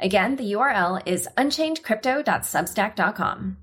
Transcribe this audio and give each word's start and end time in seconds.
Again, 0.00 0.36
the 0.36 0.52
URL 0.52 1.02
is 1.06 1.26
unchainedcrypto.substack.com. 1.36 3.56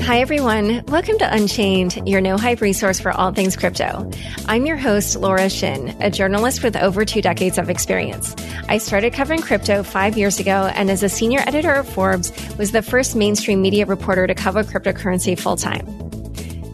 Hi, 0.00 0.20
everyone. 0.20 0.82
Welcome 0.86 1.18
to 1.18 1.30
Unchained, 1.30 2.08
your 2.08 2.22
no 2.22 2.38
hype 2.38 2.62
resource 2.62 2.98
for 2.98 3.12
all 3.12 3.32
things 3.32 3.58
crypto. 3.58 4.10
I'm 4.46 4.64
your 4.64 4.78
host, 4.78 5.16
Laura 5.16 5.50
Shin, 5.50 5.94
a 6.00 6.10
journalist 6.10 6.64
with 6.64 6.76
over 6.76 7.04
two 7.04 7.20
decades 7.20 7.58
of 7.58 7.68
experience. 7.68 8.34
I 8.70 8.78
started 8.78 9.12
covering 9.12 9.42
crypto 9.42 9.82
five 9.82 10.16
years 10.16 10.40
ago, 10.40 10.70
and 10.74 10.90
as 10.90 11.02
a 11.02 11.10
senior 11.10 11.40
editor 11.40 11.74
of 11.74 11.86
Forbes, 11.86 12.32
was 12.56 12.72
the 12.72 12.80
first 12.80 13.14
mainstream 13.14 13.60
media 13.60 13.84
reporter 13.84 14.26
to 14.26 14.34
cover 14.34 14.64
cryptocurrency 14.64 15.38
full 15.38 15.56
time. 15.56 15.84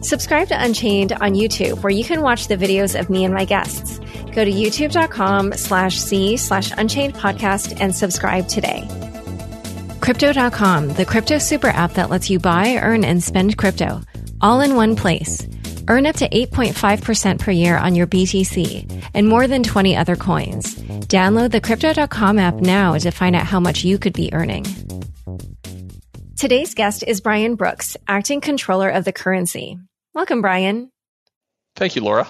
Subscribe 0.01 0.47
to 0.47 0.63
Unchained 0.63 1.11
on 1.11 1.33
YouTube, 1.33 1.83
where 1.83 1.91
you 1.91 2.05
can 2.05 2.21
watch 2.21 2.47
the 2.47 2.55
videos 2.55 2.97
of 2.97 3.09
me 3.09 3.25
and 3.25 3.33
my 3.33 3.43
guests. 3.43 3.99
Go 4.35 4.43
to 4.43 4.51
youtube.com 4.51 5.53
slash 5.53 5.97
C 5.97 6.35
slash 6.35 6.71
Unchained 6.77 7.15
podcast 7.15 7.79
and 7.79 7.95
subscribe 7.95 8.47
today. 8.47 8.85
Crypto.com, 10.01 10.89
the 10.89 11.05
crypto 11.05 11.37
super 11.37 11.69
app 11.69 11.93
that 11.93 12.09
lets 12.09 12.29
you 12.29 12.37
buy, 12.37 12.77
earn, 12.77 13.03
and 13.05 13.23
spend 13.23 13.57
crypto 13.57 14.01
all 14.41 14.61
in 14.61 14.75
one 14.75 14.95
place. 14.95 15.47
Earn 15.87 16.05
up 16.05 16.17
to 16.17 16.29
8.5% 16.29 17.39
per 17.39 17.51
year 17.51 17.77
on 17.77 17.95
your 17.95 18.07
BTC 18.07 19.03
and 19.13 19.27
more 19.27 19.47
than 19.47 19.63
20 19.63 19.95
other 19.95 20.15
coins. 20.15 20.75
Download 21.07 21.51
the 21.51 21.61
Crypto.com 21.61 22.39
app 22.39 22.55
now 22.55 22.97
to 22.97 23.11
find 23.11 23.35
out 23.35 23.45
how 23.45 23.59
much 23.59 23.83
you 23.83 23.97
could 23.97 24.13
be 24.13 24.33
earning. 24.33 24.65
Today's 26.37 26.73
guest 26.73 27.03
is 27.07 27.21
Brian 27.21 27.55
Brooks, 27.55 27.95
acting 28.07 28.41
comptroller 28.41 28.89
of 28.89 29.05
the 29.05 29.13
currency. 29.13 29.79
Welcome, 30.13 30.41
Brian. 30.41 30.91
Thank 31.75 31.95
you, 31.95 32.03
Laura. 32.03 32.27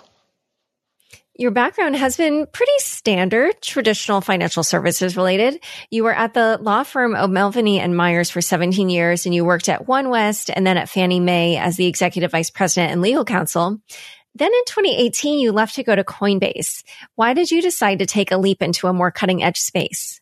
Your 1.37 1.51
background 1.51 1.97
has 1.97 2.15
been 2.15 2.47
pretty 2.53 2.71
standard, 2.77 3.61
traditional 3.61 4.21
financial 4.21 4.63
services 4.63 5.17
related. 5.17 5.61
You 5.89 6.05
were 6.05 6.13
at 6.13 6.33
the 6.33 6.57
law 6.61 6.83
firm 6.83 7.13
O'Melveny 7.13 7.79
and 7.79 7.95
Myers 7.95 8.29
for 8.29 8.39
17 8.39 8.87
years, 8.87 9.25
and 9.25 9.35
you 9.35 9.43
worked 9.43 9.67
at 9.67 9.85
OneWest 9.85 10.49
and 10.55 10.65
then 10.65 10.77
at 10.77 10.87
Fannie 10.87 11.19
Mae 11.19 11.57
as 11.57 11.75
the 11.75 11.87
executive 11.87 12.31
vice 12.31 12.49
president 12.49 12.93
and 12.93 13.01
legal 13.01 13.25
counsel. 13.25 13.81
Then 14.33 14.53
in 14.53 14.63
2018, 14.65 15.39
you 15.39 15.51
left 15.51 15.75
to 15.75 15.83
go 15.83 15.93
to 15.93 16.05
Coinbase. 16.05 16.85
Why 17.15 17.33
did 17.33 17.51
you 17.51 17.61
decide 17.61 17.99
to 17.99 18.05
take 18.05 18.31
a 18.31 18.37
leap 18.37 18.61
into 18.61 18.87
a 18.87 18.93
more 18.93 19.11
cutting 19.11 19.43
edge 19.43 19.59
space? 19.59 20.21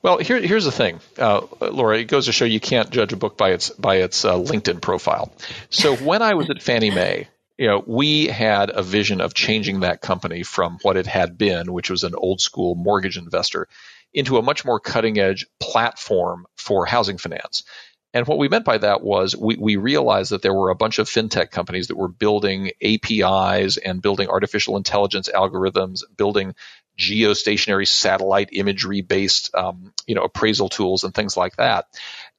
Well, 0.00 0.18
here, 0.18 0.40
here's 0.40 0.64
the 0.64 0.72
thing, 0.72 1.00
uh, 1.18 1.40
Laura. 1.60 1.98
It 1.98 2.04
goes 2.04 2.26
to 2.26 2.32
show 2.32 2.44
you 2.44 2.60
can't 2.60 2.90
judge 2.90 3.12
a 3.12 3.16
book 3.16 3.36
by 3.36 3.50
its 3.50 3.70
by 3.70 3.96
its 3.96 4.24
uh, 4.24 4.34
LinkedIn 4.34 4.80
profile. 4.80 5.32
So 5.70 5.96
when 5.96 6.22
I 6.22 6.34
was 6.34 6.50
at 6.50 6.62
Fannie 6.62 6.90
Mae, 6.90 7.28
you 7.56 7.68
know, 7.68 7.82
we 7.86 8.26
had 8.26 8.70
a 8.70 8.82
vision 8.82 9.20
of 9.20 9.34
changing 9.34 9.80
that 9.80 10.00
company 10.00 10.42
from 10.42 10.78
what 10.82 10.96
it 10.96 11.06
had 11.06 11.38
been, 11.38 11.72
which 11.72 11.90
was 11.90 12.02
an 12.02 12.14
old 12.16 12.40
school 12.40 12.74
mortgage 12.74 13.16
investor, 13.16 13.68
into 14.12 14.38
a 14.38 14.42
much 14.42 14.64
more 14.64 14.80
cutting 14.80 15.18
edge 15.18 15.46
platform 15.60 16.46
for 16.56 16.86
housing 16.86 17.18
finance. 17.18 17.64
And 18.12 18.26
what 18.28 18.38
we 18.38 18.48
meant 18.48 18.64
by 18.64 18.78
that 18.78 19.02
was 19.02 19.36
we, 19.36 19.56
we 19.56 19.74
realized 19.74 20.30
that 20.30 20.40
there 20.40 20.54
were 20.54 20.70
a 20.70 20.76
bunch 20.76 21.00
of 21.00 21.08
fintech 21.08 21.50
companies 21.50 21.88
that 21.88 21.96
were 21.96 22.08
building 22.08 22.70
APIs 22.80 23.76
and 23.76 24.00
building 24.00 24.28
artificial 24.28 24.76
intelligence 24.76 25.28
algorithms, 25.34 26.02
building 26.16 26.54
geostationary 26.98 27.88
satellite 27.88 28.50
imagery 28.52 29.00
based 29.00 29.52
um, 29.54 29.92
you 30.06 30.14
know 30.14 30.22
appraisal 30.22 30.68
tools 30.68 31.02
and 31.02 31.12
things 31.12 31.36
like 31.36 31.56
that 31.56 31.86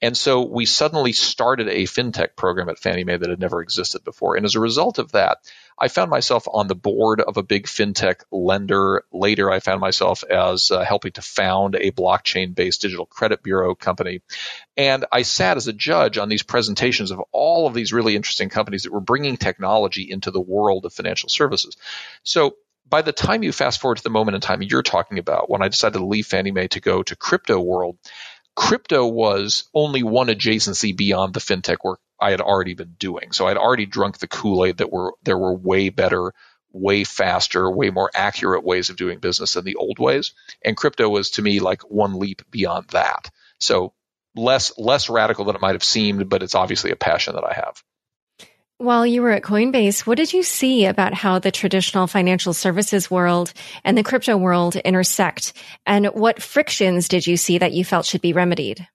and 0.02 0.16
so 0.16 0.42
we 0.42 0.66
suddenly 0.66 1.14
started 1.14 1.70
a 1.70 1.84
fintech 1.84 2.36
program 2.36 2.70
at 2.70 2.80
Fannie 2.80 3.06
Mae 3.06 3.18
that 3.18 3.30
had 3.30 3.40
never 3.40 3.62
existed 3.62 4.04
before. 4.04 4.36
And 4.36 4.46
as 4.46 4.56
a 4.56 4.60
result 4.60 5.00
of 5.00 5.14
that, 5.14 5.38
I 5.80 5.88
found 5.88 6.10
myself 6.10 6.48
on 6.52 6.68
the 6.68 6.76
board 6.76 7.22
of 7.22 7.38
a 7.38 7.44
big 7.44 7.66
fintech 7.66 8.22
lender. 8.32 9.04
Later, 9.12 9.50
I 9.50 9.60
found 9.60 9.80
myself 9.80 10.24
as 10.24 10.70
uh, 10.70 10.84
helping 10.84 11.14
to 11.14 11.22
found 11.22 11.76
a 11.76 11.92
blockchain 11.92 12.54
based 12.54 12.82
digital 12.82 13.06
credit 13.06 13.42
bureau 13.42 13.74
company. 13.74 14.22
And 14.76 15.06
I 15.12 15.22
sat 15.22 15.58
as 15.58 15.68
a 15.68 15.74
judge 15.74 16.18
on 16.18 16.30
these 16.30 16.44
presentations 16.44 17.12
of 17.12 17.22
all 17.32 17.66
of 17.66 17.74
these 17.74 17.94
really 17.94 18.16
interesting 18.16 18.50
companies 18.50 18.84
that 18.84 18.94
were 18.94 19.02
bringing 19.02 19.38
technology 19.38 20.10
into 20.10 20.32
the 20.32 20.42
world 20.42 20.86
of 20.86 20.94
financial 20.94 21.30
services. 21.30 21.78
So 22.24 22.56
by 22.88 23.02
the 23.02 23.12
time 23.12 23.44
you 23.44 23.52
fast 23.52 23.82
forward 23.82 23.98
to 23.98 24.04
the 24.04 24.10
moment 24.10 24.36
in 24.36 24.42
time 24.42 24.62
you're 24.62 24.84
talking 24.84 25.18
about, 25.20 25.50
when 25.50 25.64
I 25.64 25.68
decided 25.68 25.98
to 25.98 26.06
leave 26.06 26.28
Fannie 26.28 26.52
Mae 26.52 26.68
to 26.70 26.80
go 26.80 27.02
to 27.04 27.16
crypto 27.16 27.60
world, 27.60 27.98
crypto 28.56 29.06
was 29.06 29.70
only 29.74 30.04
one 30.04 30.28
adjacency 30.28 30.96
beyond 30.96 31.34
the 31.34 31.40
fintech 31.40 31.78
work 31.84 32.00
I 32.20 32.32
had 32.32 32.42
already 32.42 32.74
been 32.74 32.96
doing. 32.98 33.32
So 33.32 33.48
I'd 33.48 33.58
already 33.58 33.86
drunk 33.86 34.18
the 34.18 34.28
Kool-Aid 34.28 34.78
that 34.78 34.92
were 34.92 35.14
there 35.24 35.38
were 35.38 35.54
way 35.54 35.90
better, 35.90 36.34
way 36.72 37.04
faster, 37.04 37.70
way 37.70 37.90
more 37.90 38.10
accurate 38.14 38.64
ways 38.64 38.90
of 38.90 38.98
doing 38.98 39.20
business 39.20 39.54
than 39.54 39.66
the 39.66 39.76
old 39.76 40.00
ways. 40.00 40.34
And 40.64 40.78
crypto 40.78 41.10
was 41.10 41.32
to 41.32 41.42
me 41.42 41.60
like 41.60 41.82
one 41.82 42.20
leap 42.20 42.42
beyond 42.50 42.90
that. 42.90 43.30
So 43.60 43.94
less 44.36 44.78
less 44.78 45.10
radical 45.10 45.46
than 45.46 45.56
it 45.56 45.62
might 45.62 45.76
have 45.76 45.84
seemed, 45.84 46.30
but 46.30 46.44
it's 46.44 46.56
obviously 46.56 46.92
a 46.92 46.96
passion 46.96 47.36
that 47.36 47.46
I 47.46 47.54
have. 47.54 47.84
While 48.78 49.08
you 49.08 49.22
were 49.22 49.31
at 49.31 49.41
Coinbase, 49.41 50.06
what 50.06 50.18
did 50.18 50.34
you 50.34 50.44
see 50.44 50.86
about 50.86 51.13
how 51.13 51.40
the 51.40 51.50
traditional 51.50 52.08
financial 52.08 52.52
services 52.52 53.09
world 53.09 53.53
and 53.86 53.97
the 53.97 54.03
crypto 54.03 54.36
world 54.36 54.75
intersect? 54.75 55.53
And 55.86 56.08
what 56.08 56.41
frictions 56.41 57.08
did 57.08 57.25
you 57.25 57.38
see 57.38 57.58
that 57.58 57.72
you 57.72 57.85
felt 57.85 58.06
should 58.06 58.19
be 58.19 58.34
remedied? 58.34 58.85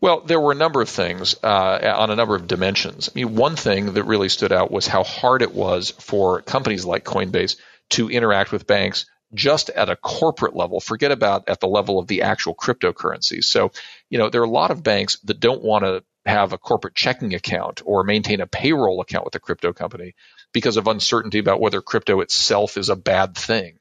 Well, 0.00 0.22
there 0.22 0.40
were 0.40 0.52
a 0.52 0.56
number 0.56 0.80
of 0.80 0.88
things 0.88 1.36
uh, 1.42 1.94
on 1.94 2.10
a 2.10 2.16
number 2.16 2.34
of 2.34 2.46
dimensions. 2.46 3.10
I 3.10 3.12
mean, 3.14 3.34
one 3.34 3.54
thing 3.54 3.92
that 3.92 4.04
really 4.04 4.30
stood 4.30 4.50
out 4.50 4.70
was 4.70 4.86
how 4.86 5.04
hard 5.04 5.42
it 5.42 5.54
was 5.54 5.90
for 5.98 6.40
companies 6.40 6.86
like 6.86 7.04
Coinbase 7.04 7.56
to 7.90 8.08
interact 8.08 8.50
with 8.50 8.66
banks 8.66 9.04
just 9.34 9.68
at 9.68 9.90
a 9.90 9.96
corporate 9.96 10.56
level. 10.56 10.80
Forget 10.80 11.12
about 11.12 11.50
at 11.50 11.60
the 11.60 11.68
level 11.68 11.98
of 11.98 12.06
the 12.06 12.22
actual 12.22 12.54
cryptocurrencies. 12.54 13.44
So, 13.44 13.72
you 14.08 14.16
know, 14.16 14.30
there 14.30 14.40
are 14.40 14.46
a 14.46 14.50
lot 14.50 14.70
of 14.70 14.82
banks 14.82 15.18
that 15.24 15.38
don't 15.38 15.62
want 15.62 15.84
to 15.84 16.02
have 16.26 16.52
a 16.52 16.58
corporate 16.58 16.94
checking 16.94 17.34
account 17.34 17.82
or 17.84 18.04
maintain 18.04 18.40
a 18.40 18.46
payroll 18.46 19.00
account 19.00 19.24
with 19.24 19.34
a 19.34 19.40
crypto 19.40 19.72
company 19.72 20.14
because 20.52 20.76
of 20.76 20.86
uncertainty 20.86 21.38
about 21.38 21.60
whether 21.60 21.82
crypto 21.82 22.20
itself 22.20 22.76
is 22.76 22.88
a 22.88 22.96
bad 22.96 23.36
thing. 23.36 23.78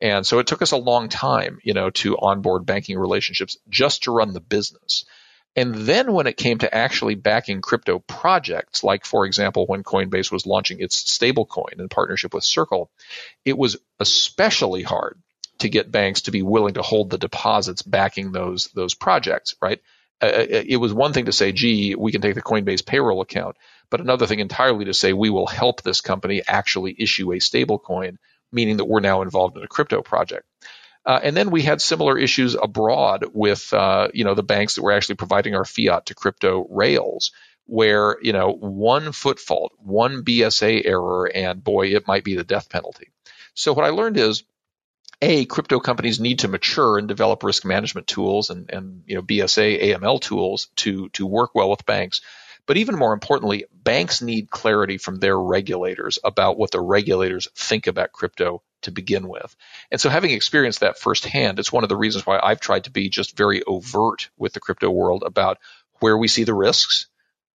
And 0.00 0.26
so 0.26 0.38
it 0.38 0.46
took 0.46 0.62
us 0.62 0.72
a 0.72 0.76
long 0.76 1.08
time, 1.08 1.58
you 1.62 1.72
know, 1.72 1.90
to 1.90 2.18
onboard 2.18 2.66
banking 2.66 2.98
relationships 2.98 3.56
just 3.68 4.04
to 4.04 4.12
run 4.12 4.32
the 4.32 4.40
business. 4.40 5.04
And 5.56 5.74
then 5.74 6.12
when 6.12 6.26
it 6.26 6.36
came 6.36 6.58
to 6.58 6.74
actually 6.74 7.14
backing 7.14 7.60
crypto 7.60 8.00
projects, 8.00 8.82
like 8.82 9.04
for 9.04 9.24
example, 9.24 9.66
when 9.66 9.84
Coinbase 9.84 10.32
was 10.32 10.46
launching 10.46 10.80
its 10.80 11.02
stablecoin 11.04 11.78
in 11.78 11.88
partnership 11.88 12.34
with 12.34 12.42
Circle, 12.42 12.90
it 13.44 13.56
was 13.56 13.76
especially 14.00 14.82
hard 14.82 15.16
to 15.58 15.68
get 15.68 15.92
banks 15.92 16.22
to 16.22 16.32
be 16.32 16.42
willing 16.42 16.74
to 16.74 16.82
hold 16.82 17.10
the 17.10 17.18
deposits 17.18 17.82
backing 17.82 18.32
those 18.32 18.68
those 18.74 18.94
projects, 18.94 19.54
right? 19.62 19.80
Uh, 20.20 20.26
uh, 20.26 20.46
it 20.48 20.76
was 20.76 20.92
one 20.92 21.12
thing 21.12 21.26
to 21.26 21.32
say, 21.32 21.52
gee, 21.52 21.94
we 21.94 22.12
can 22.12 22.20
take 22.20 22.34
the 22.34 22.42
Coinbase 22.42 22.86
payroll 22.86 23.20
account, 23.20 23.56
but 23.90 24.00
another 24.00 24.26
thing 24.26 24.40
entirely 24.40 24.86
to 24.86 24.94
say, 24.94 25.12
we 25.12 25.30
will 25.30 25.46
help 25.46 25.82
this 25.82 26.00
company 26.00 26.42
actually 26.46 26.94
issue 26.98 27.32
a 27.32 27.40
stable 27.40 27.78
coin, 27.78 28.18
meaning 28.52 28.78
that 28.78 28.86
we're 28.86 29.00
now 29.00 29.22
involved 29.22 29.56
in 29.56 29.62
a 29.62 29.68
crypto 29.68 30.02
project. 30.02 30.46
Uh, 31.06 31.20
and 31.22 31.36
then 31.36 31.50
we 31.50 31.62
had 31.62 31.82
similar 31.82 32.16
issues 32.16 32.54
abroad 32.54 33.26
with, 33.34 33.74
uh, 33.74 34.08
you 34.14 34.24
know, 34.24 34.34
the 34.34 34.42
banks 34.42 34.76
that 34.76 34.82
were 34.82 34.92
actually 34.92 35.16
providing 35.16 35.54
our 35.54 35.64
fiat 35.64 36.06
to 36.06 36.14
crypto 36.14 36.66
rails, 36.70 37.32
where, 37.66 38.16
you 38.22 38.32
know, 38.32 38.50
one 38.52 39.12
foot 39.12 39.38
fault, 39.38 39.72
one 39.78 40.24
BSA 40.24 40.86
error, 40.86 41.26
and 41.26 41.62
boy, 41.62 41.88
it 41.88 42.06
might 42.06 42.24
be 42.24 42.36
the 42.36 42.44
death 42.44 42.70
penalty. 42.70 43.08
So 43.54 43.72
what 43.72 43.84
I 43.84 43.90
learned 43.90 44.16
is 44.16 44.44
a 45.22 45.44
crypto 45.44 45.80
companies 45.80 46.20
need 46.20 46.40
to 46.40 46.48
mature 46.48 46.98
and 46.98 47.08
develop 47.08 47.42
risk 47.42 47.64
management 47.64 48.06
tools 48.06 48.50
and, 48.50 48.70
and 48.70 49.02
you 49.06 49.14
know 49.14 49.22
BSA 49.22 49.82
AML 49.82 50.20
tools 50.20 50.68
to 50.76 51.08
to 51.10 51.26
work 51.26 51.54
well 51.54 51.70
with 51.70 51.86
banks. 51.86 52.20
But 52.66 52.78
even 52.78 52.96
more 52.96 53.12
importantly, 53.12 53.66
banks 53.72 54.22
need 54.22 54.48
clarity 54.48 54.96
from 54.96 55.16
their 55.16 55.38
regulators 55.38 56.18
about 56.24 56.56
what 56.56 56.70
the 56.70 56.80
regulators 56.80 57.46
think 57.54 57.86
about 57.86 58.12
crypto 58.12 58.62
to 58.82 58.90
begin 58.90 59.28
with. 59.28 59.54
And 59.90 60.00
so 60.00 60.08
having 60.08 60.30
experienced 60.30 60.80
that 60.80 60.98
firsthand, 60.98 61.58
it's 61.58 61.72
one 61.72 61.82
of 61.82 61.90
the 61.90 61.96
reasons 61.96 62.24
why 62.24 62.40
I've 62.42 62.60
tried 62.60 62.84
to 62.84 62.90
be 62.90 63.10
just 63.10 63.36
very 63.36 63.62
overt 63.64 64.30
with 64.38 64.54
the 64.54 64.60
crypto 64.60 64.88
world 64.88 65.24
about 65.26 65.58
where 66.00 66.16
we 66.16 66.26
see 66.26 66.44
the 66.44 66.54
risks, 66.54 67.06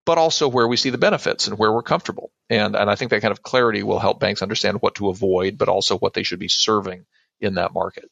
but 0.06 0.16
also 0.16 0.48
where 0.48 0.66
we 0.66 0.78
see 0.78 0.90
the 0.90 0.98
benefits 0.98 1.48
and 1.48 1.58
where 1.58 1.72
we're 1.72 1.82
comfortable. 1.82 2.32
And 2.48 2.74
and 2.74 2.90
I 2.90 2.94
think 2.94 3.10
that 3.10 3.22
kind 3.22 3.32
of 3.32 3.42
clarity 3.42 3.82
will 3.82 3.98
help 3.98 4.20
banks 4.20 4.42
understand 4.42 4.78
what 4.80 4.94
to 4.96 5.10
avoid, 5.10 5.58
but 5.58 5.68
also 5.68 5.98
what 5.98 6.14
they 6.14 6.22
should 6.22 6.38
be 6.38 6.48
serving 6.48 7.04
in 7.40 7.54
that 7.54 7.72
market. 7.74 8.10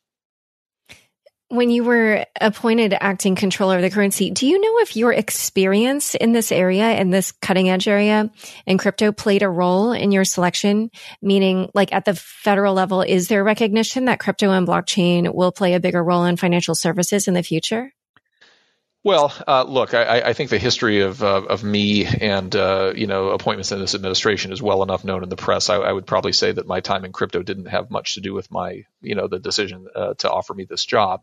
when 1.52 1.68
you 1.68 1.84
were 1.84 2.24
appointed 2.40 2.94
acting 2.98 3.34
comptroller 3.34 3.76
of 3.76 3.82
the 3.82 3.90
currency, 3.90 4.30
do 4.30 4.46
you 4.46 4.58
know 4.58 4.78
if 4.78 4.96
your 4.96 5.12
experience 5.12 6.14
in 6.14 6.32
this 6.32 6.50
area, 6.50 6.92
in 6.92 7.10
this 7.10 7.30
cutting 7.30 7.68
edge 7.68 7.86
area 7.86 8.30
in 8.64 8.78
crypto 8.78 9.12
played 9.12 9.42
a 9.42 9.48
role 9.50 9.92
in 9.92 10.12
your 10.12 10.24
selection? 10.24 10.90
Meaning, 11.20 11.68
like 11.74 11.92
at 11.92 12.06
the 12.06 12.14
federal 12.14 12.72
level, 12.72 13.02
is 13.02 13.28
there 13.28 13.44
recognition 13.44 14.06
that 14.06 14.18
crypto 14.18 14.50
and 14.50 14.66
blockchain 14.66 15.34
will 15.34 15.52
play 15.52 15.74
a 15.74 15.80
bigger 15.80 16.02
role 16.02 16.24
in 16.24 16.38
financial 16.38 16.74
services 16.74 17.28
in 17.28 17.34
the 17.34 17.42
future? 17.42 17.92
Well, 19.04 19.34
uh, 19.48 19.64
look, 19.64 19.94
I, 19.94 20.20
I, 20.20 20.32
think 20.32 20.50
the 20.50 20.58
history 20.58 21.00
of 21.00 21.24
uh, 21.24 21.42
of 21.42 21.64
me 21.64 22.06
and 22.06 22.54
uh, 22.54 22.92
you 22.94 23.08
know 23.08 23.30
appointments 23.30 23.72
in 23.72 23.80
this 23.80 23.96
administration 23.96 24.52
is 24.52 24.62
well 24.62 24.84
enough 24.84 25.04
known 25.04 25.24
in 25.24 25.28
the 25.28 25.34
press. 25.34 25.70
I, 25.70 25.76
I, 25.76 25.92
would 25.92 26.06
probably 26.06 26.32
say 26.32 26.52
that 26.52 26.68
my 26.68 26.78
time 26.78 27.04
in 27.04 27.10
crypto 27.10 27.42
didn't 27.42 27.66
have 27.66 27.90
much 27.90 28.14
to 28.14 28.20
do 28.20 28.32
with 28.32 28.48
my 28.52 28.84
you 29.00 29.16
know 29.16 29.26
the 29.26 29.40
decision 29.40 29.88
uh, 29.92 30.14
to 30.18 30.30
offer 30.30 30.54
me 30.54 30.64
this 30.64 30.84
job. 30.84 31.22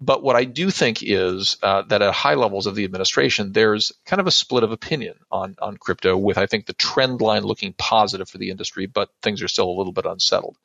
But 0.00 0.24
what 0.24 0.34
I 0.34 0.42
do 0.42 0.70
think 0.70 1.04
is 1.04 1.56
uh, 1.62 1.82
that 1.82 2.02
at 2.02 2.12
high 2.12 2.34
levels 2.34 2.66
of 2.66 2.74
the 2.74 2.84
administration, 2.84 3.52
there's 3.52 3.92
kind 4.04 4.18
of 4.18 4.26
a 4.26 4.32
split 4.32 4.64
of 4.64 4.72
opinion 4.72 5.14
on 5.30 5.54
on 5.62 5.76
crypto, 5.76 6.16
with 6.16 6.36
I 6.36 6.46
think 6.46 6.66
the 6.66 6.72
trend 6.72 7.20
line 7.20 7.44
looking 7.44 7.74
positive 7.74 8.28
for 8.28 8.38
the 8.38 8.50
industry, 8.50 8.86
but 8.86 9.08
things 9.22 9.40
are 9.40 9.48
still 9.48 9.70
a 9.70 9.78
little 9.78 9.92
bit 9.92 10.04
unsettled. 10.04 10.58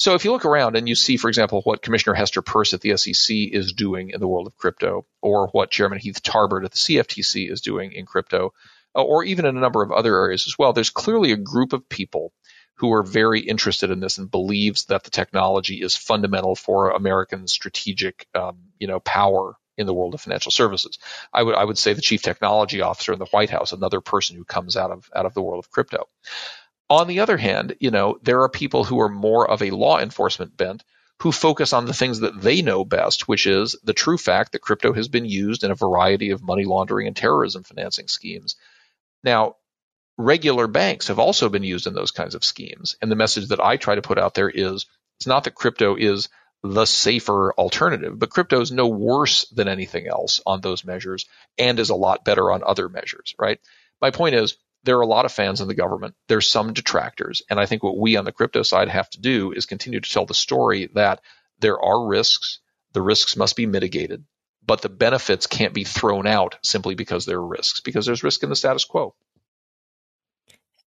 So 0.00 0.14
if 0.14 0.24
you 0.24 0.32
look 0.32 0.46
around 0.46 0.76
and 0.76 0.88
you 0.88 0.94
see, 0.94 1.18
for 1.18 1.28
example, 1.28 1.60
what 1.60 1.82
Commissioner 1.82 2.14
Hester 2.14 2.40
Peirce 2.40 2.72
at 2.72 2.80
the 2.80 2.96
SEC 2.96 3.36
is 3.36 3.74
doing 3.74 4.10
in 4.10 4.20
the 4.20 4.26
world 4.26 4.46
of 4.46 4.56
crypto, 4.56 5.04
or 5.20 5.48
what 5.48 5.70
Chairman 5.70 5.98
Heath 5.98 6.22
Tarbert 6.22 6.64
at 6.64 6.70
the 6.70 6.78
CFTC 6.78 7.52
is 7.52 7.60
doing 7.60 7.92
in 7.92 8.06
crypto, 8.06 8.54
uh, 8.96 9.02
or 9.02 9.24
even 9.24 9.44
in 9.44 9.58
a 9.58 9.60
number 9.60 9.82
of 9.82 9.92
other 9.92 10.16
areas 10.16 10.46
as 10.46 10.58
well, 10.58 10.72
there's 10.72 10.88
clearly 10.88 11.32
a 11.32 11.36
group 11.36 11.74
of 11.74 11.86
people 11.86 12.32
who 12.76 12.94
are 12.94 13.02
very 13.02 13.40
interested 13.40 13.90
in 13.90 14.00
this 14.00 14.16
and 14.16 14.30
believes 14.30 14.86
that 14.86 15.04
the 15.04 15.10
technology 15.10 15.82
is 15.82 15.94
fundamental 15.94 16.56
for 16.56 16.92
American 16.92 17.46
strategic, 17.46 18.26
um, 18.34 18.56
you 18.78 18.86
know, 18.86 19.00
power 19.00 19.54
in 19.76 19.86
the 19.86 19.92
world 19.92 20.14
of 20.14 20.22
financial 20.22 20.50
services. 20.50 20.98
I 21.30 21.42
would 21.42 21.54
I 21.54 21.64
would 21.64 21.76
say 21.76 21.92
the 21.92 22.00
chief 22.00 22.22
technology 22.22 22.80
officer 22.80 23.12
in 23.12 23.18
the 23.18 23.26
White 23.26 23.50
House, 23.50 23.72
another 23.72 24.00
person 24.00 24.36
who 24.36 24.44
comes 24.44 24.78
out 24.78 24.90
of 24.90 25.10
out 25.14 25.26
of 25.26 25.34
the 25.34 25.42
world 25.42 25.62
of 25.62 25.70
crypto. 25.70 26.08
On 26.90 27.06
the 27.06 27.20
other 27.20 27.36
hand, 27.36 27.76
you 27.78 27.92
know, 27.92 28.18
there 28.22 28.42
are 28.42 28.48
people 28.48 28.82
who 28.84 29.00
are 29.00 29.08
more 29.08 29.48
of 29.48 29.62
a 29.62 29.70
law 29.70 30.00
enforcement 30.00 30.56
bent 30.56 30.82
who 31.20 31.30
focus 31.30 31.72
on 31.72 31.86
the 31.86 31.94
things 31.94 32.20
that 32.20 32.40
they 32.40 32.62
know 32.62 32.84
best, 32.84 33.28
which 33.28 33.46
is 33.46 33.76
the 33.84 33.92
true 33.92 34.18
fact 34.18 34.52
that 34.52 34.62
crypto 34.62 34.92
has 34.92 35.06
been 35.06 35.24
used 35.24 35.62
in 35.62 35.70
a 35.70 35.76
variety 35.76 36.30
of 36.30 36.42
money 36.42 36.64
laundering 36.64 37.06
and 37.06 37.14
terrorism 37.14 37.62
financing 37.62 38.08
schemes. 38.08 38.56
Now, 39.22 39.56
regular 40.16 40.66
banks 40.66 41.08
have 41.08 41.18
also 41.18 41.48
been 41.48 41.62
used 41.62 41.86
in 41.86 41.94
those 41.94 42.10
kinds 42.10 42.34
of 42.34 42.44
schemes. 42.44 42.96
And 43.00 43.10
the 43.10 43.16
message 43.16 43.48
that 43.48 43.60
I 43.60 43.76
try 43.76 43.94
to 43.94 44.02
put 44.02 44.18
out 44.18 44.34
there 44.34 44.50
is 44.50 44.86
it's 45.18 45.26
not 45.26 45.44
that 45.44 45.54
crypto 45.54 45.94
is 45.94 46.28
the 46.62 46.86
safer 46.86 47.52
alternative, 47.54 48.18
but 48.18 48.30
crypto 48.30 48.60
is 48.60 48.72
no 48.72 48.88
worse 48.88 49.46
than 49.48 49.68
anything 49.68 50.08
else 50.08 50.40
on 50.44 50.60
those 50.60 50.84
measures 50.84 51.26
and 51.56 51.78
is 51.78 51.90
a 51.90 51.94
lot 51.94 52.24
better 52.24 52.50
on 52.50 52.62
other 52.64 52.88
measures, 52.88 53.34
right? 53.38 53.60
My 54.00 54.10
point 54.10 54.34
is 54.34 54.56
there 54.84 54.96
are 54.98 55.02
a 55.02 55.06
lot 55.06 55.24
of 55.24 55.32
fans 55.32 55.60
in 55.60 55.68
the 55.68 55.74
government. 55.74 56.14
There's 56.28 56.48
some 56.48 56.72
detractors. 56.72 57.42
And 57.50 57.60
I 57.60 57.66
think 57.66 57.82
what 57.82 57.98
we 57.98 58.16
on 58.16 58.24
the 58.24 58.32
crypto 58.32 58.62
side 58.62 58.88
have 58.88 59.10
to 59.10 59.20
do 59.20 59.52
is 59.52 59.66
continue 59.66 60.00
to 60.00 60.10
tell 60.10 60.26
the 60.26 60.34
story 60.34 60.90
that 60.94 61.20
there 61.60 61.80
are 61.80 62.06
risks. 62.06 62.60
The 62.92 63.02
risks 63.02 63.36
must 63.36 63.56
be 63.56 63.66
mitigated, 63.66 64.24
but 64.66 64.82
the 64.82 64.88
benefits 64.88 65.46
can't 65.46 65.74
be 65.74 65.84
thrown 65.84 66.26
out 66.26 66.58
simply 66.62 66.94
because 66.94 67.26
there 67.26 67.38
are 67.38 67.46
risks, 67.46 67.80
because 67.80 68.06
there's 68.06 68.24
risk 68.24 68.42
in 68.42 68.48
the 68.48 68.56
status 68.56 68.84
quo. 68.84 69.14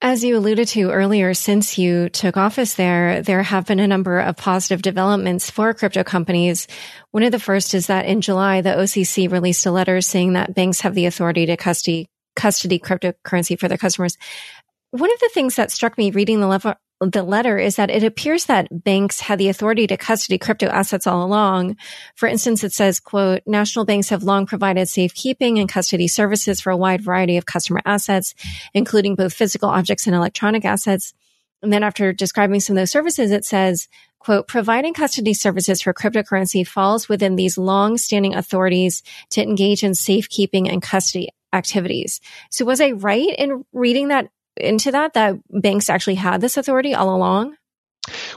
As 0.03 0.23
you 0.23 0.35
alluded 0.35 0.67
to 0.69 0.89
earlier, 0.89 1.35
since 1.35 1.77
you 1.77 2.09
took 2.09 2.35
office 2.35 2.73
there, 2.73 3.21
there 3.21 3.43
have 3.43 3.67
been 3.67 3.79
a 3.79 3.85
number 3.87 4.19
of 4.19 4.35
positive 4.35 4.81
developments 4.81 5.51
for 5.51 5.75
crypto 5.75 6.03
companies. 6.03 6.67
One 7.11 7.21
of 7.21 7.31
the 7.31 7.39
first 7.39 7.75
is 7.75 7.85
that 7.85 8.07
in 8.07 8.21
July, 8.21 8.61
the 8.61 8.71
OCC 8.71 9.31
released 9.31 9.67
a 9.67 9.71
letter 9.71 10.01
saying 10.01 10.33
that 10.33 10.55
banks 10.55 10.81
have 10.81 10.95
the 10.95 11.05
authority 11.05 11.45
to 11.45 11.55
custody 11.55 12.07
custody 12.35 12.79
cryptocurrency 12.79 13.59
for 13.59 13.67
their 13.67 13.77
customers. 13.77 14.17
One 14.91 15.11
of 15.11 15.19
the 15.19 15.31
things 15.33 15.55
that 15.55 15.71
struck 15.71 15.97
me 15.97 16.11
reading 16.11 16.41
the 16.41 16.47
level, 16.47 16.73
the 16.99 17.23
letter 17.23 17.57
is 17.57 17.77
that 17.77 17.89
it 17.89 18.03
appears 18.03 18.45
that 18.45 18.83
banks 18.83 19.19
had 19.21 19.39
the 19.39 19.49
authority 19.49 19.87
to 19.87 19.97
custody 19.97 20.37
crypto 20.37 20.67
assets 20.67 21.07
all 21.07 21.23
along. 21.25 21.77
For 22.15 22.27
instance, 22.27 22.63
it 22.63 22.73
says, 22.73 22.99
quote, 22.99 23.41
national 23.47 23.85
banks 23.85 24.09
have 24.09 24.23
long 24.23 24.45
provided 24.45 24.87
safekeeping 24.87 25.57
and 25.57 25.67
custody 25.67 26.07
services 26.07 26.61
for 26.61 26.69
a 26.69 26.77
wide 26.77 27.01
variety 27.01 27.37
of 27.37 27.45
customer 27.45 27.81
assets, 27.85 28.35
including 28.73 29.15
both 29.15 29.33
physical 29.33 29.69
objects 29.69 30.05
and 30.05 30.15
electronic 30.15 30.63
assets. 30.63 31.13
And 31.63 31.71
then 31.71 31.83
after 31.83 32.13
describing 32.13 32.59
some 32.59 32.75
of 32.75 32.81
those 32.81 32.91
services, 32.91 33.31
it 33.31 33.45
says, 33.45 33.87
quote, 34.19 34.47
providing 34.47 34.93
custody 34.93 35.33
services 35.33 35.81
for 35.81 35.93
cryptocurrency 35.93 36.67
falls 36.67 37.09
within 37.09 37.35
these 37.35 37.57
long 37.57 37.97
standing 37.97 38.35
authorities 38.35 39.01
to 39.31 39.41
engage 39.41 39.83
in 39.83 39.95
safekeeping 39.95 40.69
and 40.69 40.81
custody 40.81 41.29
activities. 41.53 42.21
So 42.49 42.65
was 42.65 42.81
I 42.81 42.91
right 42.91 43.33
in 43.37 43.65
reading 43.73 44.09
that 44.09 44.29
into 44.57 44.91
that, 44.91 45.13
that 45.13 45.35
banks 45.49 45.89
actually 45.89 46.15
had 46.15 46.41
this 46.41 46.57
authority 46.57 46.93
all 46.93 47.15
along? 47.15 47.55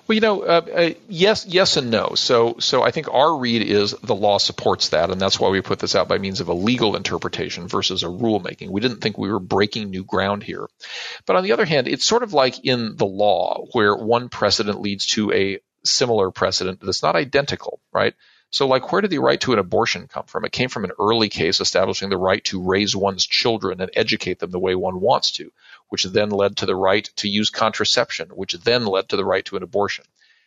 Well, 0.06 0.14
you 0.14 0.20
know, 0.20 0.42
uh, 0.42 0.66
uh, 0.74 0.90
yes, 1.08 1.46
yes, 1.46 1.78
and 1.78 1.90
no. 1.90 2.14
So, 2.16 2.56
so 2.58 2.82
I 2.82 2.90
think 2.90 3.08
our 3.08 3.38
read 3.38 3.62
is 3.62 3.92
the 4.02 4.14
law 4.14 4.36
supports 4.36 4.90
that, 4.90 5.10
and 5.10 5.18
that's 5.18 5.40
why 5.40 5.48
we 5.48 5.62
put 5.62 5.78
this 5.78 5.94
out 5.94 6.06
by 6.06 6.18
means 6.18 6.40
of 6.40 6.48
a 6.48 6.54
legal 6.54 6.96
interpretation 6.96 7.66
versus 7.66 8.02
a 8.02 8.08
rulemaking. 8.08 8.68
We 8.68 8.82
didn't 8.82 9.00
think 9.00 9.16
we 9.16 9.32
were 9.32 9.40
breaking 9.40 9.88
new 9.88 10.04
ground 10.04 10.42
here, 10.42 10.68
but 11.24 11.36
on 11.36 11.44
the 11.44 11.52
other 11.52 11.64
hand, 11.64 11.88
it's 11.88 12.04
sort 12.04 12.22
of 12.22 12.34
like 12.34 12.64
in 12.64 12.96
the 12.96 13.06
law 13.06 13.64
where 13.72 13.96
one 13.96 14.28
precedent 14.28 14.82
leads 14.82 15.06
to 15.06 15.32
a 15.32 15.60
similar 15.82 16.30
precedent 16.30 16.80
that's 16.80 17.02
not 17.02 17.16
identical, 17.16 17.80
right? 17.90 18.14
So, 18.54 18.68
like, 18.68 18.92
where 18.92 19.00
did 19.00 19.10
the 19.10 19.18
right 19.18 19.40
to 19.40 19.52
an 19.52 19.58
abortion 19.58 20.06
come 20.06 20.26
from? 20.26 20.44
It 20.44 20.52
came 20.52 20.68
from 20.68 20.84
an 20.84 20.92
early 21.00 21.28
case 21.28 21.60
establishing 21.60 22.08
the 22.08 22.16
right 22.16 22.42
to 22.44 22.62
raise 22.62 22.94
one's 22.94 23.26
children 23.26 23.80
and 23.80 23.90
educate 23.94 24.38
them 24.38 24.52
the 24.52 24.60
way 24.60 24.76
one 24.76 25.00
wants 25.00 25.32
to, 25.32 25.50
which 25.88 26.04
then 26.04 26.30
led 26.30 26.58
to 26.58 26.66
the 26.66 26.76
right 26.76 27.04
to 27.16 27.28
use 27.28 27.50
contraception, 27.50 28.28
which 28.28 28.52
then 28.52 28.86
led 28.86 29.08
to 29.08 29.16
the 29.16 29.24
right 29.24 29.44
to 29.46 29.56
an 29.56 29.64
abortion. 29.64 30.04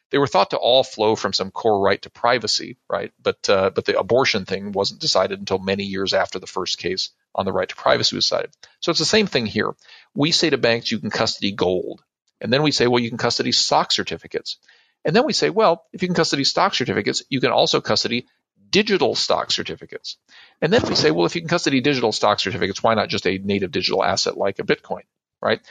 They 0.09 0.19
were 0.19 0.27
thought 0.27 0.51
to 0.51 0.57
all 0.57 0.86
flow 0.86 1.18
from 1.18 1.33
some 1.33 1.51
core 1.51 1.81
right 1.81 2.01
to 2.04 2.09
privacy, 2.09 2.77
right? 2.89 3.12
But 3.21 3.50
uh, 3.50 3.71
but 3.71 3.83
the 3.83 4.00
abortion 4.00 4.45
thing 4.45 4.71
wasn't 4.71 5.01
decided 5.01 5.39
until 5.39 5.59
many 5.59 5.83
years 5.83 6.13
after 6.13 6.39
the 6.39 6.48
first 6.48 6.77
case 6.77 7.09
on 7.36 7.44
the 7.44 7.51
right 7.51 7.68
to 7.68 7.75
privacy 7.75 8.15
was 8.15 8.24
decided. 8.24 8.51
So 8.80 8.89
it's 8.89 9.00
the 9.00 9.06
same 9.06 9.27
thing 9.27 9.48
here. 9.48 9.75
We 10.15 10.31
say 10.31 10.50
to 10.50 10.57
banks, 10.57 10.89
you 10.89 11.00
can 11.00 11.09
custody 11.09 11.51
gold, 11.51 12.06
and 12.39 12.54
then 12.54 12.63
we 12.63 12.71
say, 12.71 12.88
well, 12.88 13.04
you 13.04 13.09
can 13.09 13.18
custody 13.18 13.51
stock 13.51 13.92
certificates. 13.92 14.59
And 15.06 15.16
then 15.16 15.26
we 15.26 15.34
say, 15.34 15.50
well, 15.50 15.86
if 15.94 16.02
you 16.02 16.08
can 16.08 16.16
custody 16.16 16.44
stock 16.44 16.74
certificates, 16.74 17.24
you 17.30 17.40
can 17.40 17.52
also 17.52 17.82
custody 17.82 18.28
digital 18.70 19.16
stock 19.16 19.52
certificates. 19.52 20.18
And 20.62 20.74
then 20.74 20.81
we 20.88 20.95
say, 20.95 21.12
well, 21.12 21.26
if 21.26 21.36
you 21.36 21.42
can 21.42 21.50
custody 21.50 21.81
digital 21.81 22.12
stock 22.12 22.40
certificates, 22.40 22.83
why 22.83 22.94
not 22.95 23.10
just 23.10 23.28
a 23.28 23.38
native 23.38 23.71
digital 23.71 24.04
asset 24.04 24.38
like 24.38 24.60
a 24.60 24.64
Bitcoin, 24.64 25.04
right? 25.42 25.62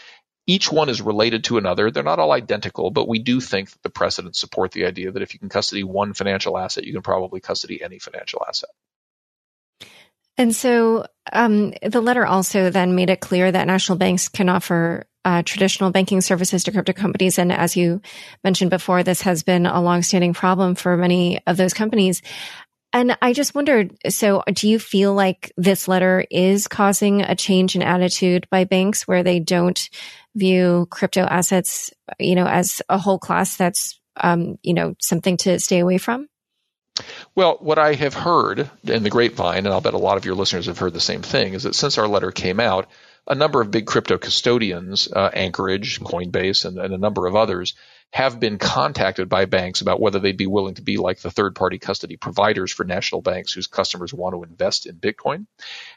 Each 0.47 0.71
one 0.71 0.89
is 0.89 1.03
related 1.03 1.45
to 1.45 1.59
another. 1.59 1.91
They're 1.91 2.03
not 2.03 2.21
all 2.21 2.33
identical, 2.33 2.91
but 2.91 3.09
we 3.09 3.19
do 3.19 3.41
think 3.41 3.71
that 3.71 3.83
the 3.83 3.91
precedents 3.91 4.39
support 4.39 4.73
the 4.73 4.87
idea 4.87 5.11
that 5.11 5.23
if 5.23 5.35
you 5.35 5.41
can 5.41 5.49
custody 5.49 5.83
one 5.83 6.15
financial 6.15 6.57
asset, 6.57 6.85
you 6.85 6.93
can 6.93 7.03
probably 7.03 7.41
custody 7.41 7.83
any 7.83 7.99
financial 7.99 8.45
asset. 8.47 8.71
And 10.39 10.55
so 10.55 11.07
um, 11.33 11.73
the 11.83 12.00
letter 12.00 12.27
also 12.27 12.71
then 12.71 12.95
made 12.95 13.11
it 13.11 13.21
clear 13.21 13.50
that 13.50 13.67
national 13.67 13.99
banks 13.99 14.29
can 14.29 14.49
offer 14.49 15.07
uh, 15.26 15.42
traditional 15.42 15.90
banking 15.90 16.21
services 16.21 16.62
to 16.64 16.73
crypto 16.73 16.92
companies. 16.92 17.37
And 17.37 17.50
as 17.50 17.76
you 17.76 18.00
mentioned 18.45 18.71
before, 18.71 19.02
this 19.02 19.23
has 19.23 19.42
been 19.42 19.66
a 19.66 19.83
longstanding 19.83 20.35
problem 20.35 20.76
for 20.76 20.97
many 20.97 21.40
of 21.49 21.56
those 21.56 21.75
companies. 21.75 22.23
And 22.92 23.18
I 23.21 23.33
just 23.33 23.52
wondered, 23.52 23.97
so 24.09 24.45
do 24.50 24.68
you 24.68 24.78
feel 24.78 25.14
like 25.14 25.52
this 25.56 25.88
letter 25.88 26.25
is 26.30 26.68
causing 26.68 27.23
a 27.23 27.35
change 27.35 27.75
in 27.75 27.83
attitude 27.83 28.47
by 28.50 28.64
banks 28.64 29.09
where 29.09 29.25
they 29.25 29.40
don't 29.40 29.90
view 30.37 30.87
crypto 30.90 31.23
assets, 31.23 31.92
you 32.21 32.37
know, 32.37 32.47
as 32.47 32.80
a 32.88 32.97
whole 32.97 33.18
class 33.18 33.56
that's, 33.56 34.00
um, 34.16 34.59
you 34.62 34.75
know, 34.75 34.95
something 35.00 35.37
to 35.38 35.59
stay 35.59 35.80
away 35.80 35.99
from? 35.99 36.28
Well, 37.35 37.59
what 37.61 37.80
I 37.80 37.95
have 37.95 38.14
heard 38.14 38.71
in 38.85 39.02
the 39.02 39.11
grapevine, 39.11 39.66
and 39.66 39.68
I'll 39.68 39.80
bet 39.80 39.92
a 39.92 39.99
lot 39.99 40.18
of 40.18 40.25
your 40.25 40.37
listeners 40.37 40.66
have 40.66 40.78
heard 40.78 40.95
the 40.95 41.00
same 41.00 41.23
thing, 41.23 41.54
is 41.54 41.64
that 41.64 41.75
since 41.75 41.99
our 41.99 42.06
letter 42.06 42.30
came 42.30 42.61
out, 42.61 42.87
a 43.26 43.35
number 43.35 43.61
of 43.61 43.71
big 43.71 43.87
crypto 43.87 44.18
custodians, 44.18 45.11
uh, 45.12 45.30
Anchorage, 45.33 46.00
Coinbase, 46.00 46.64
and, 46.64 46.78
and, 46.78 46.95
a 46.95 46.99
number 46.99 47.26
of 47.26 47.35
others, 47.35 47.75
have 48.12 48.38
been 48.38 48.59
contacted 48.59 49.28
by 49.28 49.47
banks 49.47 49.80
about 49.80 50.00
whether 50.00 50.21
they'd 50.21 50.37
be 50.37 50.47
willing 50.47 50.75
to 50.75 50.83
be 50.83 50.97
like 50.97 51.18
the 51.18 51.30
third 51.30 51.56
party 51.56 51.78
custody 51.78 52.16
providers 52.16 52.73
for 52.73 52.85
national 52.85 53.23
banks 53.23 53.52
whose 53.52 53.66
customers 53.66 54.14
want 54.14 54.35
to 54.35 54.45
invest 54.45 54.87
in 54.87 54.97
Bitcoin. 54.97 55.47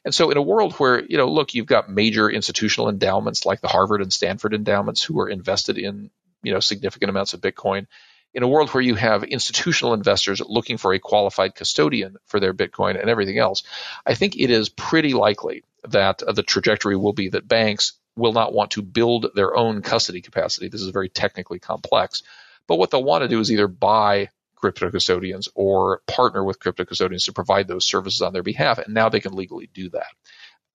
And 0.04 0.14
so, 0.14 0.32
in 0.32 0.38
a 0.38 0.42
world 0.42 0.74
where, 0.74 1.04
you 1.04 1.18
know, 1.18 1.28
look, 1.28 1.54
you've 1.54 1.68
got 1.68 1.90
major 1.90 2.30
institutional 2.30 2.90
endowments 2.90 3.46
like 3.46 3.62
the 3.62 3.68
Harvard 3.68 4.02
and 4.02 4.12
Stanford 4.12 4.54
endowments 4.54 5.04
who 5.04 5.20
are 5.20 5.30
invested 5.30 5.78
in, 5.78 6.10
you 6.42 6.54
know, 6.54 6.60
significant 6.60 7.10
amounts 7.10 7.34
of 7.34 7.42
Bitcoin. 7.42 7.86
In 8.32 8.44
a 8.44 8.48
world 8.48 8.70
where 8.70 8.84
you 8.84 8.94
have 8.94 9.24
institutional 9.24 9.94
investors 9.94 10.40
looking 10.40 10.78
for 10.78 10.94
a 10.94 11.00
qualified 11.00 11.56
custodian 11.56 12.18
for 12.26 12.40
their 12.40 12.54
Bitcoin 12.54 13.00
and 13.00 13.10
everything 13.10 13.40
else, 13.40 13.64
I 14.06 14.14
think 14.14 14.36
it 14.36 14.52
is 14.52 14.70
pretty 14.70 15.14
likely 15.14 15.64
that 15.88 16.22
uh, 16.24 16.32
the 16.32 16.44
trajectory 16.44 16.96
will 16.96 17.14
be 17.14 17.30
that 17.30 17.48
banks 17.48 17.94
will 18.16 18.34
not 18.34 18.54
want 18.54 18.72
to 18.72 18.82
build 18.82 19.28
their 19.36 19.56
own 19.56 19.82
custody 19.82 20.22
capacity. 20.22 20.68
This 20.68 20.82
is 20.82 20.90
very 20.90 21.10
technically 21.10 21.60
complex. 21.60 22.24
But 22.68 22.78
what 22.78 22.92
they'll 22.92 23.04
want 23.04 23.24
to 23.24 23.28
do 23.28 23.40
is 23.40 23.52
either 23.52 23.68
buy 23.68 24.30
crypto 24.56 24.92
custodians 24.92 25.48
or 25.56 26.02
partner 26.06 26.44
with 26.44 26.60
crypto 26.60 26.86
custodians 26.86 27.24
to 27.26 27.34
provide 27.34 27.68
those 27.68 27.86
services 27.86 28.22
on 28.22 28.34
their 28.34 28.44
behalf, 28.44 28.78
and 28.78 28.94
now 28.94 29.10
they 29.10 29.22
can 29.22 29.34
legally 29.34 29.70
do 29.74 29.90
that. 29.90 30.08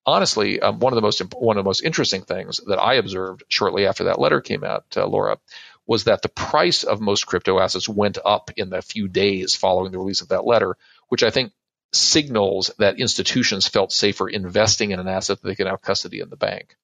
Honestly, 0.06 0.61
um, 0.61 0.80
one 0.80 0.92
of 0.92 0.96
the 0.96 1.02
most 1.02 1.23
one 1.34 1.56
of 1.56 1.64
the 1.64 1.68
most 1.68 1.82
interesting 1.82 2.23
things 2.23 2.61
that 2.66 2.78
I 2.78 2.94
observed 2.94 3.44
shortly 3.49 3.87
after 3.87 4.04
that 4.04 4.18
letter 4.18 4.40
came 4.40 4.64
out, 4.64 4.84
uh, 4.96 5.06
Laura, 5.06 5.38
was 5.87 6.04
that 6.04 6.23
the 6.23 6.28
price 6.28 6.82
of 6.82 7.00
most 7.00 7.26
crypto 7.26 7.58
assets 7.58 7.88
went 7.88 8.18
up 8.25 8.50
in 8.56 8.70
the 8.70 8.82
few 8.82 9.08
days 9.08 9.54
following 9.54 9.92
the 9.92 9.99
release 9.99 10.20
of 10.20 10.28
that 10.28 10.46
letter, 10.46 10.76
which 11.08 11.23
I 11.23 11.30
think 11.30 11.52
signals 11.95 12.71
that 12.79 12.99
institutions 12.99 13.69
felt 13.69 13.93
safer 13.93 14.29
investing 14.29 14.91
in 14.91 15.01
an 15.01 15.09
asset 15.09 15.41
that 15.41 15.49
they 15.49 15.55
could 15.55 15.67
have 15.67 15.83
custody 15.83 16.21
in 16.21 16.31
the 16.31 16.37
bank. 16.37 16.77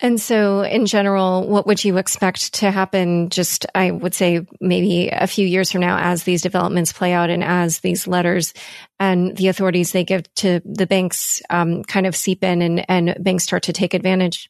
And 0.00 0.20
so, 0.20 0.62
in 0.62 0.86
general, 0.86 1.48
what 1.48 1.66
would 1.66 1.84
you 1.84 1.96
expect 1.96 2.54
to 2.54 2.70
happen? 2.70 3.30
Just, 3.30 3.66
I 3.74 3.90
would 3.90 4.14
say, 4.14 4.46
maybe 4.60 5.08
a 5.08 5.26
few 5.26 5.44
years 5.44 5.72
from 5.72 5.80
now, 5.80 5.98
as 5.98 6.22
these 6.22 6.40
developments 6.40 6.92
play 6.92 7.12
out 7.12 7.30
and 7.30 7.42
as 7.42 7.80
these 7.80 8.06
letters 8.06 8.54
and 9.00 9.36
the 9.36 9.48
authorities 9.48 9.90
they 9.90 10.04
give 10.04 10.32
to 10.36 10.60
the 10.64 10.86
banks 10.86 11.42
um, 11.50 11.82
kind 11.82 12.06
of 12.06 12.14
seep 12.14 12.44
in 12.44 12.62
and, 12.62 12.84
and 12.88 13.16
banks 13.18 13.42
start 13.42 13.64
to 13.64 13.72
take 13.72 13.92
advantage? 13.92 14.48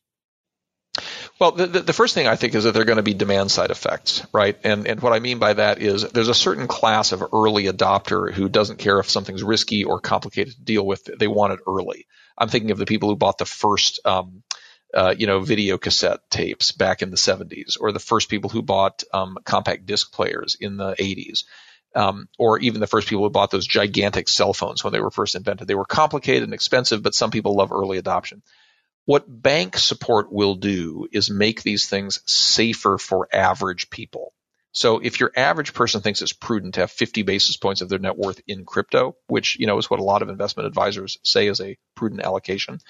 Well, 1.39 1.53
the, 1.53 1.67
the, 1.67 1.93
first 1.93 2.15
thing 2.15 2.27
I 2.27 2.37
think 2.37 2.55
is 2.55 2.65
that 2.65 2.73
there 2.73 2.83
are 2.83 2.87
going 2.87 2.97
to 2.97 3.03
be 3.03 3.15
demand 3.15 3.51
side 3.51 3.71
effects, 3.71 4.27
right? 4.33 4.59
And 4.65 4.87
and 4.87 5.01
what 5.01 5.13
I 5.13 5.21
mean 5.21 5.39
by 5.39 5.53
that 5.55 5.81
is 5.81 6.03
there's 6.03 6.29
a 6.29 6.35
certain 6.35 6.67
class 6.67 7.13
of 7.13 7.23
early 7.33 7.65
adopter 7.65 8.33
who 8.33 8.49
doesn't 8.49 8.79
care 8.79 8.99
if 8.99 9.09
something's 9.11 9.43
risky 9.43 9.85
or 9.85 10.01
complicated 10.01 10.55
to 10.55 10.61
deal 10.61 10.85
with. 10.85 11.05
They 11.05 11.29
want 11.29 11.53
it 11.53 11.61
early. 11.67 12.07
I'm 12.37 12.49
thinking 12.49 12.71
of 12.71 12.79
the 12.79 12.87
people 12.87 13.09
who 13.09 13.17
bought 13.17 13.39
the 13.39 13.45
first, 13.45 14.01
um, 14.05 14.43
uh, 14.95 15.15
you 15.17 15.27
know, 15.27 15.41
video 15.41 15.77
cassette 15.79 16.21
tapes 16.31 16.73
back 16.73 17.03
in 17.03 17.11
the 17.11 17.17
70s, 17.17 17.77
or 17.81 17.93
the 17.93 17.99
first 17.99 18.29
people 18.29 18.51
who 18.51 18.63
bought 18.63 19.03
um, 19.13 19.37
compact 19.45 19.87
disc 19.87 20.13
players 20.13 20.57
in 20.59 20.77
the 20.77 20.95
80s. 20.95 21.45
Um, 21.95 22.29
or 22.39 22.59
even 22.59 22.81
the 22.81 22.87
first 22.87 23.09
people 23.09 23.25
who 23.25 23.31
bought 23.31 23.51
those 23.51 23.67
gigantic 23.67 24.29
cell 24.29 24.53
phones 24.53 24.85
when 24.85 24.93
they 24.93 25.01
were 25.01 25.11
first 25.11 25.35
invented. 25.35 25.67
They 25.67 25.75
were 25.75 25.87
complicated 25.87 26.45
and 26.45 26.53
expensive, 26.53 27.03
but 27.03 27.15
some 27.15 27.31
people 27.31 27.57
love 27.57 27.73
early 27.73 27.97
adoption. 27.97 28.43
What 29.09 29.25
bank 29.27 29.79
support 29.79 30.31
will 30.31 30.57
do 30.57 31.09
is 31.11 31.31
make 31.31 31.63
these 31.63 31.89
things 31.89 32.21
safer 32.31 32.99
for 32.99 33.27
average 33.33 33.89
people. 33.89 34.35
So 34.73 34.99
if 34.99 35.19
your 35.19 35.33
average 35.35 35.73
person 35.73 36.03
thinks 36.03 36.21
it's 36.21 36.35
prudent 36.35 36.75
to 36.75 36.81
have 36.81 36.91
50 36.91 37.23
basis 37.23 37.57
points 37.57 37.81
of 37.81 37.89
their 37.89 37.99
net 37.99 38.19
worth 38.19 38.43
in 38.47 38.67
crypto, 38.67 39.17
which 39.27 39.59
you 39.59 39.67
know 39.67 39.79
is 39.79 39.89
what 39.89 39.99
a 39.99 40.03
lot 40.03 40.21
of 40.21 40.29
investment 40.29 40.67
advisors 40.67 41.17
say 41.23 41.49
is 41.49 41.59
a 41.63 41.79
prudent 41.95 42.21
allocation, 42.21 42.81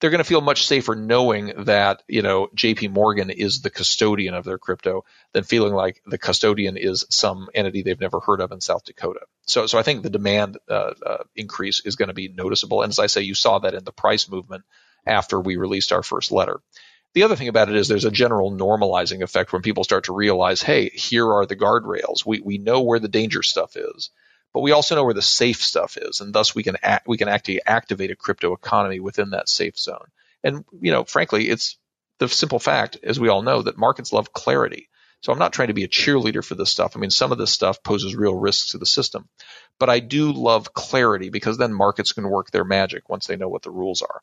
they're 0.00 0.10
going 0.10 0.18
to 0.18 0.24
feel 0.24 0.42
much 0.42 0.66
safer 0.66 0.94
knowing 0.94 1.64
that 1.64 2.02
you 2.08 2.20
know 2.20 2.48
JP 2.54 2.90
Morgan 2.90 3.30
is 3.30 3.62
the 3.62 3.70
custodian 3.70 4.34
of 4.34 4.44
their 4.44 4.58
crypto 4.58 5.06
than 5.32 5.44
feeling 5.44 5.72
like 5.72 6.02
the 6.04 6.18
custodian 6.18 6.76
is 6.76 7.06
some 7.08 7.48
entity 7.54 7.80
they've 7.80 7.98
never 7.98 8.20
heard 8.20 8.42
of 8.42 8.52
in 8.52 8.60
South 8.60 8.84
Dakota. 8.84 9.20
So 9.46 9.64
so 9.64 9.78
I 9.78 9.82
think 9.82 10.02
the 10.02 10.10
demand 10.10 10.58
uh, 10.68 10.92
uh, 11.06 11.24
increase 11.34 11.80
is 11.86 11.96
going 11.96 12.08
to 12.08 12.12
be 12.12 12.28
noticeable, 12.28 12.82
and 12.82 12.90
as 12.90 12.98
I 12.98 13.06
say, 13.06 13.22
you 13.22 13.34
saw 13.34 13.60
that 13.60 13.72
in 13.72 13.84
the 13.84 13.92
price 13.92 14.28
movement 14.28 14.64
after 15.06 15.40
we 15.40 15.56
released 15.56 15.92
our 15.92 16.02
first 16.02 16.32
letter. 16.32 16.60
The 17.14 17.22
other 17.22 17.36
thing 17.36 17.48
about 17.48 17.68
it 17.68 17.76
is 17.76 17.86
there's 17.86 18.04
a 18.04 18.10
general 18.10 18.50
normalizing 18.50 19.22
effect 19.22 19.52
when 19.52 19.62
people 19.62 19.84
start 19.84 20.04
to 20.04 20.14
realize, 20.14 20.62
hey, 20.62 20.88
here 20.88 21.32
are 21.32 21.46
the 21.46 21.56
guardrails. 21.56 22.26
We, 22.26 22.40
we 22.40 22.58
know 22.58 22.82
where 22.82 22.98
the 22.98 23.08
danger 23.08 23.42
stuff 23.42 23.76
is, 23.76 24.10
but 24.52 24.60
we 24.60 24.72
also 24.72 24.96
know 24.96 25.04
where 25.04 25.14
the 25.14 25.22
safe 25.22 25.62
stuff 25.62 25.96
is, 25.96 26.20
and 26.20 26.32
thus 26.32 26.54
we 26.54 26.62
can 26.62 26.76
act, 26.82 27.06
we 27.06 27.16
can 27.16 27.28
actually 27.28 27.64
activate 27.64 28.10
a 28.10 28.16
crypto 28.16 28.52
economy 28.52 28.98
within 28.98 29.30
that 29.30 29.48
safe 29.48 29.78
zone. 29.78 30.06
And 30.42 30.64
you 30.80 30.90
know, 30.90 31.04
frankly, 31.04 31.48
it's 31.48 31.76
the 32.18 32.28
simple 32.28 32.58
fact, 32.58 32.98
as 33.02 33.18
we 33.18 33.28
all 33.28 33.42
know, 33.42 33.62
that 33.62 33.78
markets 33.78 34.12
love 34.12 34.32
clarity. 34.32 34.88
So 35.22 35.32
I'm 35.32 35.38
not 35.38 35.52
trying 35.52 35.68
to 35.68 35.74
be 35.74 35.84
a 35.84 35.88
cheerleader 35.88 36.44
for 36.44 36.54
this 36.54 36.70
stuff. 36.70 36.96
I 36.96 37.00
mean, 37.00 37.10
some 37.10 37.32
of 37.32 37.38
this 37.38 37.50
stuff 37.50 37.82
poses 37.82 38.14
real 38.14 38.34
risks 38.34 38.72
to 38.72 38.78
the 38.78 38.86
system, 38.86 39.28
but 39.78 39.88
I 39.88 40.00
do 40.00 40.32
love 40.32 40.74
clarity 40.74 41.30
because 41.30 41.58
then 41.58 41.72
markets 41.72 42.12
can 42.12 42.28
work 42.28 42.50
their 42.50 42.64
magic 42.64 43.08
once 43.08 43.26
they 43.26 43.36
know 43.36 43.48
what 43.48 43.62
the 43.62 43.70
rules 43.70 44.02
are. 44.02 44.20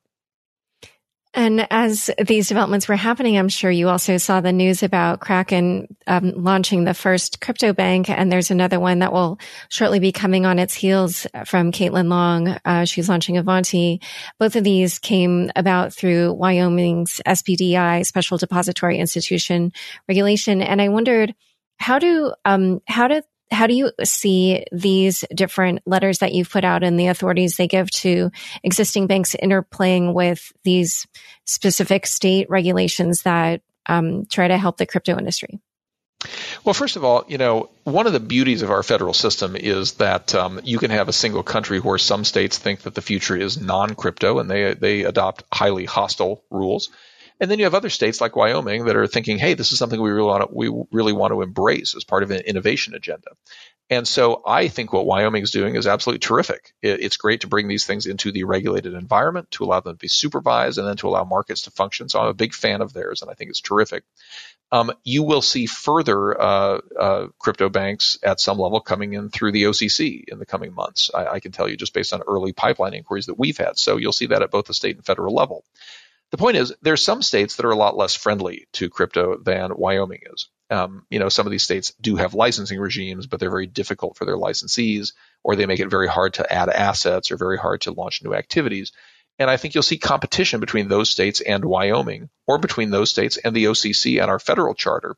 And 1.34 1.66
as 1.72 2.10
these 2.22 2.50
developments 2.50 2.90
were 2.90 2.98
happening, 2.98 3.38
I'm 3.38 3.48
sure 3.48 3.72
you 3.72 3.88
also 3.88 4.18
saw 4.18 4.42
the 4.42 4.52
news 4.52 4.84
about 4.84 5.22
Kraken 5.22 5.96
um, 6.06 6.34
launching 6.36 6.84
the 6.84 6.94
first 6.94 7.40
crypto 7.40 7.72
bank, 7.72 8.10
and 8.10 8.30
there's 8.30 8.52
another 8.52 8.82
one 8.82 9.00
that 9.00 9.14
will 9.14 9.40
shortly 9.70 10.00
be 10.00 10.12
coming 10.12 10.46
on 10.46 10.60
its 10.60 10.74
heels 10.74 11.26
from 11.46 11.72
Caitlin 11.72 12.10
Long. 12.10 12.50
Uh, 12.66 12.84
she's 12.84 13.08
launching 13.08 13.38
Avanti. 13.38 14.02
Both 14.40 14.58
of 14.58 14.66
these 14.66 15.00
came 15.00 15.50
about 15.56 15.94
through 15.94 16.34
Wyoming's 16.34 17.22
SPDI, 17.26 18.06
Special 18.06 18.38
Depository 18.38 18.98
Institution 18.98 19.72
regulation, 20.10 20.62
and 20.62 20.82
I 20.82 20.90
wondered 20.90 21.34
how 21.78 21.98
do 21.98 22.34
um, 22.44 22.82
how 22.88 23.08
do 23.08 23.22
how 23.51 23.67
do 23.67 23.74
you 23.74 23.91
see 24.03 24.65
these 24.72 25.25
different 25.36 25.81
letters 25.86 26.20
that 26.20 26.34
you've 26.34 26.50
put 26.50 26.63
out 26.63 26.84
and 26.84 27.00
the 27.00 27.08
authorities 27.08 27.58
they 27.58 27.67
give 27.67 27.91
to 27.91 28.31
existing 28.63 29.08
banks 29.08 29.36
interplaying 29.41 30.13
with 30.13 30.53
these 30.63 31.05
specific 31.46 32.08
state 32.08 32.50
regulations 32.50 33.24
that 33.24 33.62
um, 33.88 34.25
try 34.25 34.48
to 34.48 34.58
help 34.58 34.77
the 34.77 34.86
crypto 34.86 35.17
industry? 35.17 35.60
Well, 36.63 36.74
first 36.74 36.96
of 36.96 37.03
all, 37.03 37.25
you 37.27 37.38
know, 37.38 37.70
one 37.84 38.05
of 38.05 38.13
the 38.13 38.20
beauties 38.20 38.62
of 38.62 38.70
our 38.70 38.84
federal 38.84 39.13
system 39.13 39.55
is 39.55 39.93
that 39.93 40.36
um, 40.36 40.62
you 40.63 40.77
can 40.77 40.91
have 40.91 41.10
a 41.10 41.13
single 41.13 41.41
country 41.41 41.79
where 41.79 41.98
some 41.98 42.24
states 42.24 42.58
think 42.58 42.81
that 42.81 42.93
the 42.93 43.01
future 43.01 43.36
is 43.36 43.60
non-crypto 43.60 44.38
and 44.39 44.50
they 44.50 44.75
they 44.75 45.03
adopt 45.03 45.43
highly 45.51 45.86
hostile 45.86 46.43
rules, 46.51 46.89
and 47.41 47.50
then 47.50 47.57
you 47.57 47.65
have 47.65 47.74
other 47.74 47.89
states 47.89 48.21
like 48.21 48.36
Wyoming 48.36 48.86
that 48.86 48.95
are 48.95 49.07
thinking, 49.07 49.39
hey, 49.39 49.55
this 49.55 49.71
is 49.71 49.79
something 49.79 50.00
we 50.00 50.12
really 50.12 50.27
want 50.27 50.48
to, 50.48 50.55
we 50.55 50.86
really 50.91 51.12
want 51.12 51.33
to 51.33 51.41
embrace 51.41 51.95
as 51.95 52.03
part 52.03 52.21
of 52.21 52.29
an 52.29 52.41
innovation 52.41 52.93
agenda. 52.93 53.29
And 53.89 54.07
so 54.07 54.41
I 54.45 54.69
think 54.69 54.93
what 54.93 55.07
Wyoming 55.07 55.43
is 55.43 55.51
doing 55.51 55.75
is 55.75 55.86
absolutely 55.86 56.19
terrific. 56.19 56.74
it's 56.81 57.17
great 57.17 57.41
to 57.41 57.48
bring 57.48 57.67
these 57.67 57.86
things 57.86 58.05
into 58.05 58.31
the 58.31 58.45
regulated 58.45 58.93
environment, 58.93 59.51
to 59.51 59.65
allow 59.65 59.81
them 59.81 59.95
to 59.95 60.00
be 60.00 60.07
supervised, 60.07 60.77
and 60.77 60.88
then 60.88 60.95
to 60.98 61.10
allow 61.10 61.25
markets 61.25 61.63
to 61.63 61.71
function. 61.71 62.07
So 62.07 62.21
I'm 62.21 62.27
a 62.27 62.33
big 62.33 62.53
fan 62.53 62.81
of 62.81 62.93
theirs, 62.93 63.21
and 63.21 63.29
I 63.29 63.33
think 63.33 63.50
it's 63.50 63.60
terrific. 63.60 64.03
Um, 64.71 64.93
you 65.03 65.24
will 65.24 65.41
see 65.41 65.65
further 65.65 66.39
uh, 66.39 66.79
uh, 66.98 67.27
crypto 67.38 67.67
banks 67.67 68.17
at 68.24 68.39
some 68.39 68.57
level 68.57 68.79
coming 68.79 69.12
in 69.12 69.29
through 69.29 69.51
the 69.51 69.63
OCC 69.63 70.24
in 70.25 70.39
the 70.39 70.45
coming 70.45 70.74
months. 70.74 71.12
I, 71.13 71.25
I, 71.25 71.39
can 71.41 71.51
tell 71.51 71.67
you 71.67 71.75
just 71.75 71.93
based 71.93 72.13
on 72.13 72.21
early 72.21 72.53
pipeline 72.53 72.93
inquiries 72.93 73.25
that 73.25 73.38
we've 73.38 73.57
had. 73.57 73.77
So 73.77 73.98
you'll 73.98 74.13
see 74.13 74.27
that 74.27 74.41
at 74.41 74.51
both 74.51 74.67
the 74.67 74.74
state 74.74 74.95
and 74.95 75.05
federal 75.05 75.36
level. 75.36 75.65
The 76.32 76.38
point 76.38 76.56
is, 76.56 76.74
there's 76.82 77.04
some 77.04 77.22
states 77.22 77.58
that 77.58 77.66
are 77.66 77.72
a 77.72 77.76
lot 77.76 77.98
less 77.98 78.16
friendly 78.16 78.68
to 78.74 78.90
crypto 78.90 79.38
than 79.38 79.76
Wyoming 79.76 80.22
is. 80.34 80.50
Um, 80.70 81.06
you 81.10 81.20
know, 81.20 81.28
some 81.28 81.46
of 81.46 81.52
these 81.52 81.64
states 81.64 81.94
do 82.00 82.16
have 82.16 82.34
licensing 82.34 82.80
regimes, 82.80 83.28
but 83.28 83.40
they're 83.42 83.50
very 83.50 83.68
difficult 83.68 84.16
for 84.16 84.24
their 84.24 84.38
licensees, 84.38 85.12
or 85.44 85.58
they 85.58 85.66
make 85.66 85.82
it 85.82 85.90
very 85.90 86.08
hard 86.08 86.36
to 86.36 86.52
add 86.52 86.70
assets 86.70 87.32
or 87.32 87.38
very 87.38 87.58
hard 87.58 87.82
to 87.82 87.92
launch 87.92 88.24
new 88.24 88.34
activities. 88.34 88.94
And 89.38 89.50
I 89.50 89.58
think 89.58 89.74
you'll 89.74 89.84
see 89.84 89.98
competition 89.98 90.62
between 90.62 90.88
those 90.88 91.10
states 91.10 91.42
and 91.42 91.66
Wyoming, 91.66 92.30
or 92.48 92.58
between 92.58 92.92
those 92.92 93.10
states 93.10 93.36
and 93.36 93.54
the 93.54 93.66
OCC 93.66 94.22
and 94.22 94.32
our 94.32 94.40
federal 94.40 94.74
charter, 94.74 95.18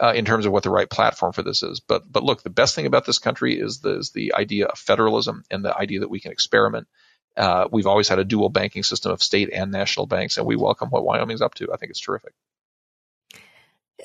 uh, 0.00 0.14
in 0.16 0.24
terms 0.24 0.46
of 0.46 0.52
what 0.52 0.62
the 0.62 0.70
right 0.70 0.88
platform 0.88 1.32
for 1.34 1.42
this 1.42 1.62
is. 1.62 1.80
But 1.80 2.10
but 2.10 2.22
look, 2.22 2.42
the 2.42 2.50
best 2.50 2.74
thing 2.74 2.86
about 2.86 3.04
this 3.04 3.18
country 3.18 3.60
is 3.60 3.80
the 3.80 3.98
is 3.98 4.12
the 4.12 4.34
idea 4.34 4.66
of 4.66 4.78
federalism 4.78 5.44
and 5.50 5.62
the 5.62 5.76
idea 5.76 6.00
that 6.00 6.10
we 6.10 6.20
can 6.20 6.32
experiment 6.32 6.88
uh, 7.36 7.68
we've 7.70 7.86
always 7.86 8.08
had 8.08 8.18
a 8.18 8.24
dual 8.24 8.48
banking 8.48 8.82
system 8.82 9.12
of 9.12 9.22
state 9.22 9.50
and 9.52 9.70
national 9.70 10.06
banks, 10.06 10.36
and 10.36 10.46
we 10.46 10.56
welcome 10.56 10.90
what 10.90 11.04
Wyoming's 11.04 11.42
up 11.42 11.54
to. 11.54 11.72
I 11.72 11.76
think 11.76 11.90
it's 11.90 12.00
terrific. 12.00 12.32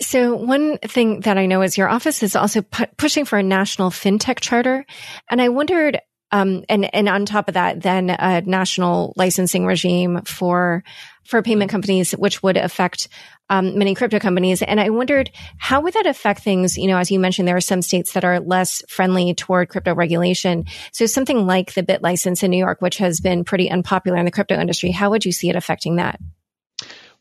So 0.01 0.35
one 0.35 0.77
thing 0.77 1.21
that 1.21 1.37
I 1.37 1.45
know 1.45 1.61
is 1.61 1.77
your 1.77 1.89
office 1.89 2.23
is 2.23 2.35
also 2.35 2.61
pu- 2.61 2.85
pushing 2.97 3.25
for 3.25 3.37
a 3.37 3.43
national 3.43 3.89
fintech 3.89 4.39
charter, 4.39 4.85
and 5.29 5.41
I 5.41 5.49
wondered 5.49 5.99
um, 6.31 6.63
and 6.69 6.93
and 6.93 7.09
on 7.09 7.25
top 7.25 7.47
of 7.47 7.55
that, 7.55 7.81
then 7.81 8.09
a 8.09 8.41
national 8.41 9.13
licensing 9.15 9.65
regime 9.65 10.21
for 10.25 10.83
for 11.29 11.43
payment 11.43 11.69
companies, 11.69 12.11
which 12.13 12.41
would 12.41 12.57
affect 12.57 13.07
um, 13.51 13.77
many 13.77 13.93
crypto 13.93 14.17
companies. 14.17 14.63
And 14.63 14.79
I 14.79 14.89
wondered 14.89 15.29
how 15.59 15.81
would 15.81 15.93
that 15.93 16.07
affect 16.07 16.41
things? 16.41 16.75
You 16.75 16.87
know, 16.87 16.97
as 16.97 17.11
you 17.11 17.19
mentioned, 17.19 17.47
there 17.47 17.55
are 17.55 17.61
some 17.61 17.83
states 17.83 18.13
that 18.13 18.25
are 18.25 18.39
less 18.39 18.83
friendly 18.89 19.35
toward 19.35 19.69
crypto 19.69 19.93
regulation. 19.93 20.65
So 20.91 21.05
something 21.05 21.45
like 21.45 21.75
the 21.75 21.83
BitLicense 21.83 22.43
in 22.43 22.49
New 22.49 22.57
York, 22.57 22.81
which 22.81 22.97
has 22.97 23.19
been 23.19 23.43
pretty 23.43 23.69
unpopular 23.69 24.17
in 24.17 24.25
the 24.25 24.31
crypto 24.31 24.59
industry, 24.59 24.89
how 24.89 25.11
would 25.11 25.23
you 25.23 25.31
see 25.31 25.49
it 25.49 25.55
affecting 25.55 25.97
that? 25.97 26.19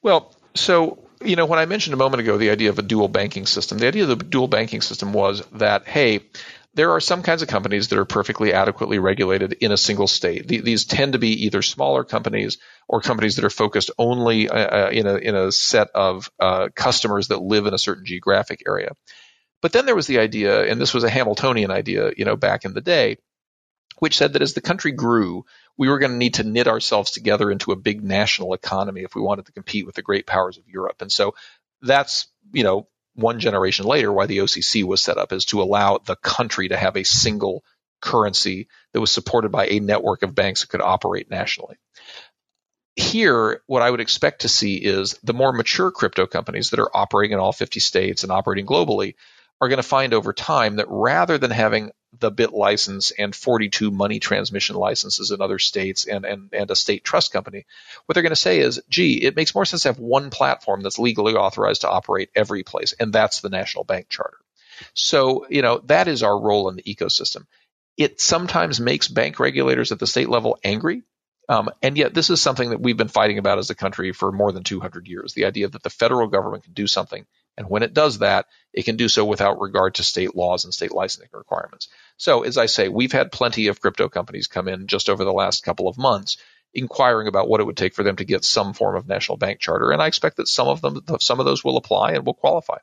Well, 0.01 0.35
so 0.55 0.99
you 1.23 1.37
know, 1.37 1.47
when 1.47 1.59
I 1.59 1.67
mentioned 1.67 1.95
a 1.95 1.97
moment 1.99 2.21
ago 2.21 2.39
the 2.39 2.51
idea 2.51 2.71
of 2.71 2.79
a 2.79 2.83
dual 2.83 3.09
banking 3.09 3.45
system, 3.45 3.79
the 3.79 3.89
idea 3.89 4.05
of 4.05 4.09
the 4.09 4.17
dual 4.17 4.49
banking 4.49 4.81
system 4.81 5.13
was 5.13 5.45
that 5.53 5.87
hey 5.87 6.21
there 6.79 6.93
are 6.93 7.01
some 7.01 7.25
kinds 7.25 7.43
of 7.43 7.49
companies 7.49 7.89
that 7.89 7.99
are 7.99 8.05
perfectly 8.05 8.53
adequately 8.53 9.01
regulated 9.01 9.53
in 9.55 9.73
a 9.73 9.77
single 9.77 10.07
state. 10.07 10.47
these 10.47 10.85
tend 10.85 11.15
to 11.15 11.19
be 11.19 11.47
either 11.47 11.61
smaller 11.61 12.05
companies 12.05 12.59
or 12.87 13.01
companies 13.01 13.35
that 13.35 13.45
are 13.45 13.51
focused 13.51 13.91
only 13.99 14.49
uh, 14.49 14.87
uh, 14.87 14.91
in, 14.91 15.09
a, 15.09 15.17
in 15.17 15.35
a 15.35 15.51
set 15.51 15.89
of 15.93 16.31
uh, 16.39 16.69
customers 16.77 17.29
that 17.29 17.43
live 17.43 17.67
in 17.67 17.75
a 17.75 17.79
certain 17.79 18.05
geographic 18.05 18.63
area. 18.65 18.93
But 19.61 19.73
then 19.73 19.87
there 19.87 19.97
was 19.97 20.07
the 20.07 20.21
idea, 20.21 20.71
and 20.71 20.81
this 20.81 20.95
was 20.95 21.03
a 21.03 21.11
Hamiltonian 21.11 21.73
idea, 21.73 22.13
you 22.17 22.25
know, 22.25 22.37
back 22.37 22.65
in 22.65 22.75
the 22.75 22.81
day, 22.81 23.17
which 23.99 24.17
said 24.17 24.35
that 24.35 24.43
as 24.43 24.55
the 24.55 24.61
country 24.61 24.93
grew, 24.93 25.45
we 25.77 25.89
were 25.89 25.99
going 25.99 26.13
to 26.13 26.17
need 26.17 26.35
to 26.35 26.45
knit 26.45 26.69
ourselves 26.69 27.11
together 27.11 27.51
into 27.51 27.73
a 27.73 27.77
big 27.77 28.05
national 28.05 28.55
economy 28.55 29.03
if 29.03 29.17
we 29.17 29.21
wanted 29.21 29.47
to 29.47 29.53
compete 29.53 29.85
with 29.85 29.97
the 29.97 30.03
great 30.03 30.29
powers 30.29 30.59
of 30.59 30.69
Europe. 30.69 31.03
And 31.03 31.11
so 31.11 31.35
that's, 31.83 32.29
you 32.53 32.63
know, 32.63 32.87
one 33.19 33.41
generation 33.41 33.85
later 33.85 34.13
why 34.13 34.27
the 34.27 34.39
OCC 34.39 34.85
was 34.85 35.01
set 35.01 35.19
up 35.19 35.33
is 35.33 35.45
to 35.47 35.61
allow 35.61 35.99
the 35.99 36.15
country 36.17 36.69
to 36.69 36.77
have 36.77 36.97
a 36.97 37.05
single 37.05 37.65
currency 38.01 38.69
that 38.93 39.01
was 39.01 39.11
supported 39.11 39.51
by 39.51 39.67
a 39.67 39.81
network 39.81 40.23
of 40.23 40.37
banks 40.37 40.61
that 40.61 40.69
could 40.69 40.81
operate 40.81 41.29
nationally. 41.29 41.77
Here, 42.95 43.61
what 43.67 43.83
I 43.83 43.91
would 43.91 44.01
expect 44.01 44.43
to 44.43 44.49
see 44.49 44.77
is 44.77 45.19
the 45.25 45.35
more 45.35 45.53
mature 45.53 45.91
crypto 45.91 46.27
companies 46.27 46.71
that 46.71 46.79
are 46.79 46.97
operating 46.97 47.33
in 47.33 47.41
all 47.41 47.53
50 47.53 47.81
states 47.81 48.23
and 48.23 48.31
operating 48.31 48.67
globally 48.67 49.15
are 49.61 49.69
going 49.69 49.79
to 49.79 49.83
find 49.83 50.15
over 50.15 50.33
time 50.33 50.77
that 50.77 50.87
rather 50.89 51.39
than 51.39 51.51
having 51.51 51.91
the 52.19 52.33
BitLicense 52.33 53.13
and 53.19 53.35
42 53.35 53.91
money 53.91 54.19
transmission 54.19 54.77
licenses 54.77 55.31
in 55.31 55.41
other 55.41 55.59
states 55.59 56.07
and, 56.07 56.25
and, 56.25 56.49
and 56.53 56.71
a 56.71 56.77
state 56.77 57.05
trust 57.05 57.33
company, 57.33 57.67
what 58.07 58.15
they're 58.15 58.23
going 58.23 58.31
to 58.31 58.37
say 58.37 58.61
is, 58.61 58.81
gee, 58.89 59.23
it 59.23 59.37
makes 59.37 59.55
more 59.55 59.65
sense 59.65 59.83
to 59.83 59.89
have 59.89 59.99
one 59.99 60.31
platform 60.31 60.83
that's 60.83 60.99
legally 60.99 61.35
authorized 61.35 61.83
to 61.83 61.91
operate 61.91 62.31
every 62.35 62.63
place, 62.63 62.95
and 62.99 63.13
that's 63.13 63.41
the 63.41 63.51
national 63.51 63.85
bank 63.85 64.09
charter. 64.09 64.39
So, 64.95 65.47
you 65.49 65.63
know, 65.63 65.79
that 65.87 66.09
is 66.09 66.23
our 66.23 66.39
role 66.39 66.69
in 66.69 66.77
the 66.77 66.83
ecosystem. 66.83 67.47
It 67.97 68.21
sometimes 68.21 68.81
makes 68.81 69.09
bank 69.09 69.41
regulators 69.41 69.93
at 69.93 69.99
the 69.99 70.07
state 70.07 70.29
level 70.29 70.59
angry. 70.63 71.03
Um, 71.49 71.71
and 71.83 71.97
yet, 71.97 72.15
this 72.15 72.31
is 72.31 72.43
something 72.43 72.71
that 72.71 72.81
we've 72.81 72.97
been 72.97 73.09
fighting 73.09 73.39
about 73.39 73.59
as 73.59 73.71
a 73.71 73.75
country 73.75 74.13
for 74.13 74.31
more 74.31 74.53
than 74.53 74.65
200 74.65 75.09
years 75.09 75.33
the 75.33 75.47
idea 75.47 75.69
that 75.69 75.83
the 75.83 75.91
federal 75.91 76.29
government 76.29 76.65
can 76.65 76.75
do 76.75 76.87
something 76.87 77.27
and 77.59 77.69
when 77.69 77.83
it 77.83 77.93
does 77.93 78.21
that, 78.21 78.47
it 78.73 78.85
can 78.85 78.95
do 78.95 79.09
so 79.09 79.25
without 79.25 79.61
regard 79.61 79.97
to 79.97 80.05
state 80.05 80.37
laws 80.37 80.65
and 80.65 80.73
state 80.73 80.93
licensing 80.93 81.29
requirements. 81.33 81.89
So, 82.17 82.45
as 82.45 82.57
I 82.57 82.67
say, 82.67 82.89
we've 82.89 83.11
had 83.11 83.33
plenty 83.33 83.67
of 83.67 83.81
crypto 83.81 84.09
companies 84.09 84.47
come 84.47 84.69
in 84.69 84.87
just 84.87 85.11
over 85.11 85.25
the 85.25 85.33
last 85.33 85.65
couple 85.65 85.89
of 85.89 85.99
months 85.99 86.37
inquiring 86.73 87.27
about 87.27 87.49
what 87.49 87.61
it 87.61 87.65
would 87.65 87.77
take 87.77 87.95
for 87.95 88.05
them 88.05 88.15
to 88.15 88.25
get 88.25 88.45
some 88.45 88.75
form 88.75 88.95
of 88.95 89.09
national 89.09 89.39
bank 89.39 89.59
charter. 89.59 89.91
And 89.91 90.01
I 90.01 90.07
expect 90.07 90.37
that 90.37 90.47
some 90.47 90.69
of 90.69 90.81
them, 90.81 91.03
some 91.19 91.41
of 91.41 91.47
those 91.47 91.65
will 91.65 91.77
apply 91.77 92.13
and 92.13 92.25
will 92.25 92.35
qualify. 92.35 92.79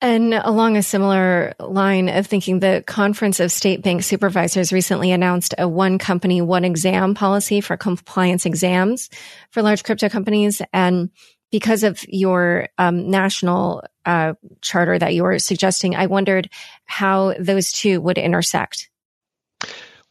And 0.00 0.34
along 0.34 0.76
a 0.76 0.82
similar 0.82 1.54
line 1.60 2.08
of 2.08 2.26
thinking, 2.26 2.58
the 2.58 2.82
Conference 2.86 3.38
of 3.38 3.52
State 3.52 3.82
Bank 3.82 4.02
Supervisors 4.02 4.72
recently 4.72 5.12
announced 5.12 5.54
a 5.56 5.68
one 5.68 5.98
company, 5.98 6.42
one 6.42 6.64
exam 6.64 7.14
policy 7.14 7.60
for 7.60 7.76
compliance 7.76 8.44
exams 8.44 9.08
for 9.50 9.62
large 9.62 9.84
crypto 9.84 10.08
companies. 10.08 10.60
And 10.72 11.10
because 11.50 11.82
of 11.82 12.04
your 12.08 12.68
um, 12.78 13.10
national 13.10 13.84
uh, 14.04 14.34
charter 14.60 14.98
that 14.98 15.14
you 15.14 15.22
were 15.22 15.38
suggesting, 15.38 15.94
I 15.94 16.06
wondered 16.06 16.50
how 16.84 17.34
those 17.38 17.72
two 17.72 18.00
would 18.00 18.18
intersect. 18.18 18.88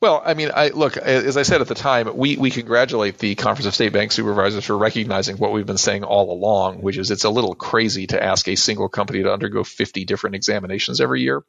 Well, 0.02 0.22
I 0.24 0.34
mean, 0.34 0.52
I 0.54 0.68
look 0.70 0.98
as 0.98 1.38
I 1.38 1.44
said 1.44 1.62
at 1.62 1.68
the 1.68 1.76
time, 1.76 2.16
we 2.16 2.36
we 2.38 2.52
congratulate 2.52 3.18
the 3.18 3.34
Conference 3.36 3.66
of 3.66 3.74
State 3.74 3.94
Bank 3.94 4.12
Supervisors 4.12 4.66
for 4.66 4.78
recognizing 4.78 5.38
what 5.38 5.52
we've 5.52 5.66
been 5.66 5.78
saying 5.78 6.04
all 6.04 6.32
along, 6.32 6.82
which 6.82 6.98
is 6.98 7.12
it's 7.12 7.24
a 7.24 7.30
little 7.30 7.56
crazy 7.56 8.06
to 8.08 8.22
ask 8.22 8.48
a 8.48 8.56
single 8.56 8.90
company 8.90 9.24
to 9.24 9.32
undergo 9.32 9.64
50 9.64 10.06
different 10.06 10.36
examinations 10.36 11.00
every 11.00 11.22
year. 11.22 11.44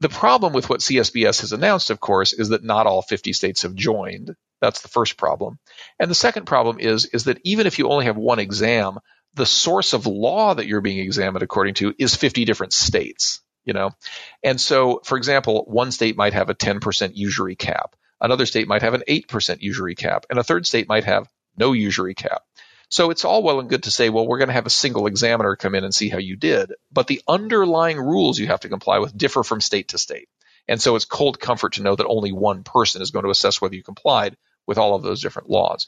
The 0.00 0.08
problem 0.08 0.52
with 0.52 0.68
what 0.68 0.80
CSBS 0.80 1.40
has 1.40 1.52
announced, 1.52 1.90
of 1.90 2.00
course, 2.00 2.32
is 2.32 2.48
that 2.50 2.64
not 2.64 2.86
all 2.86 3.02
50 3.02 3.32
states 3.32 3.62
have 3.62 3.74
joined. 3.74 4.34
That's 4.60 4.82
the 4.82 4.88
first 4.88 5.16
problem. 5.16 5.58
And 5.98 6.10
the 6.10 6.14
second 6.14 6.46
problem 6.46 6.78
is, 6.80 7.06
is 7.06 7.24
that 7.24 7.40
even 7.44 7.66
if 7.66 7.78
you 7.78 7.88
only 7.88 8.06
have 8.06 8.16
one 8.16 8.38
exam, 8.38 8.98
the 9.34 9.46
source 9.46 9.92
of 9.92 10.06
law 10.06 10.54
that 10.54 10.66
you're 10.66 10.80
being 10.80 10.98
examined 10.98 11.42
according 11.42 11.74
to 11.74 11.94
is 11.98 12.14
50 12.14 12.44
different 12.44 12.72
states, 12.72 13.40
you 13.64 13.72
know? 13.72 13.90
And 14.42 14.60
so, 14.60 15.00
for 15.04 15.16
example, 15.16 15.64
one 15.66 15.92
state 15.92 16.16
might 16.16 16.32
have 16.32 16.50
a 16.50 16.54
10% 16.54 17.12
usury 17.14 17.56
cap. 17.56 17.96
Another 18.20 18.46
state 18.46 18.68
might 18.68 18.82
have 18.82 18.94
an 18.94 19.02
8% 19.08 19.60
usury 19.60 19.94
cap. 19.94 20.26
And 20.30 20.38
a 20.38 20.44
third 20.44 20.66
state 20.66 20.88
might 20.88 21.04
have 21.04 21.28
no 21.56 21.72
usury 21.72 22.14
cap. 22.14 22.42
So 22.88 23.10
it's 23.10 23.24
all 23.24 23.42
well 23.42 23.60
and 23.60 23.68
good 23.68 23.84
to 23.84 23.90
say, 23.90 24.08
well, 24.08 24.26
we're 24.26 24.38
going 24.38 24.48
to 24.48 24.54
have 24.54 24.66
a 24.66 24.70
single 24.70 25.06
examiner 25.06 25.56
come 25.56 25.74
in 25.74 25.84
and 25.84 25.94
see 25.94 26.08
how 26.08 26.18
you 26.18 26.36
did. 26.36 26.72
But 26.92 27.06
the 27.06 27.22
underlying 27.26 27.98
rules 27.98 28.38
you 28.38 28.46
have 28.48 28.60
to 28.60 28.68
comply 28.68 28.98
with 28.98 29.16
differ 29.16 29.42
from 29.42 29.60
state 29.60 29.88
to 29.88 29.98
state. 29.98 30.28
And 30.68 30.80
so 30.80 30.96
it's 30.96 31.04
cold 31.04 31.40
comfort 31.40 31.74
to 31.74 31.82
know 31.82 31.94
that 31.94 32.06
only 32.06 32.32
one 32.32 32.62
person 32.62 33.02
is 33.02 33.10
going 33.10 33.24
to 33.24 33.30
assess 33.30 33.60
whether 33.60 33.74
you 33.74 33.82
complied 33.82 34.36
with 34.66 34.78
all 34.78 34.94
of 34.94 35.02
those 35.02 35.22
different 35.22 35.50
laws. 35.50 35.86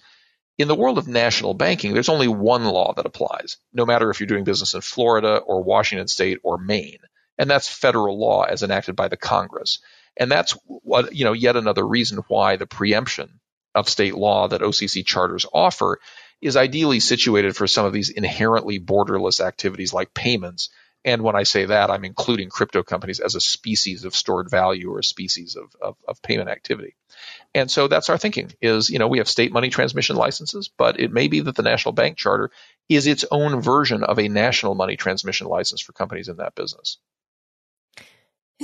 In 0.58 0.68
the 0.68 0.74
world 0.74 0.98
of 0.98 1.06
national 1.06 1.54
banking, 1.54 1.92
there's 1.92 2.08
only 2.08 2.28
one 2.28 2.64
law 2.64 2.94
that 2.94 3.06
applies, 3.06 3.58
no 3.72 3.84
matter 3.84 4.10
if 4.10 4.20
you're 4.20 4.26
doing 4.26 4.44
business 4.44 4.74
in 4.74 4.80
Florida 4.80 5.36
or 5.36 5.62
Washington 5.62 6.08
state 6.08 6.38
or 6.42 6.58
Maine. 6.58 7.00
And 7.38 7.50
that's 7.50 7.68
federal 7.68 8.18
law 8.18 8.42
as 8.44 8.62
enacted 8.62 8.96
by 8.96 9.08
the 9.08 9.18
Congress. 9.18 9.80
And 10.16 10.30
that's 10.30 10.56
what, 10.66 11.14
you 11.14 11.24
know, 11.24 11.34
yet 11.34 11.56
another 11.56 11.86
reason 11.86 12.18
why 12.28 12.56
the 12.56 12.66
preemption 12.66 13.40
of 13.74 13.90
state 13.90 14.14
law 14.14 14.48
that 14.48 14.62
OCC 14.62 15.04
charters 15.04 15.44
offer 15.52 16.00
is 16.40 16.56
ideally 16.56 17.00
situated 17.00 17.56
for 17.56 17.66
some 17.66 17.86
of 17.86 17.92
these 17.92 18.10
inherently 18.10 18.78
borderless 18.78 19.40
activities 19.40 19.92
like 19.92 20.14
payments 20.14 20.70
and 21.06 21.22
when 21.22 21.36
I 21.36 21.44
say 21.44 21.66
that, 21.66 21.88
I'm 21.88 22.04
including 22.04 22.48
crypto 22.50 22.82
companies 22.82 23.20
as 23.20 23.36
a 23.36 23.40
species 23.40 24.04
of 24.04 24.16
stored 24.16 24.50
value 24.50 24.92
or 24.92 24.98
a 24.98 25.04
species 25.04 25.54
of, 25.54 25.70
of, 25.80 25.96
of, 26.06 26.20
payment 26.20 26.48
activity. 26.48 26.96
And 27.54 27.70
so 27.70 27.86
that's 27.86 28.10
our 28.10 28.18
thinking 28.18 28.52
is, 28.60 28.90
you 28.90 28.98
know, 28.98 29.06
we 29.06 29.18
have 29.18 29.28
state 29.28 29.52
money 29.52 29.70
transmission 29.70 30.16
licenses, 30.16 30.68
but 30.76 30.98
it 30.98 31.12
may 31.12 31.28
be 31.28 31.38
that 31.40 31.54
the 31.54 31.62
national 31.62 31.92
bank 31.92 32.16
charter 32.16 32.50
is 32.88 33.06
its 33.06 33.24
own 33.30 33.60
version 33.60 34.02
of 34.02 34.18
a 34.18 34.26
national 34.26 34.74
money 34.74 34.96
transmission 34.96 35.46
license 35.46 35.80
for 35.80 35.92
companies 35.92 36.26
in 36.26 36.38
that 36.38 36.56
business. 36.56 36.98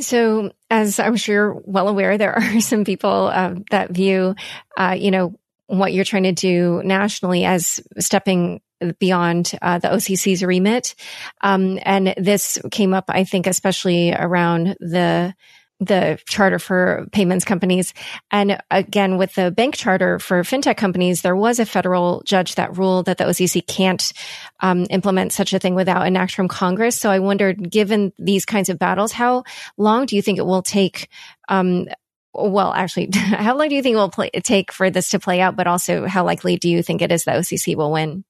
So, 0.00 0.50
as 0.68 0.98
I'm 0.98 1.16
sure 1.16 1.34
you're 1.34 1.62
well 1.64 1.86
aware, 1.86 2.18
there 2.18 2.36
are 2.36 2.60
some 2.60 2.84
people 2.84 3.30
uh, 3.32 3.54
that 3.70 3.92
view, 3.92 4.34
uh, 4.76 4.96
you 4.98 5.12
know, 5.12 5.38
what 5.72 5.92
you're 5.94 6.04
trying 6.04 6.24
to 6.24 6.32
do 6.32 6.82
nationally 6.84 7.44
as 7.46 7.80
stepping 7.98 8.60
beyond 8.98 9.52
uh, 9.62 9.78
the 9.78 9.88
OCC's 9.88 10.42
remit. 10.42 10.94
Um, 11.40 11.78
and 11.82 12.14
this 12.18 12.58
came 12.70 12.92
up, 12.92 13.04
I 13.08 13.24
think, 13.24 13.46
especially 13.46 14.12
around 14.12 14.76
the 14.80 15.34
the 15.80 16.16
charter 16.28 16.60
for 16.60 17.08
payments 17.10 17.44
companies. 17.44 17.92
And 18.30 18.60
again, 18.70 19.18
with 19.18 19.34
the 19.34 19.50
bank 19.50 19.74
charter 19.74 20.20
for 20.20 20.42
fintech 20.42 20.76
companies, 20.76 21.22
there 21.22 21.34
was 21.34 21.58
a 21.58 21.66
federal 21.66 22.22
judge 22.24 22.54
that 22.54 22.76
ruled 22.78 23.06
that 23.06 23.18
the 23.18 23.24
OCC 23.24 23.66
can't 23.66 24.12
um, 24.60 24.86
implement 24.90 25.32
such 25.32 25.52
a 25.52 25.58
thing 25.58 25.74
without 25.74 26.06
an 26.06 26.16
act 26.16 26.36
from 26.36 26.46
Congress. 26.46 26.96
So 27.00 27.10
I 27.10 27.18
wondered, 27.18 27.68
given 27.68 28.12
these 28.16 28.44
kinds 28.44 28.68
of 28.68 28.78
battles, 28.78 29.10
how 29.10 29.42
long 29.76 30.06
do 30.06 30.14
you 30.14 30.22
think 30.22 30.38
it 30.38 30.46
will 30.46 30.62
take? 30.62 31.08
Um, 31.48 31.88
well, 32.34 32.72
actually, 32.72 33.10
how 33.14 33.56
long 33.56 33.68
do 33.68 33.74
you 33.74 33.82
think 33.82 33.94
it 33.94 33.98
will 33.98 34.10
play, 34.10 34.30
take 34.30 34.72
for 34.72 34.90
this 34.90 35.10
to 35.10 35.18
play 35.18 35.40
out? 35.40 35.56
But 35.56 35.66
also, 35.66 36.06
how 36.06 36.24
likely 36.24 36.56
do 36.56 36.68
you 36.68 36.82
think 36.82 37.02
it 37.02 37.12
is 37.12 37.24
that 37.24 37.38
OCC 37.38 37.76
will 37.76 37.92
win? 37.92 38.24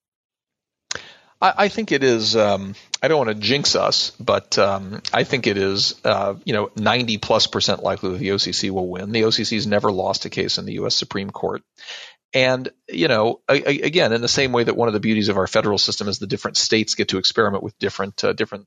I, 1.45 1.67
think 1.67 1.91
it 1.91 2.05
is. 2.05 2.37
Um, 2.37 2.77
I 3.03 3.09
don't 3.09 3.19
want 3.19 3.31
to 3.31 3.35
jinx 3.35 3.75
us, 3.75 4.11
but 4.21 4.57
um, 4.59 5.03
I 5.13 5.25
think 5.25 5.49
it 5.49 5.57
is. 5.57 6.01
Uh, 6.05 6.35
you 6.45 6.53
know, 6.53 6.71
ninety 6.77 7.19
plus 7.19 7.49
percent 7.49 7.83
likely 7.83 8.13
that 8.13 8.19
the 8.19 8.29
OCC 8.29 8.71
will 8.71 8.87
win. 8.87 9.11
The 9.11 9.23
OCC 9.23 9.57
has 9.57 9.67
never 9.67 9.91
lost 9.91 10.25
a 10.25 10.31
case 10.31 10.59
in 10.59 10.67
the 10.67 10.75
U.S. 10.75 10.95
Supreme 10.95 11.31
Court. 11.31 11.63
And, 12.35 12.71
you 12.89 13.09
know, 13.09 13.41
again, 13.49 14.13
in 14.13 14.23
the 14.23 14.29
same 14.29 14.53
way 14.53 14.65
that 14.65 14.77
one 14.77 14.89
of 14.89 14.95
the 14.95 15.01
beauties 15.01 15.29
of 15.29 15.37
our 15.37 15.47
federal 15.47 15.77
system 15.77 16.09
is 16.09 16.19
the 16.19 16.27
different 16.27 16.57
states 16.57 16.95
get 16.95 17.09
to 17.09 17.19
experiment 17.19 17.63
with 17.63 17.79
different, 17.79 18.25
uh, 18.25 18.33
different, 18.33 18.67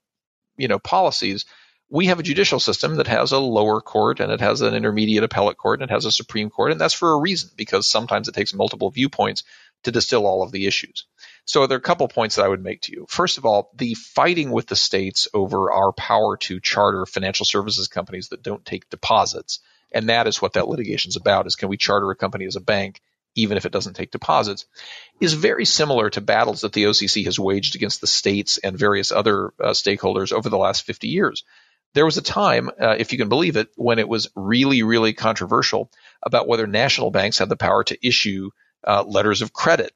you 0.56 0.68
know, 0.68 0.78
policies, 0.78 1.46
we 1.90 2.08
have 2.08 2.20
a 2.20 2.24
judicial 2.24 2.60
system 2.60 2.96
that 2.96 3.08
has 3.08 3.32
a 3.32 3.40
lower 3.40 3.80
court 3.80 4.20
and 4.20 4.32
it 4.32 4.42
has 4.42 4.62
an 4.62 4.74
intermediate 4.74 5.24
appellate 5.24 5.58
court 5.58 5.82
and 5.82 5.90
it 5.90 5.94
has 5.94 6.06
a 6.06 6.12
Supreme 6.12 6.50
Court. 6.50 6.72
And 6.72 6.82
that's 6.82 6.94
for 6.94 7.12
a 7.12 7.20
reason 7.20 7.52
because 7.56 7.88
sometimes 7.88 8.28
it 8.28 8.34
takes 8.34 8.54
multiple 8.54 8.90
viewpoints 8.90 9.44
to 9.84 9.92
distill 9.92 10.26
all 10.26 10.42
of 10.42 10.52
the 10.52 10.66
issues. 10.66 11.06
So 11.46 11.68
there 11.68 11.76
are 11.76 11.80
a 11.80 11.84
couple 11.84 12.08
points 12.08 12.36
that 12.36 12.46
I 12.46 12.48
would 12.48 12.64
make 12.64 12.82
to 12.82 12.92
you. 12.92 13.06
First 13.08 13.38
of 13.38 13.46
all, 13.46 13.72
the 13.76 13.94
fighting 13.94 14.52
with 14.52 14.66
the 14.66 14.76
states 14.76 15.28
over 15.34 15.72
our 15.72 15.92
power 15.92 16.38
to 16.38 16.60
charter 16.60 17.06
financial 17.06 17.46
services 17.46 17.88
companies 17.88 18.30
that 18.30 18.42
don't 18.42 18.66
take 18.66 18.90
deposits, 18.90 19.60
and 19.92 20.10
that 20.10 20.26
is 20.26 20.42
what 20.42 20.54
that 20.54 20.68
litigation 20.68 21.10
is 21.10 21.18
about: 21.18 21.46
is 21.46 21.56
can 21.56 21.70
we 21.70 21.78
charter 21.78 22.10
a 22.10 22.16
company 22.16 22.46
as 22.46 22.56
a 22.56 22.62
bank 22.62 23.00
even 23.36 23.58
if 23.58 23.66
it 23.66 23.72
doesn't 23.72 23.96
take 23.96 24.12
deposits, 24.12 24.66
is 25.20 25.34
very 25.34 25.66
similar 25.66 26.10
to 26.10 26.22
battles 26.22 26.62
that 26.62 26.74
the 26.74 26.86
OCC 26.86 27.26
has 27.26 27.38
waged 27.38 27.76
against 27.76 28.02
the 28.02 28.08
states 28.08 28.58
and 28.58 28.80
various 28.80 29.12
other 29.12 29.54
uh, 29.60 29.72
stakeholders 29.72 30.32
over 30.32 30.50
the 30.50 30.58
last 30.58 30.86
50 30.86 31.10
years. 31.10 31.44
There 31.96 32.06
was 32.06 32.18
a 32.18 32.22
time, 32.22 32.70
uh, 32.80 32.96
if 33.00 33.12
you 33.12 33.18
can 33.18 33.30
believe 33.30 33.58
it, 33.58 33.70
when 33.76 33.98
it 33.98 34.08
was 34.08 34.30
really, 34.36 34.84
really 34.84 35.14
controversial 35.14 35.90
about 36.22 36.48
whether 36.48 36.68
national 36.68 37.10
banks 37.10 37.40
had 37.40 37.50
the 37.50 37.58
power 37.58 37.84
to 37.86 38.08
issue 38.08 38.52
uh, 38.86 39.04
letters 39.04 39.42
of 39.42 39.52
credit 39.52 39.92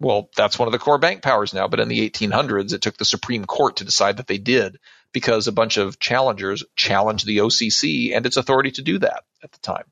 well, 0.00 0.30
that's 0.36 0.58
one 0.58 0.68
of 0.68 0.72
the 0.72 0.78
core 0.78 0.98
bank 0.98 1.22
powers 1.22 1.52
now. 1.52 1.68
But 1.68 1.80
in 1.80 1.88
the 1.88 2.08
1800s, 2.08 2.72
it 2.72 2.82
took 2.82 2.96
the 2.96 3.04
Supreme 3.04 3.44
Court 3.44 3.76
to 3.76 3.84
decide 3.84 4.18
that 4.18 4.26
they 4.26 4.38
did 4.38 4.78
because 5.12 5.48
a 5.48 5.52
bunch 5.52 5.76
of 5.76 5.98
challengers 5.98 6.64
challenged 6.76 7.26
the 7.26 7.38
OCC 7.38 8.14
and 8.14 8.24
its 8.24 8.36
authority 8.36 8.70
to 8.72 8.82
do 8.82 8.98
that 8.98 9.24
at 9.42 9.52
the 9.52 9.58
time. 9.58 9.84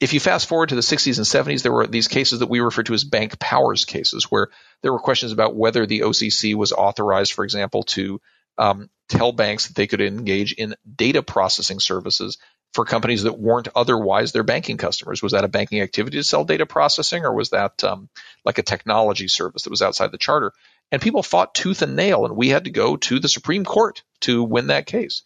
If 0.00 0.14
you 0.14 0.20
fast 0.20 0.48
forward 0.48 0.70
to 0.70 0.74
the 0.74 0.80
60s 0.80 1.18
and 1.18 1.26
70s, 1.26 1.62
there 1.62 1.72
were 1.72 1.86
these 1.86 2.08
cases 2.08 2.38
that 2.38 2.48
we 2.48 2.60
refer 2.60 2.82
to 2.84 2.94
as 2.94 3.04
bank 3.04 3.38
powers 3.38 3.84
cases, 3.84 4.24
where 4.30 4.48
there 4.82 4.92
were 4.92 4.98
questions 4.98 5.30
about 5.30 5.54
whether 5.54 5.84
the 5.84 6.00
OCC 6.00 6.54
was 6.54 6.72
authorized, 6.72 7.32
for 7.32 7.44
example, 7.44 7.82
to 7.82 8.20
um, 8.58 8.90
tell 9.08 9.32
banks 9.32 9.66
that 9.66 9.76
they 9.76 9.86
could 9.86 10.00
engage 10.00 10.52
in 10.52 10.74
data 10.96 11.22
processing 11.22 11.80
services 11.80 12.38
for 12.72 12.84
companies 12.84 13.24
that 13.24 13.38
weren't 13.38 13.68
otherwise 13.74 14.32
their 14.32 14.42
banking 14.42 14.76
customers? 14.76 15.22
Was 15.22 15.32
that 15.32 15.44
a 15.44 15.48
banking 15.48 15.80
activity 15.80 16.18
to 16.18 16.24
sell 16.24 16.44
data 16.44 16.66
processing, 16.66 17.24
or 17.24 17.34
was 17.34 17.50
that 17.50 17.82
um, 17.84 18.08
like 18.44 18.58
a 18.58 18.62
technology 18.62 19.28
service 19.28 19.62
that 19.62 19.70
was 19.70 19.82
outside 19.82 20.12
the 20.12 20.18
charter? 20.18 20.52
And 20.92 21.02
people 21.02 21.22
fought 21.22 21.54
tooth 21.54 21.82
and 21.82 21.96
nail, 21.96 22.24
and 22.24 22.36
we 22.36 22.48
had 22.48 22.64
to 22.64 22.70
go 22.70 22.96
to 22.96 23.18
the 23.18 23.28
Supreme 23.28 23.64
Court 23.64 24.02
to 24.20 24.42
win 24.42 24.68
that 24.68 24.86
case. 24.86 25.22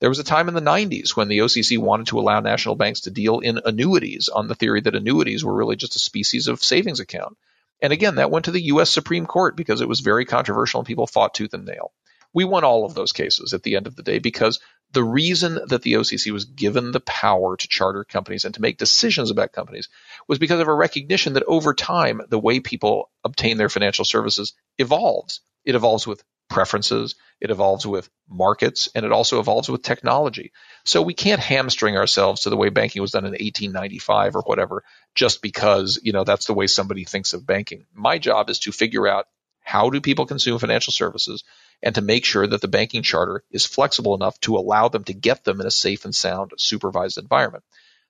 There 0.00 0.08
was 0.08 0.20
a 0.20 0.24
time 0.24 0.46
in 0.46 0.54
the 0.54 0.60
90s 0.60 1.16
when 1.16 1.26
the 1.26 1.38
OCC 1.38 1.76
wanted 1.76 2.08
to 2.08 2.20
allow 2.20 2.38
national 2.38 2.76
banks 2.76 3.00
to 3.00 3.10
deal 3.10 3.40
in 3.40 3.60
annuities 3.64 4.28
on 4.28 4.46
the 4.46 4.54
theory 4.54 4.80
that 4.82 4.94
annuities 4.94 5.44
were 5.44 5.54
really 5.54 5.74
just 5.74 5.96
a 5.96 5.98
species 5.98 6.46
of 6.46 6.62
savings 6.62 7.00
account. 7.00 7.36
And 7.82 7.92
again, 7.92 8.16
that 8.16 8.30
went 8.30 8.44
to 8.44 8.52
the 8.52 8.62
U.S. 8.66 8.90
Supreme 8.90 9.26
Court 9.26 9.56
because 9.56 9.80
it 9.80 9.88
was 9.88 10.00
very 10.00 10.24
controversial 10.24 10.80
and 10.80 10.86
people 10.86 11.06
fought 11.06 11.34
tooth 11.34 11.54
and 11.54 11.64
nail. 11.64 11.92
We 12.34 12.44
won 12.44 12.64
all 12.64 12.84
of 12.84 12.94
those 12.94 13.12
cases 13.12 13.54
at 13.54 13.62
the 13.62 13.76
end 13.76 13.86
of 13.86 13.96
the 13.96 14.02
day 14.02 14.18
because 14.18 14.60
the 14.92 15.04
reason 15.04 15.58
that 15.66 15.82
the 15.82 15.94
OCC 15.94 16.32
was 16.32 16.46
given 16.46 16.92
the 16.92 17.00
power 17.00 17.56
to 17.56 17.68
charter 17.68 18.04
companies 18.04 18.44
and 18.44 18.54
to 18.54 18.62
make 18.62 18.78
decisions 18.78 19.30
about 19.30 19.52
companies 19.52 19.88
was 20.26 20.38
because 20.38 20.60
of 20.60 20.68
a 20.68 20.74
recognition 20.74 21.34
that 21.34 21.44
over 21.46 21.74
time, 21.74 22.22
the 22.28 22.38
way 22.38 22.60
people 22.60 23.10
obtain 23.24 23.58
their 23.58 23.68
financial 23.68 24.04
services 24.04 24.54
evolves. 24.78 25.40
It 25.64 25.74
evolves 25.74 26.06
with 26.06 26.24
preferences, 26.48 27.14
it 27.40 27.50
evolves 27.50 27.86
with 27.86 28.08
markets, 28.28 28.88
and 28.94 29.04
it 29.04 29.12
also 29.12 29.38
evolves 29.38 29.68
with 29.68 29.82
technology. 29.82 30.52
So 30.86 31.02
we 31.02 31.12
can't 31.12 31.40
hamstring 31.40 31.98
ourselves 31.98 32.42
to 32.42 32.50
the 32.50 32.56
way 32.56 32.70
banking 32.70 33.02
was 33.02 33.10
done 33.10 33.26
in 33.26 33.32
1895 33.32 34.36
or 34.36 34.42
whatever, 34.42 34.84
just 35.14 35.42
because, 35.42 36.00
you 36.02 36.12
know, 36.12 36.24
that's 36.24 36.46
the 36.46 36.54
way 36.54 36.66
somebody 36.66 37.04
thinks 37.04 37.34
of 37.34 37.46
banking. 37.46 37.84
My 37.92 38.16
job 38.16 38.48
is 38.48 38.60
to 38.60 38.72
figure 38.72 39.06
out 39.06 39.26
how 39.60 39.90
do 39.90 40.00
people 40.00 40.24
consume 40.24 40.58
financial 40.58 40.94
services 40.94 41.44
and 41.82 41.94
to 41.94 42.00
make 42.00 42.24
sure 42.24 42.46
that 42.46 42.60
the 42.60 42.68
banking 42.68 43.02
charter 43.02 43.42
is 43.50 43.66
flexible 43.66 44.14
enough 44.14 44.38
to 44.40 44.56
allow 44.56 44.88
them 44.88 45.04
to 45.04 45.14
get 45.14 45.44
them 45.44 45.60
in 45.60 45.66
a 45.66 45.70
safe 45.70 46.04
and 46.04 46.14
sound 46.14 46.52
supervised 46.56 47.18
environment. 47.18 47.64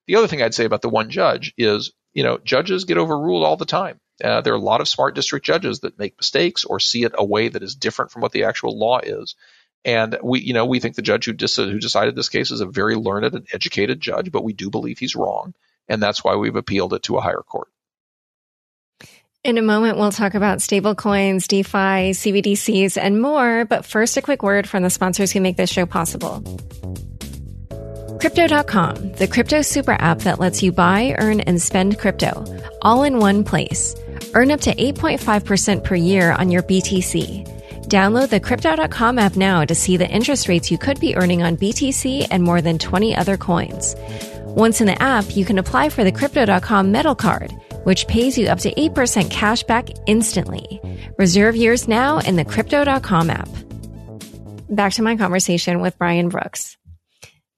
The 0.07 0.17
other 0.17 0.27
thing 0.27 0.43
I'd 0.43 0.55
say 0.55 0.65
about 0.65 0.83
the 0.83 0.89
one 0.89 1.11
judge 1.11 1.53
is, 1.59 1.93
you 2.15 2.23
know, 2.23 2.39
judges 2.39 2.85
get 2.85 2.99
overruled 2.99 3.45
all 3.45 3.57
the 3.57 3.67
time. 3.67 4.01
Uh, 4.23 4.41
there 4.41 4.53
are 4.53 4.57
a 4.57 4.61
lot 4.61 4.81
of 4.81 4.89
smart 4.89 5.15
district 5.15 5.45
judges 5.45 5.81
that 5.81 5.99
make 5.99 6.19
mistakes 6.19 6.65
or 6.65 6.81
see 6.81 7.05
it 7.05 7.13
a 7.17 7.25
way 7.25 7.49
that 7.49 7.63
is 7.63 7.77
different 7.77 8.11
from 8.11 8.23
what 8.23 8.33
the 8.33 8.45
actual 8.45 8.77
law 8.77 8.99
is. 8.99 9.37
And 9.85 10.19
we, 10.23 10.41
you 10.41 10.55
know, 10.55 10.67
we 10.67 10.81
think 10.81 10.97
the 10.97 11.03
judge 11.03 11.27
who, 11.27 11.33
dis- 11.33 11.57
who 11.57 11.79
decided 11.79 12.17
this 12.17 12.29
case 12.29 12.51
is 12.51 12.61
a 12.61 12.67
very 12.67 12.97
learned 12.97 13.35
and 13.35 13.47
educated 13.53 14.01
judge, 14.01 14.33
but 14.33 14.43
we 14.43 14.53
do 14.53 14.71
believe 14.71 14.99
he's 14.99 15.15
wrong, 15.15 15.55
and 15.89 16.03
that's 16.03 16.25
why 16.25 16.35
we've 16.35 16.57
appealed 16.57 16.95
it 16.95 17.05
to 17.05 17.17
a 17.17 17.21
higher 17.21 17.43
court. 17.47 17.69
In 19.45 19.57
a 19.57 19.63
moment, 19.63 19.99
we'll 19.99 20.11
talk 20.11 20.35
about 20.35 20.59
stablecoins, 20.59 21.47
DeFi, 21.47 22.11
CBDCs, 22.11 23.01
and 23.01 23.23
more. 23.23 23.65
But 23.65 23.85
first, 23.85 24.17
a 24.17 24.23
quick 24.23 24.43
word 24.43 24.69
from 24.69 24.83
the 24.83 24.91
sponsors 24.91 25.31
who 25.31 25.41
make 25.41 25.57
this 25.57 25.71
show 25.71 25.87
possible. 25.87 26.43
Crypto.com, 28.21 29.13
the 29.13 29.29
crypto 29.31 29.63
super 29.63 29.93
app 29.93 30.23
that 30.23 30.41
lets 30.41 30.61
you 30.61 30.73
buy, 30.73 31.15
earn, 31.19 31.41
and 31.41 31.63
spend 31.63 32.01
crypto 32.01 32.45
all 32.83 33.05
in 33.05 33.21
one 33.21 33.45
place. 33.45 33.95
Earn 34.35 34.51
up 34.51 34.61
to 34.63 34.75
8.5% 34.75 35.85
per 35.85 35.95
year 35.95 36.33
on 36.33 36.51
your 36.51 36.63
BTC. 36.63 37.47
Download 37.85 38.29
the 38.29 38.41
Crypto.com 38.41 39.19
app 39.19 39.37
now 39.37 39.65
to 39.65 39.75
see 39.75 39.97
the 39.97 40.11
interest 40.11 40.49
rates 40.49 40.71
you 40.71 40.79
could 40.79 41.01
be 41.01 41.17
earning 41.17 41.43
on 41.43 41.57
BTC 41.57 42.27
and 42.31 42.43
more 42.43 42.61
than 42.61 42.77
20 42.77 43.17
other 43.17 43.37
coins. 43.37 43.95
Once 44.47 44.81
in 44.81 44.89
the 44.89 45.01
app, 45.01 45.37
you 45.37 45.45
can 45.45 45.59
apply 45.59 45.89
for 45.89 46.03
the 46.03 46.13
Crypto.com 46.13 46.91
Metal 46.91 47.15
Card, 47.15 47.55
which 47.89 48.07
pays 48.07 48.37
you 48.37 48.49
up 48.49 48.61
to 48.61 48.75
8% 48.75 49.31
cash 49.31 49.63
back 49.63 49.89
instantly. 50.07 50.79
Reserve 51.17 51.57
yours 51.57 51.89
now 51.89 52.19
in 52.19 52.37
the 52.37 52.45
Crypto.com 52.45 53.31
app. 53.31 53.49
Back 54.69 54.93
to 54.93 55.03
my 55.03 55.17
conversation 55.17 55.81
with 55.81 55.97
Brian 55.97 56.29
Brooks. 56.29 56.77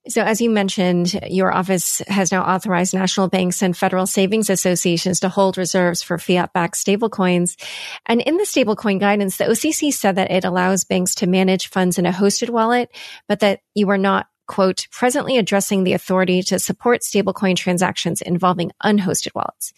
So, 0.06 0.22
as 0.22 0.40
you 0.40 0.48
mentioned, 0.48 1.18
your 1.28 1.52
office 1.52 2.00
has 2.06 2.30
now 2.30 2.44
authorized 2.44 2.94
national 2.94 3.26
banks 3.26 3.60
and 3.60 3.76
federal 3.76 4.06
savings 4.06 4.48
associations 4.48 5.18
to 5.20 5.28
hold 5.28 5.58
reserves 5.58 6.00
for 6.00 6.16
fiat 6.16 6.52
backed 6.52 6.76
stablecoins. 6.76 7.60
And 8.06 8.20
in 8.20 8.36
the 8.36 8.44
stablecoin 8.44 9.00
guidance, 9.00 9.36
the 9.36 9.46
OCC 9.46 9.92
said 9.92 10.14
that 10.14 10.30
it 10.30 10.44
allows 10.44 10.84
banks 10.84 11.16
to 11.16 11.26
manage 11.26 11.70
funds 11.70 11.98
in 11.98 12.06
a 12.06 12.12
hosted 12.12 12.50
wallet, 12.50 12.88
but 13.26 13.40
that 13.40 13.62
you 13.74 13.90
are 13.90 13.98
not, 13.98 14.28
quote, 14.46 14.86
presently 14.92 15.38
addressing 15.38 15.82
the 15.82 15.94
authority 15.94 16.44
to 16.44 16.60
support 16.60 17.00
stablecoin 17.00 17.56
transactions 17.56 18.22
involving 18.22 18.70
unhosted 18.84 19.34
wallets. 19.34 19.72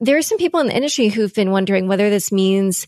There 0.00 0.16
are 0.16 0.22
some 0.22 0.38
people 0.38 0.60
in 0.60 0.66
the 0.66 0.76
industry 0.76 1.08
who've 1.08 1.32
been 1.32 1.50
wondering 1.50 1.88
whether 1.88 2.10
this 2.10 2.30
means 2.30 2.86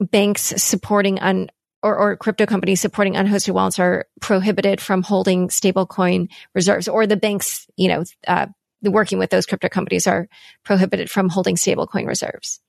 banks 0.00 0.42
supporting 0.42 1.18
un, 1.20 1.48
or, 1.82 1.96
or 1.96 2.16
crypto 2.16 2.46
companies 2.46 2.80
supporting 2.80 3.14
unhosted 3.14 3.52
wallets 3.52 3.78
are 3.78 4.06
prohibited 4.20 4.80
from 4.80 5.02
holding 5.02 5.48
stablecoin 5.48 6.28
reserves, 6.54 6.88
or 6.88 7.06
the 7.06 7.16
banks, 7.16 7.66
you 7.76 7.88
know, 7.88 8.04
uh, 8.26 8.46
working 8.82 9.18
with 9.18 9.30
those 9.30 9.46
crypto 9.46 9.68
companies 9.68 10.06
are 10.06 10.28
prohibited 10.64 11.10
from 11.10 11.28
holding 11.28 11.56
stablecoin 11.56 12.06
reserves. 12.06 12.60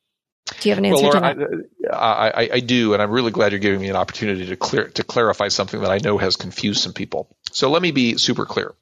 Do 0.60 0.70
you 0.70 0.72
have 0.72 0.78
an 0.78 0.86
answer 0.86 1.04
well, 1.04 1.14
Laura, 1.14 1.36
to 1.36 1.40
that? 1.82 1.94
I, 1.94 2.30
I, 2.30 2.50
I, 2.54 2.60
do, 2.62 2.94
and 2.94 3.02
I'm 3.02 3.12
really 3.12 3.32
glad 3.32 3.52
you're 3.52 3.60
giving 3.60 3.82
me 3.82 3.90
an 3.90 3.98
opportunity 3.98 4.46
to 4.46 4.56
clear 4.56 4.88
to 4.90 5.04
clarify 5.04 5.50
something 5.50 5.82
that 5.82 5.92
I 5.92 5.98
know 5.98 6.18
has 6.18 6.38
confused 6.38 6.82
some 6.82 6.94
people. 6.94 7.36
So 7.52 7.70
let 7.70 7.82
me 7.82 7.92
be 7.92 8.18
super 8.18 8.46
clear 8.46 8.74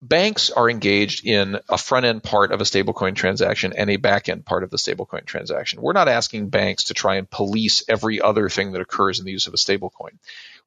banks 0.00 0.50
are 0.50 0.70
engaged 0.70 1.26
in 1.26 1.58
a 1.68 1.78
front 1.78 2.06
end 2.06 2.22
part 2.22 2.52
of 2.52 2.60
a 2.60 2.64
stablecoin 2.64 3.14
transaction 3.14 3.72
and 3.76 3.90
a 3.90 3.96
back 3.96 4.28
end 4.28 4.44
part 4.44 4.62
of 4.62 4.70
the 4.70 4.76
stablecoin 4.76 5.24
transaction. 5.24 5.82
We're 5.82 5.92
not 5.92 6.08
asking 6.08 6.50
banks 6.50 6.84
to 6.84 6.94
try 6.94 7.16
and 7.16 7.28
police 7.28 7.82
every 7.88 8.20
other 8.20 8.48
thing 8.48 8.72
that 8.72 8.80
occurs 8.80 9.18
in 9.18 9.24
the 9.24 9.32
use 9.32 9.46
of 9.46 9.54
a 9.54 9.58
stablecoin. 9.58 10.18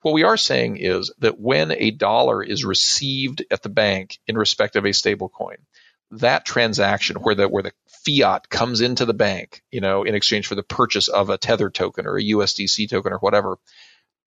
What 0.01 0.13
we 0.13 0.23
are 0.23 0.37
saying 0.37 0.77
is 0.77 1.11
that 1.19 1.39
when 1.39 1.71
a 1.71 1.91
dollar 1.91 2.43
is 2.43 2.65
received 2.65 3.43
at 3.51 3.61
the 3.61 3.69
bank 3.69 4.19
in 4.27 4.37
respect 4.37 4.75
of 4.75 4.85
a 4.85 4.89
stablecoin, 4.89 5.57
that 6.11 6.43
transaction 6.43 7.17
where 7.17 7.35
the 7.35 7.47
where 7.47 7.63
the 7.63 7.71
fiat 8.05 8.49
comes 8.49 8.81
into 8.81 9.05
the 9.05 9.13
bank, 9.13 9.61
you 9.71 9.79
know, 9.79 10.03
in 10.03 10.15
exchange 10.15 10.47
for 10.47 10.55
the 10.55 10.63
purchase 10.63 11.07
of 11.07 11.29
a 11.29 11.37
tether 11.37 11.69
token 11.69 12.05
or 12.05 12.17
a 12.17 12.23
USDC 12.23 12.89
token 12.89 13.13
or 13.13 13.19
whatever, 13.19 13.57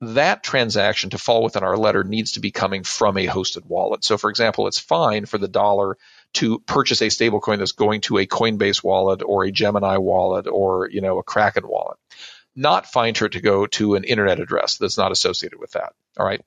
that 0.09 0.43
transaction 0.43 1.11
to 1.11 1.19
fall 1.19 1.43
within 1.43 1.65
our 1.65 1.77
letter 1.77 2.05
needs 2.05 2.33
to 2.33 2.41
be 2.41 2.51
coming 2.51 2.85
from 2.85 3.17
a 3.17 3.27
hosted 3.27 3.65
wallet. 3.65 4.05
So, 4.05 4.19
for 4.19 4.31
example, 4.31 4.67
it's 4.67 4.79
fine 4.79 5.27
for 5.27 5.39
the 5.39 5.49
dollar 5.49 5.97
to 6.35 6.59
purchase 6.61 7.01
a 7.01 7.07
stablecoin 7.07 7.59
that's 7.59 7.73
going 7.73 8.03
to 8.03 8.19
a 8.19 8.27
Coinbase 8.27 8.83
wallet 8.83 9.23
or 9.25 9.45
a 9.45 9.53
Gemini 9.53 9.97
wallet 9.97 10.47
or 10.47 10.89
you 10.91 11.01
know 11.01 11.19
a 11.19 11.23
Kraken 11.23 11.67
wallet. 11.67 11.99
Not 12.57 12.87
fine 12.87 13.15
for 13.15 13.27
it 13.27 13.33
to 13.33 13.41
go 13.41 13.67
to 13.67 13.97
an 13.97 14.05
internet 14.05 14.39
address 14.39 14.77
that's 14.77 14.99
not 14.99 15.13
associated 15.13 15.59
with 15.59 15.73
that. 15.73 15.93
All 16.19 16.27
right. 16.27 16.41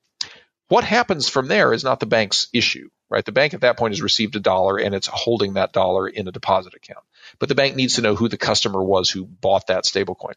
What 0.69 0.83
happens 0.83 1.29
from 1.29 1.47
there 1.47 1.73
is 1.73 1.83
not 1.83 1.99
the 1.99 2.05
bank's 2.05 2.47
issue, 2.53 2.89
right? 3.09 3.23
The 3.23 3.31
bank 3.31 3.53
at 3.53 3.61
that 3.61 3.77
point 3.77 3.93
has 3.93 4.01
received 4.01 4.35
a 4.35 4.41
dollar 4.41 4.77
and 4.77 4.93
it's 4.93 5.07
holding 5.07 5.53
that 5.53 5.71
dollar 5.71 6.07
in 6.07 6.27
a 6.27 6.31
deposit 6.31 6.73
account. 6.75 7.05
But 7.39 7.47
the 7.47 7.55
bank 7.55 7.75
needs 7.75 7.95
to 7.95 8.01
know 8.01 8.15
who 8.15 8.27
the 8.27 8.37
customer 8.37 8.83
was 8.83 9.09
who 9.09 9.25
bought 9.25 9.67
that 9.67 9.85
stablecoin 9.85 10.33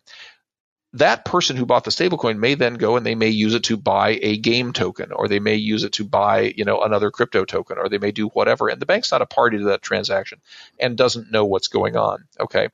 that 0.95 1.25
person 1.25 1.57
who 1.57 1.67
bought 1.67 1.85
the 1.85 1.91
stablecoin 1.91 2.39
may 2.39 2.55
then 2.55 2.75
go 2.75 2.97
and 2.97 3.07
they 3.07 3.15
may 3.15 3.29
use 3.29 3.55
it 3.55 3.65
to 3.65 3.77
buy 3.77 4.19
a 4.23 4.37
game 4.37 4.73
token 4.73 5.13
or 5.13 5.29
they 5.29 5.39
may 5.39 5.55
use 5.55 5.85
it 5.85 5.93
to 5.93 6.05
buy 6.05 6.53
you 6.57 6.65
know 6.65 6.83
another 6.83 7.11
crypto 7.11 7.45
token 7.45 7.79
or 7.79 7.89
they 7.89 7.99
may 7.99 8.11
do 8.11 8.29
whatever. 8.29 8.69
And 8.69 8.81
the 8.81 8.87
bank's 8.87 9.13
not 9.13 9.23
a 9.23 9.27
party 9.27 9.59
to 9.59 9.65
that 9.65 9.83
transaction 9.83 10.41
and 10.79 10.97
doesn't 10.97 11.31
know 11.31 11.45
what's 11.45 11.69
going 11.69 11.97
on 11.97 12.25
okay? 12.39 12.69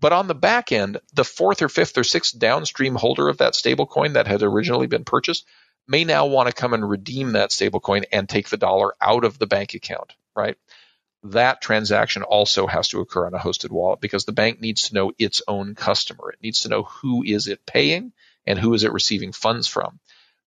But 0.00 0.14
on 0.14 0.28
the 0.28 0.34
back 0.34 0.72
end 0.72 0.98
the 1.12 1.24
fourth 1.24 1.60
or 1.60 1.68
fifth 1.68 1.98
or 1.98 2.04
sixth 2.04 2.38
downstream 2.38 2.94
holder 2.94 3.28
of 3.28 3.38
that 3.38 3.52
stablecoin 3.52 4.14
that 4.14 4.26
had 4.26 4.42
originally 4.42 4.86
been 4.86 5.04
purchased 5.04 5.44
may 5.86 6.04
now 6.04 6.26
want 6.26 6.48
to 6.48 6.54
come 6.54 6.72
and 6.72 6.88
redeem 6.88 7.32
that 7.32 7.50
stablecoin 7.50 8.04
and 8.10 8.28
take 8.28 8.48
the 8.48 8.56
dollar 8.56 8.94
out 9.02 9.24
of 9.24 9.38
the 9.38 9.46
bank 9.46 9.74
account 9.74 10.14
right 10.34 10.56
that 11.22 11.60
transaction 11.60 12.22
also 12.22 12.66
has 12.66 12.88
to 12.88 13.00
occur 13.00 13.26
on 13.26 13.34
a 13.34 13.38
hosted 13.38 13.70
wallet 13.70 14.00
because 14.00 14.24
the 14.24 14.32
bank 14.32 14.60
needs 14.60 14.88
to 14.88 14.94
know 14.94 15.12
its 15.18 15.42
own 15.46 15.74
customer. 15.74 16.30
It 16.30 16.42
needs 16.42 16.62
to 16.62 16.68
know 16.68 16.84
who 16.84 17.22
is 17.22 17.46
it 17.46 17.66
paying 17.66 18.12
and 18.46 18.58
who 18.58 18.72
is 18.72 18.84
it 18.84 18.92
receiving 18.92 19.32
funds 19.32 19.66
from. 19.66 20.00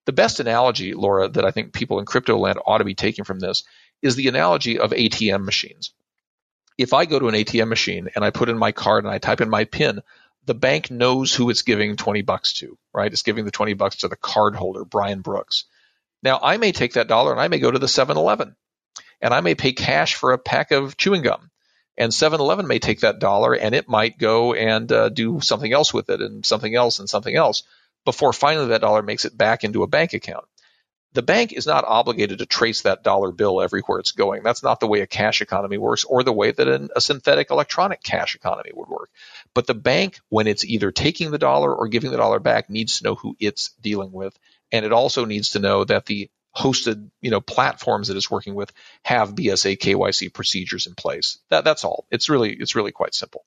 The 0.05 0.13
best 0.13 0.39
analogy, 0.39 0.93
Laura, 0.93 1.29
that 1.29 1.45
I 1.45 1.51
think 1.51 1.73
people 1.73 1.99
in 1.99 2.05
crypto 2.05 2.37
land 2.37 2.59
ought 2.65 2.79
to 2.79 2.83
be 2.83 2.95
taking 2.95 3.23
from 3.23 3.39
this 3.39 3.63
is 4.01 4.15
the 4.15 4.27
analogy 4.27 4.79
of 4.79 4.91
ATM 4.91 5.45
machines. 5.45 5.91
If 6.77 6.91
I 6.91 7.05
go 7.05 7.19
to 7.19 7.27
an 7.27 7.35
ATM 7.35 7.69
machine 7.69 8.09
and 8.15 8.25
I 8.25 8.31
put 8.31 8.49
in 8.49 8.57
my 8.57 8.71
card 8.71 9.05
and 9.05 9.13
I 9.13 9.19
type 9.19 9.41
in 9.41 9.49
my 9.49 9.65
PIN, 9.65 10.01
the 10.45 10.55
bank 10.55 10.89
knows 10.89 11.33
who 11.33 11.49
it's 11.51 11.61
giving 11.61 11.95
20 11.95 12.23
bucks 12.23 12.53
to, 12.53 12.77
right? 12.91 13.11
It's 13.11 13.21
giving 13.21 13.45
the 13.45 13.51
20 13.51 13.73
bucks 13.75 13.97
to 13.97 14.07
the 14.07 14.17
card 14.17 14.55
holder, 14.55 14.83
Brian 14.83 15.21
Brooks. 15.21 15.65
Now, 16.23 16.39
I 16.41 16.57
may 16.57 16.71
take 16.71 16.93
that 16.93 17.07
dollar 17.07 17.31
and 17.31 17.39
I 17.39 17.47
may 17.47 17.59
go 17.59 17.69
to 17.69 17.79
the 17.79 17.87
7 17.87 18.17
Eleven 18.17 18.55
and 19.23 19.33
I 19.33 19.39
may 19.39 19.55
pay 19.55 19.71
cash 19.71 20.15
for 20.15 20.33
a 20.33 20.37
pack 20.37 20.71
of 20.71 20.97
chewing 20.97 21.21
gum. 21.21 21.49
And 21.97 22.11
7-Eleven 22.11 22.67
may 22.67 22.79
take 22.79 22.99
that 22.99 23.19
dollar 23.19 23.55
and 23.55 23.73
it 23.73 23.87
might 23.87 24.17
go 24.17 24.53
and 24.53 24.91
uh, 24.91 25.09
do 25.09 25.39
something 25.41 25.71
else 25.71 25.93
with 25.93 26.09
it 26.09 26.21
and 26.21 26.45
something 26.45 26.75
else 26.75 26.99
and 26.99 27.09
something 27.09 27.35
else 27.35 27.63
before 28.03 28.33
finally 28.33 28.67
that 28.67 28.81
dollar 28.81 29.01
makes 29.01 29.25
it 29.25 29.37
back 29.37 29.63
into 29.63 29.83
a 29.83 29.87
bank 29.87 30.13
account. 30.13 30.45
The 31.13 31.21
bank 31.21 31.53
is 31.53 31.67
not 31.67 31.85
obligated 31.87 32.39
to 32.39 32.47
trace 32.47 32.81
that 32.81 33.03
dollar 33.03 33.31
bill 33.31 33.61
everywhere 33.61 33.99
it's 33.99 34.11
going. 34.11 34.41
That's 34.43 34.63
not 34.63 34.79
the 34.79 34.87
way 34.87 35.01
a 35.01 35.07
cash 35.07 35.41
economy 35.41 35.77
works 35.77 36.03
or 36.03 36.23
the 36.23 36.33
way 36.33 36.51
that 36.51 36.67
an, 36.67 36.89
a 36.95 36.99
synthetic 36.99 37.51
electronic 37.51 38.01
cash 38.01 38.35
economy 38.35 38.71
would 38.73 38.89
work. 38.89 39.11
But 39.53 39.67
the 39.67 39.75
bank, 39.75 40.19
when 40.29 40.47
it's 40.47 40.65
either 40.65 40.91
taking 40.91 41.29
the 41.29 41.37
dollar 41.37 41.73
or 41.73 41.87
giving 41.87 42.09
the 42.09 42.17
dollar 42.17 42.39
back, 42.39 42.69
needs 42.69 42.97
to 42.97 43.03
know 43.03 43.15
who 43.15 43.37
it's 43.39 43.69
dealing 43.79 44.11
with. 44.11 44.37
And 44.71 44.83
it 44.83 44.91
also 44.91 45.25
needs 45.25 45.51
to 45.51 45.59
know 45.59 45.83
that 45.83 46.07
the 46.07 46.31
hosted 46.55 47.09
you 47.21 47.31
know 47.31 47.41
platforms 47.41 48.07
that 48.07 48.17
it's 48.17 48.29
working 48.29 48.55
with 48.55 48.71
have 49.03 49.35
BSA 49.35 49.77
KYC 49.77 50.33
procedures 50.33 50.87
in 50.87 50.95
place. 50.95 51.39
That 51.49 51.63
that's 51.63 51.83
all. 51.83 52.05
It's 52.11 52.29
really 52.29 52.53
it's 52.53 52.75
really 52.75 52.91
quite 52.91 53.15
simple. 53.15 53.45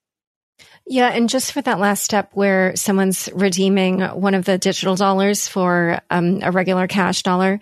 Yeah, 0.85 1.09
and 1.09 1.29
just 1.29 1.51
for 1.51 1.61
that 1.61 1.79
last 1.79 2.03
step 2.03 2.31
where 2.33 2.75
someone's 2.75 3.29
redeeming 3.33 4.01
one 4.01 4.33
of 4.33 4.45
the 4.45 4.57
digital 4.57 4.95
dollars 4.95 5.47
for 5.47 5.99
um, 6.09 6.39
a 6.41 6.51
regular 6.51 6.87
cash 6.87 7.23
dollar, 7.23 7.59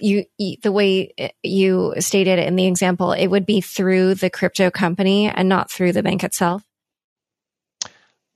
you 0.00 0.24
the 0.62 0.72
way 0.72 1.32
you 1.42 1.94
stated 1.98 2.38
in 2.38 2.56
the 2.56 2.66
example, 2.66 3.12
it 3.12 3.26
would 3.26 3.46
be 3.46 3.60
through 3.60 4.14
the 4.14 4.30
crypto 4.30 4.70
company 4.70 5.28
and 5.28 5.48
not 5.48 5.70
through 5.70 5.92
the 5.92 6.02
bank 6.02 6.24
itself. 6.24 6.62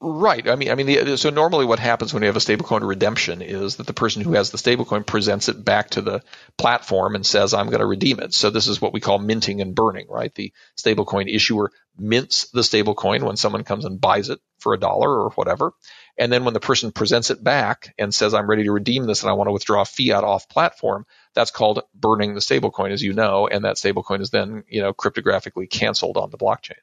Right. 0.01 0.49
I 0.49 0.55
mean, 0.55 0.71
I 0.71 0.77
mean, 0.77 0.87
the, 0.87 1.17
so 1.19 1.31
normally 1.31 1.65
what 1.65 1.81
happens 1.81 2.15
when 2.15 2.23
you 2.23 2.29
have 2.29 2.37
a 2.37 2.41
stablecoin 2.41 2.87
redemption 2.87 3.43
is 3.43 3.77
that 3.77 3.87
the 3.89 3.93
person 3.93 4.23
who 4.23 4.35
has 4.35 4.53
the 4.53 4.59
stablecoin 4.59 5.05
presents 5.05 5.49
it 5.49 5.65
back 5.65 5.91
to 5.91 6.03
the 6.03 6.23
platform 6.57 7.17
and 7.17 7.27
says, 7.27 7.53
"I'm 7.53 7.67
going 7.67 7.81
to 7.81 7.87
redeem 7.87 8.21
it." 8.21 8.33
So 8.33 8.51
this 8.51 8.69
is 8.69 8.81
what 8.81 8.93
we 8.93 9.01
call 9.01 9.19
minting 9.19 9.61
and 9.61 9.75
burning, 9.75 10.07
right? 10.09 10.33
The 10.33 10.53
stablecoin 10.81 11.35
issuer 11.35 11.73
mints 11.99 12.49
the 12.51 12.61
stablecoin 12.61 13.25
when 13.25 13.37
someone 13.37 13.65
comes 13.65 13.85
and 13.85 14.01
buys 14.01 14.29
it 14.29 14.39
for 14.61 14.73
a 14.73 14.79
dollar 14.79 15.11
or 15.11 15.31
whatever, 15.31 15.73
and 16.17 16.33
then 16.33 16.45
when 16.45 16.55
the 16.55 16.61
person 16.61 16.93
presents 16.93 17.31
it 17.31 17.43
back 17.43 17.93
and 17.99 18.15
says, 18.15 18.35
"I'm 18.35 18.49
ready 18.49 18.63
to 18.65 18.73
redeem 18.73 19.05
this 19.05 19.23
and 19.23 19.31
I 19.31 19.33
want 19.33 19.49
to 19.49 19.53
withdraw 19.53 19.83
fiat 19.83 20.23
off 20.23 20.49
platform," 20.49 21.07
that's 21.35 21.51
called 21.51 21.83
burning 21.93 22.35
the 22.35 22.41
stablecoin, 22.41 22.93
as 22.93 23.03
you 23.03 23.15
know, 23.15 23.49
and 23.49 23.65
that 23.65 23.77
stablecoin 23.77 24.21
is 24.21 24.31
then, 24.31 24.63
you 24.69 24.81
know, 24.81 24.95
cryptographically 24.95 25.69
canceled 25.69 26.17
on 26.17 26.31
the 26.31 26.39
blockchain. 26.39 26.79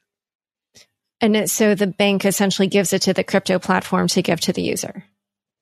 And 1.20 1.50
so 1.50 1.74
the 1.74 1.86
bank 1.86 2.24
essentially 2.24 2.68
gives 2.68 2.92
it 2.92 3.02
to 3.02 3.14
the 3.14 3.24
crypto 3.24 3.58
platform 3.58 4.08
to 4.08 4.22
give 4.22 4.40
to 4.42 4.52
the 4.52 4.62
user. 4.62 5.04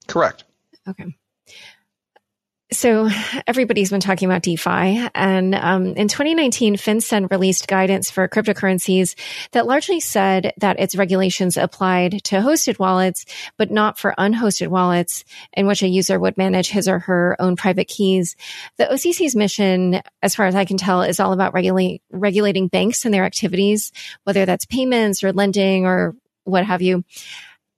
Correct. 0.07 0.45
Okay. 0.89 1.17
So 2.75 3.09
everybody's 3.47 3.91
been 3.91 4.01
talking 4.01 4.29
about 4.29 4.43
DeFi, 4.43 5.09
and 5.15 5.55
um, 5.55 5.87
in 5.95 6.09
2019, 6.09 6.75
FinCEN 6.75 7.31
released 7.31 7.69
guidance 7.69 8.11
for 8.11 8.27
cryptocurrencies 8.27 9.15
that 9.53 9.67
largely 9.67 10.01
said 10.01 10.53
that 10.57 10.81
its 10.81 10.97
regulations 10.97 11.57
applied 11.57 12.25
to 12.25 12.41
hosted 12.41 12.81
wallets, 12.81 13.27
but 13.59 13.71
not 13.71 13.97
for 13.97 14.13
unhosted 14.19 14.69
wallets 14.69 15.25
in 15.53 15.69
which 15.69 15.85
a 15.85 15.89
user 15.89 16.19
would 16.19 16.37
manage 16.37 16.69
his 16.69 16.89
or 16.89 16.99
her 16.99 17.37
own 17.39 17.55
private 17.55 17.87
keys. 17.87 18.35
The 18.77 18.87
OCC's 18.87 19.37
mission, 19.37 20.01
as 20.21 20.35
far 20.35 20.47
as 20.47 20.57
I 20.57 20.65
can 20.65 20.77
tell, 20.77 21.03
is 21.03 21.21
all 21.21 21.33
about 21.33 21.55
regulating 21.55 22.69
banks 22.69 23.05
and 23.05 23.15
their 23.15 23.25
activities, 23.25 23.93
whether 24.25 24.47
that's 24.47 24.67
payments 24.67 25.23
or 25.23 25.33
lending 25.33 25.87
or 25.87 26.17
what 26.43 26.67
have 26.67 26.83
you. 26.83 27.05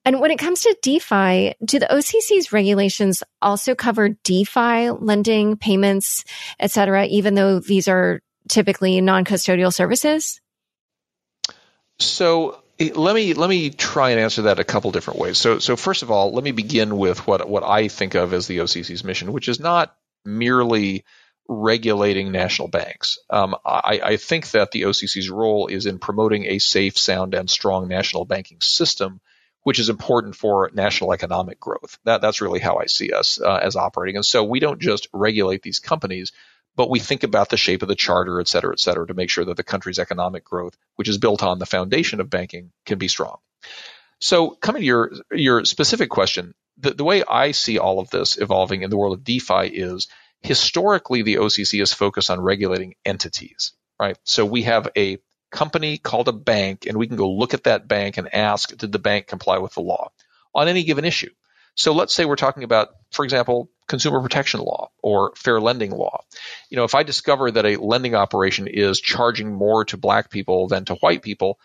And 0.06 0.20
when 0.20 0.30
it 0.30 0.38
comes 0.38 0.60
to 0.60 0.76
DeFi, 0.82 1.56
do 1.64 1.80
the 1.80 1.88
OCC's 1.90 2.52
regulations 2.52 3.24
also 3.42 3.74
cover 3.74 4.10
DeFi 4.10 4.90
lending, 4.90 5.56
payments, 5.56 6.24
et 6.60 6.70
cetera, 6.70 7.06
even 7.06 7.34
though 7.34 7.58
these 7.58 7.88
are 7.88 8.22
typically 8.48 9.00
non-custodial 9.00 9.74
services? 9.74 10.40
So 11.98 12.62
let 12.78 13.16
me 13.16 13.34
let 13.34 13.50
me 13.50 13.70
try 13.70 14.10
and 14.10 14.20
answer 14.20 14.42
that 14.42 14.60
a 14.60 14.64
couple 14.64 14.92
different 14.92 15.18
ways. 15.18 15.38
So 15.38 15.58
so 15.58 15.74
first 15.74 16.04
of 16.04 16.10
all, 16.12 16.32
let 16.32 16.44
me 16.44 16.52
begin 16.52 16.96
with 16.96 17.26
what 17.26 17.48
what 17.48 17.64
I 17.64 17.88
think 17.88 18.14
of 18.14 18.32
as 18.32 18.46
the 18.46 18.58
OCC's 18.58 19.02
mission, 19.02 19.32
which 19.32 19.48
is 19.48 19.58
not 19.58 19.96
merely 20.24 21.04
regulating 21.48 22.30
national 22.30 22.68
banks. 22.68 23.18
Um, 23.28 23.56
I, 23.64 24.00
I, 24.02 24.16
think 24.16 24.50
that 24.50 24.72
the 24.72 24.82
OCC's 24.82 25.30
role 25.30 25.68
is 25.68 25.86
in 25.86 26.00
promoting 26.00 26.44
a 26.46 26.58
safe, 26.58 26.98
sound, 26.98 27.34
and 27.34 27.48
strong 27.48 27.86
national 27.86 28.24
banking 28.24 28.60
system 28.60 29.20
which 29.66 29.80
is 29.80 29.88
important 29.88 30.36
for 30.36 30.70
national 30.74 31.12
economic 31.12 31.58
growth. 31.58 31.98
That, 32.04 32.20
that's 32.20 32.40
really 32.40 32.60
how 32.60 32.76
I 32.76 32.86
see 32.86 33.10
us 33.10 33.40
uh, 33.40 33.56
as 33.56 33.74
operating. 33.74 34.14
And 34.14 34.24
so 34.24 34.44
we 34.44 34.60
don't 34.60 34.80
just 34.80 35.08
regulate 35.12 35.60
these 35.60 35.80
companies, 35.80 36.30
but 36.76 36.88
we 36.88 37.00
think 37.00 37.24
about 37.24 37.50
the 37.50 37.56
shape 37.56 37.82
of 37.82 37.88
the 37.88 37.96
charter, 37.96 38.38
et 38.38 38.46
cetera, 38.46 38.70
et 38.72 38.78
cetera, 38.78 39.08
to 39.08 39.14
make 39.14 39.28
sure 39.28 39.44
that 39.44 39.56
the 39.56 39.64
country's 39.64 39.98
economic 39.98 40.44
growth, 40.44 40.76
which 40.94 41.08
is 41.08 41.18
built 41.18 41.42
on 41.42 41.58
the 41.58 41.66
foundation 41.66 42.20
of 42.20 42.30
banking, 42.30 42.70
can 42.84 42.98
be 42.98 43.08
strong. 43.08 43.38
So 44.20 44.50
coming 44.50 44.82
to 44.82 44.86
your, 44.86 45.10
your 45.32 45.64
specific 45.64 46.10
question, 46.10 46.54
the, 46.78 46.92
the 46.92 47.02
way 47.02 47.24
I 47.24 47.50
see 47.50 47.80
all 47.80 47.98
of 47.98 48.08
this 48.10 48.38
evolving 48.38 48.82
in 48.82 48.90
the 48.90 48.96
world 48.96 49.18
of 49.18 49.24
DeFi 49.24 49.66
is 49.66 50.06
historically 50.42 51.22
the 51.22 51.38
OCC 51.38 51.82
is 51.82 51.92
focused 51.92 52.30
on 52.30 52.40
regulating 52.40 52.94
entities, 53.04 53.72
right? 53.98 54.16
So 54.22 54.46
we 54.46 54.62
have 54.62 54.90
a 54.96 55.18
company 55.56 55.98
called 55.98 56.28
a 56.28 56.32
bank, 56.32 56.86
and 56.86 56.96
we 56.96 57.06
can 57.06 57.16
go 57.16 57.30
look 57.30 57.54
at 57.54 57.64
that 57.64 57.88
bank 57.88 58.18
and 58.18 58.34
ask, 58.34 58.76
did 58.76 58.92
the 58.92 58.98
bank 58.98 59.26
comply 59.26 59.58
with 59.58 59.74
the 59.74 59.80
law 59.80 60.10
on 60.54 60.68
any 60.68 60.84
given 60.84 61.04
issue? 61.04 61.30
So 61.74 61.92
let's 61.92 62.14
say 62.14 62.24
we're 62.24 62.36
talking 62.36 62.62
about, 62.62 62.88
for 63.10 63.24
example, 63.24 63.70
consumer 63.86 64.20
protection 64.22 64.60
law 64.60 64.90
or 65.02 65.32
fair 65.36 65.60
lending 65.60 65.90
law. 65.90 66.24
You 66.70 66.76
know, 66.76 66.84
if 66.84 66.94
I 66.94 67.02
discover 67.02 67.50
that 67.50 67.66
a 67.66 67.76
lending 67.76 68.14
operation 68.14 68.66
is 68.66 69.00
charging 69.00 69.52
more 69.52 69.84
to 69.86 69.96
black 69.96 70.30
people 70.30 70.68
than 70.68 70.84
to 70.86 70.94
white 70.94 71.22
people, 71.22 71.58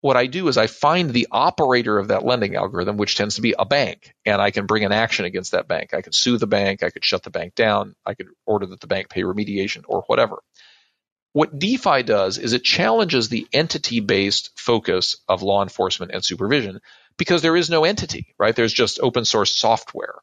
what 0.00 0.16
I 0.16 0.26
do 0.26 0.48
is 0.48 0.56
I 0.56 0.66
find 0.66 1.10
the 1.10 1.28
operator 1.30 1.98
of 1.98 2.08
that 2.08 2.24
lending 2.24 2.54
algorithm, 2.54 2.96
which 2.96 3.16
tends 3.16 3.34
to 3.34 3.42
be 3.42 3.54
a 3.58 3.66
bank, 3.66 4.14
and 4.24 4.40
I 4.40 4.50
can 4.50 4.66
bring 4.66 4.84
an 4.84 4.92
action 4.92 5.24
against 5.24 5.52
that 5.52 5.68
bank. 5.68 5.92
I 5.92 6.02
could 6.02 6.14
sue 6.14 6.38
the 6.38 6.46
bank, 6.46 6.82
I 6.82 6.90
could 6.90 7.04
shut 7.04 7.22
the 7.22 7.30
bank 7.30 7.54
down, 7.54 7.96
I 8.06 8.14
could 8.14 8.28
order 8.46 8.66
that 8.66 8.80
the 8.80 8.86
bank 8.86 9.08
pay 9.08 9.22
remediation 9.22 9.84
or 9.88 10.04
whatever. 10.06 10.38
What 11.32 11.58
DeFi 11.58 12.02
does 12.02 12.38
is 12.38 12.52
it 12.52 12.64
challenges 12.64 13.28
the 13.28 13.46
entity 13.52 14.00
based 14.00 14.50
focus 14.56 15.16
of 15.28 15.42
law 15.42 15.62
enforcement 15.62 16.12
and 16.12 16.24
supervision 16.24 16.80
because 17.16 17.42
there 17.42 17.56
is 17.56 17.68
no 17.68 17.84
entity, 17.84 18.34
right? 18.38 18.56
There's 18.56 18.72
just 18.72 19.00
open 19.00 19.24
source 19.24 19.54
software. 19.54 20.14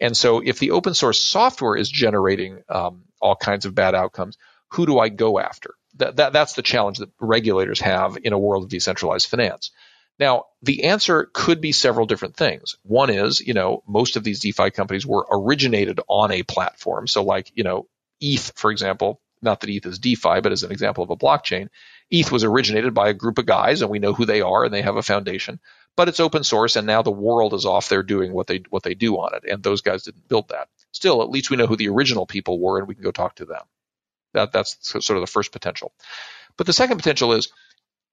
And 0.00 0.16
so 0.16 0.40
if 0.40 0.58
the 0.58 0.72
open 0.72 0.94
source 0.94 1.20
software 1.20 1.76
is 1.76 1.88
generating 1.88 2.62
um, 2.68 3.04
all 3.20 3.36
kinds 3.36 3.66
of 3.66 3.74
bad 3.74 3.94
outcomes, 3.94 4.36
who 4.70 4.86
do 4.86 4.98
I 4.98 5.08
go 5.08 5.38
after? 5.38 5.74
That, 5.96 6.16
that, 6.16 6.32
that's 6.32 6.54
the 6.54 6.62
challenge 6.62 6.98
that 6.98 7.10
regulators 7.20 7.80
have 7.80 8.18
in 8.22 8.32
a 8.32 8.38
world 8.38 8.64
of 8.64 8.70
decentralized 8.70 9.28
finance. 9.28 9.70
Now, 10.18 10.44
the 10.62 10.84
answer 10.84 11.28
could 11.32 11.60
be 11.60 11.72
several 11.72 12.06
different 12.06 12.36
things. 12.36 12.76
One 12.82 13.10
is, 13.10 13.40
you 13.40 13.54
know, 13.54 13.82
most 13.86 14.16
of 14.16 14.24
these 14.24 14.40
DeFi 14.40 14.70
companies 14.70 15.06
were 15.06 15.26
originated 15.30 16.00
on 16.08 16.32
a 16.32 16.44
platform. 16.44 17.06
So, 17.06 17.22
like, 17.24 17.50
you 17.54 17.64
know, 17.64 17.88
ETH, 18.20 18.52
for 18.56 18.70
example, 18.70 19.20
not 19.44 19.60
that 19.60 19.70
ETH 19.70 19.86
is 19.86 19.98
DeFi, 19.98 20.40
but 20.40 20.52
as 20.52 20.62
an 20.62 20.72
example 20.72 21.04
of 21.04 21.10
a 21.10 21.16
blockchain, 21.16 21.68
ETH 22.10 22.32
was 22.32 22.44
originated 22.44 22.94
by 22.94 23.08
a 23.08 23.14
group 23.14 23.38
of 23.38 23.46
guys, 23.46 23.82
and 23.82 23.90
we 23.90 23.98
know 23.98 24.12
who 24.12 24.24
they 24.24 24.40
are, 24.40 24.64
and 24.64 24.74
they 24.74 24.82
have 24.82 24.96
a 24.96 25.02
foundation. 25.02 25.60
But 25.96 26.08
it's 26.08 26.20
open 26.20 26.42
source, 26.42 26.76
and 26.76 26.86
now 26.86 27.02
the 27.02 27.10
world 27.10 27.54
is 27.54 27.66
off 27.66 27.88
there 27.88 28.02
doing 28.02 28.32
what 28.32 28.48
they 28.48 28.62
what 28.70 28.82
they 28.82 28.94
do 28.94 29.16
on 29.16 29.34
it, 29.34 29.44
and 29.48 29.62
those 29.62 29.80
guys 29.80 30.02
didn't 30.02 30.28
build 30.28 30.48
that. 30.48 30.68
Still, 30.92 31.22
at 31.22 31.30
least 31.30 31.50
we 31.50 31.56
know 31.56 31.66
who 31.66 31.76
the 31.76 31.88
original 31.88 32.26
people 32.26 32.60
were, 32.60 32.78
and 32.78 32.88
we 32.88 32.94
can 32.94 33.04
go 33.04 33.12
talk 33.12 33.36
to 33.36 33.44
them. 33.44 33.62
That 34.32 34.50
that's 34.50 34.76
sort 34.80 35.16
of 35.16 35.20
the 35.20 35.28
first 35.28 35.52
potential. 35.52 35.92
But 36.56 36.66
the 36.66 36.72
second 36.72 36.96
potential 36.96 37.32
is 37.32 37.52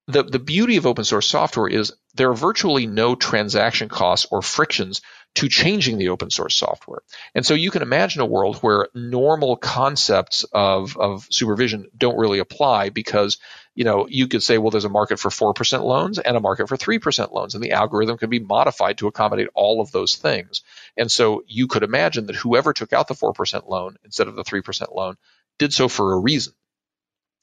the, 0.08 0.24
the 0.24 0.40
beauty 0.40 0.78
of 0.78 0.86
open 0.86 1.04
source 1.04 1.28
software 1.28 1.68
is 1.68 1.94
there 2.16 2.30
are 2.30 2.36
virtually 2.36 2.88
no 2.88 3.16
transaction 3.16 3.90
costs 3.90 4.28
or 4.32 4.42
frictions 4.42 5.02
to 5.36 5.48
changing 5.48 5.98
the 5.98 6.10
open 6.10 6.30
source 6.30 6.56
software. 6.56 7.02
And 7.34 7.46
so 7.46 7.54
you 7.54 7.72
can 7.72 7.82
imagine 7.82 8.22
a 8.22 8.26
world 8.26 8.58
where 8.58 8.90
normal 8.94 9.56
concepts 9.56 10.44
of, 10.52 10.98
of 10.98 11.26
supervision 11.30 11.90
don't 11.98 12.18
really 12.18 12.40
apply 12.40 12.90
because, 12.90 13.38
you 13.74 13.86
know, 13.86 14.08
you 14.10 14.28
could 14.28 14.44
say, 14.44 14.58
well, 14.58 14.72
there's 14.72 14.86
a 14.86 14.90
market 14.90 15.20
for 15.20 15.30
4% 15.30 15.84
loans 15.84 16.20
and 16.20 16.36
a 16.36 16.42
market 16.42 16.68
for 16.68 16.76
3% 16.76 17.32
loans, 17.32 17.56
and 17.56 17.64
the 17.64 17.72
algorithm 17.72 18.18
can 18.18 18.30
be 18.30 18.40
modified 18.40 18.98
to 18.98 19.08
accommodate 19.08 19.48
all 19.54 19.80
of 19.80 19.92
those 19.92 20.16
things. 20.16 20.64
And 20.98 21.10
so 21.10 21.44
you 21.48 21.68
could 21.68 21.84
imagine 21.84 22.26
that 22.26 22.36
whoever 22.36 22.74
took 22.74 22.92
out 22.92 23.08
the 23.08 23.14
4% 23.14 23.68
loan 23.70 23.96
instead 24.04 24.28
of 24.28 24.36
the 24.36 24.44
3% 24.44 24.94
loan 24.94 25.16
did 25.60 25.72
so 25.72 25.88
for 25.88 26.14
a 26.14 26.20
reason. 26.20 26.54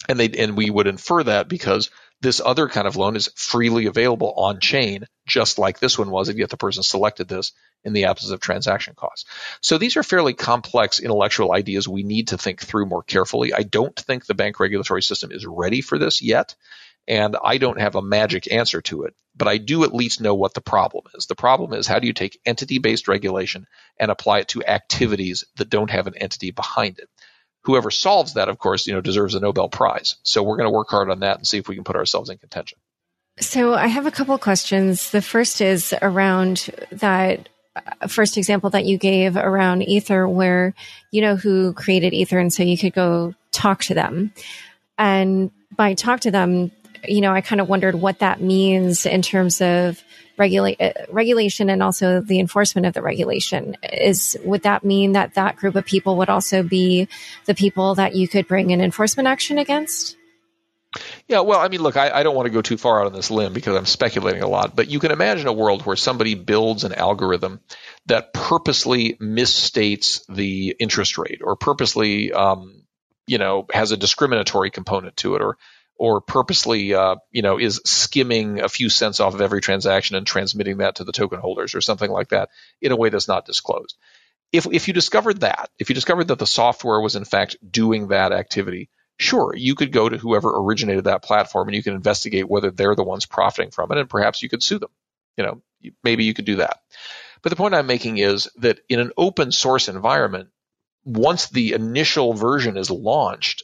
And 0.08 0.20
they, 0.20 0.28
and 0.28 0.56
we 0.56 0.68
would 0.68 0.86
infer 0.86 1.22
that 1.24 1.48
because 1.48 1.90
this 2.20 2.40
other 2.44 2.68
kind 2.68 2.86
of 2.86 2.96
loan 2.96 3.16
is 3.16 3.30
freely 3.34 3.86
available 3.86 4.32
on 4.36 4.60
chain, 4.60 5.06
just 5.26 5.58
like 5.58 5.78
this 5.78 5.98
one 5.98 6.10
was, 6.10 6.28
and 6.28 6.38
yet 6.38 6.50
the 6.50 6.56
person 6.56 6.82
selected 6.82 7.28
this 7.28 7.52
in 7.84 7.92
the 7.92 8.06
absence 8.06 8.32
of 8.32 8.40
transaction 8.40 8.94
costs. 8.96 9.28
So 9.60 9.78
these 9.78 9.96
are 9.96 10.02
fairly 10.02 10.34
complex 10.34 11.00
intellectual 11.00 11.52
ideas 11.52 11.88
we 11.88 12.02
need 12.02 12.28
to 12.28 12.38
think 12.38 12.60
through 12.60 12.86
more 12.86 13.02
carefully. 13.02 13.54
I 13.54 13.62
don't 13.62 13.96
think 13.96 14.26
the 14.26 14.34
bank 14.34 14.60
regulatory 14.60 15.02
system 15.02 15.32
is 15.32 15.46
ready 15.46 15.80
for 15.80 15.98
this 15.98 16.20
yet, 16.22 16.54
and 17.06 17.36
I 17.42 17.58
don't 17.58 17.80
have 17.80 17.94
a 17.94 18.02
magic 18.02 18.52
answer 18.52 18.82
to 18.82 19.04
it, 19.04 19.14
but 19.36 19.48
I 19.48 19.58
do 19.58 19.84
at 19.84 19.94
least 19.94 20.20
know 20.20 20.34
what 20.34 20.54
the 20.54 20.60
problem 20.60 21.04
is. 21.14 21.26
The 21.26 21.34
problem 21.34 21.72
is 21.72 21.86
how 21.86 21.98
do 21.98 22.06
you 22.06 22.12
take 22.12 22.40
entity 22.44 22.78
based 22.78 23.08
regulation 23.08 23.66
and 23.98 24.10
apply 24.10 24.40
it 24.40 24.48
to 24.48 24.64
activities 24.64 25.44
that 25.56 25.70
don't 25.70 25.90
have 25.90 26.06
an 26.06 26.16
entity 26.16 26.50
behind 26.50 26.98
it? 26.98 27.08
whoever 27.68 27.90
solves 27.90 28.34
that, 28.34 28.48
of 28.48 28.58
course, 28.58 28.86
you 28.86 28.94
know, 28.94 29.00
deserves 29.02 29.34
a 29.34 29.40
Nobel 29.40 29.68
Prize. 29.68 30.16
So 30.22 30.42
we're 30.42 30.56
going 30.56 30.70
to 30.70 30.74
work 30.74 30.88
hard 30.88 31.10
on 31.10 31.20
that 31.20 31.36
and 31.36 31.46
see 31.46 31.58
if 31.58 31.68
we 31.68 31.74
can 31.74 31.84
put 31.84 31.96
ourselves 31.96 32.30
in 32.30 32.38
contention. 32.38 32.78
So 33.40 33.74
I 33.74 33.86
have 33.88 34.06
a 34.06 34.10
couple 34.10 34.36
questions. 34.38 35.10
The 35.10 35.20
first 35.20 35.60
is 35.60 35.94
around 36.00 36.70
that 36.90 37.50
first 38.08 38.36
example 38.36 38.70
that 38.70 38.84
you 38.84 38.98
gave 38.98 39.36
around 39.36 39.82
Ether, 39.82 40.28
where 40.28 40.74
you 41.10 41.22
know 41.22 41.36
who 41.36 41.72
created 41.72 42.14
Ether, 42.14 42.38
and 42.38 42.52
so 42.52 42.62
you 42.62 42.78
could 42.78 42.92
go 42.92 43.34
talk 43.52 43.82
to 43.84 43.94
them. 43.94 44.32
And 44.96 45.50
by 45.76 45.94
talk 45.94 46.20
to 46.20 46.30
them, 46.30 46.72
you 47.06 47.20
know, 47.20 47.32
I 47.32 47.40
kind 47.40 47.60
of 47.60 47.68
wondered 47.68 47.94
what 47.94 48.18
that 48.18 48.40
means 48.40 49.06
in 49.06 49.22
terms 49.22 49.60
of 49.60 50.02
uh, 50.40 50.90
regulation 51.10 51.70
and 51.70 51.82
also 51.82 52.20
the 52.20 52.40
enforcement 52.40 52.86
of 52.86 52.94
the 52.94 53.02
regulation. 53.02 53.76
Is 53.92 54.36
would 54.44 54.62
that 54.62 54.84
mean 54.84 55.12
that 55.12 55.34
that 55.34 55.56
group 55.56 55.74
of 55.74 55.84
people 55.84 56.16
would 56.16 56.28
also 56.28 56.62
be 56.62 57.08
the 57.46 57.54
people 57.54 57.94
that 57.96 58.14
you 58.14 58.28
could 58.28 58.46
bring 58.46 58.72
an 58.72 58.80
enforcement 58.80 59.26
action 59.26 59.58
against? 59.58 60.17
Yeah, 61.26 61.40
well, 61.40 61.58
I 61.58 61.68
mean, 61.68 61.82
look, 61.82 61.96
I, 61.96 62.10
I, 62.10 62.22
don't 62.22 62.34
want 62.34 62.46
to 62.46 62.52
go 62.52 62.62
too 62.62 62.76
far 62.76 63.00
out 63.00 63.06
on 63.06 63.12
this 63.12 63.30
limb 63.30 63.52
because 63.52 63.76
I'm 63.76 63.86
speculating 63.86 64.42
a 64.42 64.48
lot, 64.48 64.74
but 64.74 64.88
you 64.88 64.98
can 65.00 65.10
imagine 65.10 65.46
a 65.46 65.52
world 65.52 65.84
where 65.84 65.96
somebody 65.96 66.34
builds 66.34 66.84
an 66.84 66.92
algorithm 66.92 67.60
that 68.06 68.32
purposely 68.32 69.14
misstates 69.14 70.24
the 70.28 70.74
interest 70.78 71.18
rate 71.18 71.40
or 71.42 71.56
purposely, 71.56 72.32
um, 72.32 72.82
you 73.26 73.38
know, 73.38 73.66
has 73.72 73.92
a 73.92 73.96
discriminatory 73.96 74.70
component 74.70 75.16
to 75.18 75.34
it 75.34 75.42
or 75.42 75.58
or 75.98 76.20
purposely, 76.20 76.94
uh, 76.94 77.16
you 77.32 77.42
know, 77.42 77.58
is 77.58 77.80
skimming 77.84 78.60
a 78.60 78.68
few 78.68 78.88
cents 78.88 79.18
off 79.18 79.34
of 79.34 79.40
every 79.40 79.60
transaction 79.60 80.16
and 80.16 80.26
transmitting 80.26 80.78
that 80.78 80.96
to 80.96 81.04
the 81.04 81.12
token 81.12 81.40
holders 81.40 81.74
or 81.74 81.80
something 81.80 82.10
like 82.10 82.28
that 82.28 82.50
in 82.80 82.92
a 82.92 82.96
way 82.96 83.08
that's 83.08 83.26
not 83.26 83.44
disclosed. 83.44 83.96
If 84.52 84.66
if 84.70 84.88
you 84.88 84.94
discovered 84.94 85.40
that, 85.40 85.70
if 85.78 85.90
you 85.90 85.94
discovered 85.94 86.28
that 86.28 86.38
the 86.38 86.46
software 86.46 87.00
was 87.00 87.16
in 87.16 87.24
fact 87.24 87.56
doing 87.68 88.08
that 88.08 88.32
activity, 88.32 88.88
sure, 89.18 89.54
you 89.54 89.74
could 89.74 89.92
go 89.92 90.08
to 90.08 90.16
whoever 90.16 90.50
originated 90.50 91.04
that 91.04 91.22
platform 91.22 91.68
and 91.68 91.74
you 91.74 91.82
can 91.82 91.94
investigate 91.94 92.48
whether 92.48 92.70
they're 92.70 92.94
the 92.94 93.04
ones 93.04 93.26
profiting 93.26 93.70
from 93.70 93.92
it, 93.92 93.98
and 93.98 94.08
perhaps 94.08 94.42
you 94.42 94.48
could 94.48 94.62
sue 94.62 94.78
them. 94.78 94.90
You 95.36 95.44
know, 95.44 95.62
maybe 96.02 96.24
you 96.24 96.34
could 96.34 96.44
do 96.44 96.56
that. 96.56 96.80
But 97.42 97.50
the 97.50 97.56
point 97.56 97.74
I'm 97.74 97.86
making 97.86 98.18
is 98.18 98.48
that 98.56 98.80
in 98.88 99.00
an 99.00 99.12
open 99.16 99.52
source 99.52 99.88
environment, 99.88 100.48
once 101.04 101.48
the 101.48 101.72
initial 101.72 102.32
version 102.32 102.76
is 102.76 102.90
launched, 102.90 103.62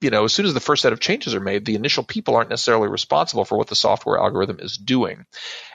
you 0.00 0.10
know, 0.10 0.24
as 0.24 0.32
soon 0.32 0.46
as 0.46 0.54
the 0.54 0.60
first 0.60 0.82
set 0.82 0.92
of 0.92 1.00
changes 1.00 1.34
are 1.34 1.40
made, 1.40 1.64
the 1.64 1.76
initial 1.76 2.04
people 2.04 2.36
aren't 2.36 2.50
necessarily 2.50 2.88
responsible 2.88 3.44
for 3.44 3.56
what 3.56 3.68
the 3.68 3.74
software 3.74 4.18
algorithm 4.18 4.58
is 4.60 4.76
doing. 4.76 5.24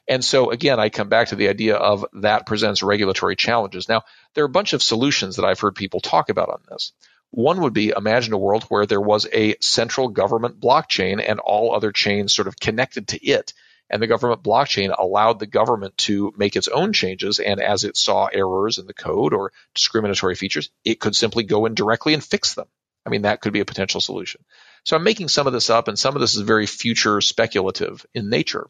And 0.08 0.24
so 0.24 0.52
again, 0.52 0.80
I 0.80 0.89
come 0.89 1.10
back 1.10 1.30
to 1.30 1.36
the 1.36 1.50
idea 1.50 1.76
of 1.76 2.06
that 2.13 2.45
presents 2.45 2.84
regulatory 2.84 3.36
challenges. 3.36 3.89
Now, 3.89 4.04
there 4.36 4.43
are 4.43 4.48
a 4.48 4.50
bunch 4.50 4.74
of 4.74 4.84
solutions 4.84 5.36
that 5.36 5.45
I've 5.45 5.60
heard 5.60 5.76
people 5.76 6.00
talk 6.00 6.30
about 6.30 6.50
on 6.50 6.62
this. 6.69 6.93
One 7.32 7.62
would 7.62 7.74
be 7.74 7.89
imagine 7.89 8.34
a 8.34 8.38
world 8.38 8.63
where 8.63 8.86
there 8.86 9.02
was 9.02 9.28
a 9.32 9.56
central 9.60 10.08
government 10.08 10.60
blockchain 10.60 11.24
and 11.26 11.39
all 11.39 11.74
other 11.76 11.92
chains 11.92 12.34
sort 12.34 12.48
of 12.48 12.60
connected 12.60 13.10
to 13.10 13.24
it. 13.24 13.54
And 13.92 14.02
the 14.02 14.08
government 14.08 14.44
blockchain 14.44 14.94
allowed 14.98 15.39
the 15.39 15.48
government 15.48 15.98
to 16.00 16.34
make 16.38 16.56
its 16.56 16.68
own 16.68 16.94
changes. 16.94 17.39
And 17.39 17.60
as 17.60 17.84
it 17.84 17.98
saw 17.98 18.28
errors 18.28 18.78
in 18.78 18.86
the 18.86 18.94
code 18.94 19.34
or 19.34 19.52
discriminatory 19.74 20.36
features, 20.36 20.70
it 20.84 21.00
could 21.00 21.15
simply 21.15 21.44
go 21.44 21.65
in 21.65 21.74
directly 21.74 22.13
and 22.13 22.24
fix 22.24 22.54
them. 22.54 22.68
I 23.06 23.10
mean, 23.10 23.24
that 23.24 23.42
could 23.42 23.54
be 23.54 23.62
a 23.62 23.65
potential 23.65 24.02
solution. 24.02 24.44
So 24.84 24.96
I'm 24.96 25.04
making 25.04 25.30
some 25.30 25.48
of 25.48 25.54
this 25.54 25.70
up, 25.70 25.88
and 25.88 25.98
some 25.98 26.15
of 26.15 26.22
this 26.22 26.36
is 26.36 26.42
very 26.42 26.68
future 26.68 27.22
speculative 27.22 28.06
in 28.13 28.30
nature. 28.30 28.70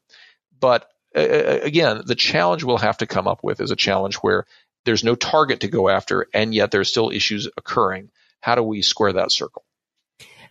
But 0.60 0.89
uh, 1.15 1.22
again, 1.22 2.04
the 2.06 2.15
challenge 2.15 2.63
we'll 2.63 2.78
have 2.78 3.00
to 3.00 3.08
come 3.08 3.28
up 3.28 3.43
with 3.43 3.62
is 3.62 3.72
a 3.72 3.76
challenge 3.76 4.15
where 4.15 4.45
there's 4.86 5.04
no 5.04 5.15
target 5.15 5.62
to 5.62 5.67
go 5.67 5.89
after, 5.89 6.28
and 6.34 6.54
yet 6.54 6.72
there's 6.72 6.89
still 6.89 7.10
issues 7.10 7.48
occurring. 7.58 8.10
How 8.41 8.56
do 8.56 8.63
we 8.63 8.82
square 8.82 9.13
that 9.13 9.32
circle? 9.32 9.63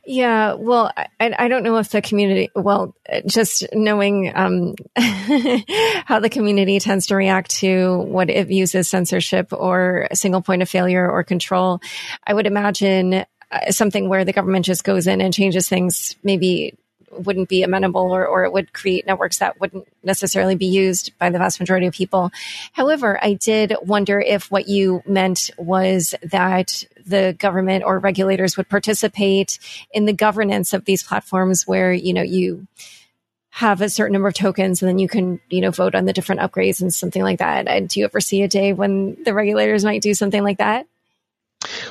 Yeah, 0.05 0.55
well, 0.55 0.91
I, 0.97 1.35
I 1.39 1.49
don't 1.49 1.63
know 1.63 1.77
if 1.77 1.91
the 1.91 2.01
community, 2.01 2.51
well, 2.57 2.95
just 3.27 3.67
knowing 3.75 4.33
um, 4.35 4.75
how 4.97 6.21
the 6.21 6.31
community 6.31 6.81
tends 6.81 7.09
to 7.09 7.17
react 7.17 7.51
to 7.57 7.99
what 7.99 8.31
it 8.31 8.49
views 8.49 8.75
as 8.75 8.89
censorship 8.89 9.53
or 9.53 10.09
a 10.11 10.17
single 10.17 10.41
point 10.41 10.63
of 10.63 10.69
failure 10.71 11.11
or 11.11 11.25
control, 11.25 11.81
I 12.27 12.33
would 12.33 12.47
imagine 12.47 13.25
uh, 13.51 13.71
something 13.71 14.09
where 14.09 14.25
the 14.25 14.33
government 14.33 14.65
just 14.65 14.83
goes 14.83 15.07
in 15.07 15.21
and 15.21 15.35
changes 15.35 15.69
things 15.69 16.17
maybe 16.23 16.75
wouldn't 17.13 17.49
be 17.49 17.63
amenable 17.63 18.13
or, 18.15 18.27
or 18.27 18.45
it 18.45 18.53
would 18.53 18.73
create 18.73 19.07
networks 19.07 19.39
that 19.39 19.61
wouldn't 19.61 19.87
necessarily 20.03 20.55
be 20.55 20.67
used 20.67 21.17
by 21.19 21.31
the 21.31 21.39
vast 21.39 21.61
majority 21.61 21.87
of 21.87 21.95
people. 21.95 22.31
However, 22.73 23.19
I 23.23 23.35
did 23.35 23.75
wonder 23.83 24.21
if 24.21 24.51
what 24.51 24.69
you 24.69 25.03
meant 25.07 25.51
was 25.57 26.15
that 26.23 26.85
the 27.07 27.35
government 27.39 27.85
or 27.85 27.99
regulators 27.99 28.57
would 28.57 28.69
participate 28.69 29.59
in 29.93 30.05
the 30.05 30.13
governance 30.13 30.73
of 30.73 30.85
these 30.85 31.03
platforms 31.03 31.67
where, 31.67 31.93
you 31.93 32.13
know, 32.13 32.23
you 32.23 32.67
have 33.51 33.81
a 33.81 33.89
certain 33.89 34.13
number 34.13 34.29
of 34.29 34.35
tokens 34.35 34.83
and 34.83 34.89
then 34.89 34.99
you 34.99 35.09
can, 35.09 35.41
you 35.51 35.61
know, 35.61 35.71
vote 35.71 35.95
on 35.95 36.05
the 36.05 36.13
different 36.13 36.41
upgrades 36.41 36.81
and 36.81 36.95
something 36.95 37.23
like 37.23 37.41
that. 37.41 37.67
And 37.67 37.89
do 37.89 37.99
you 37.99 38.07
ever 38.07 38.21
see 38.21 38.43
a 38.43 38.49
day 38.49 38.73
when 38.73 39.17
the 39.25 39.35
regulators 39.35 39.85
might 39.85 40.03
do 40.03 40.15
something 40.15 40.43
like 40.43 40.59
that? 40.59 40.87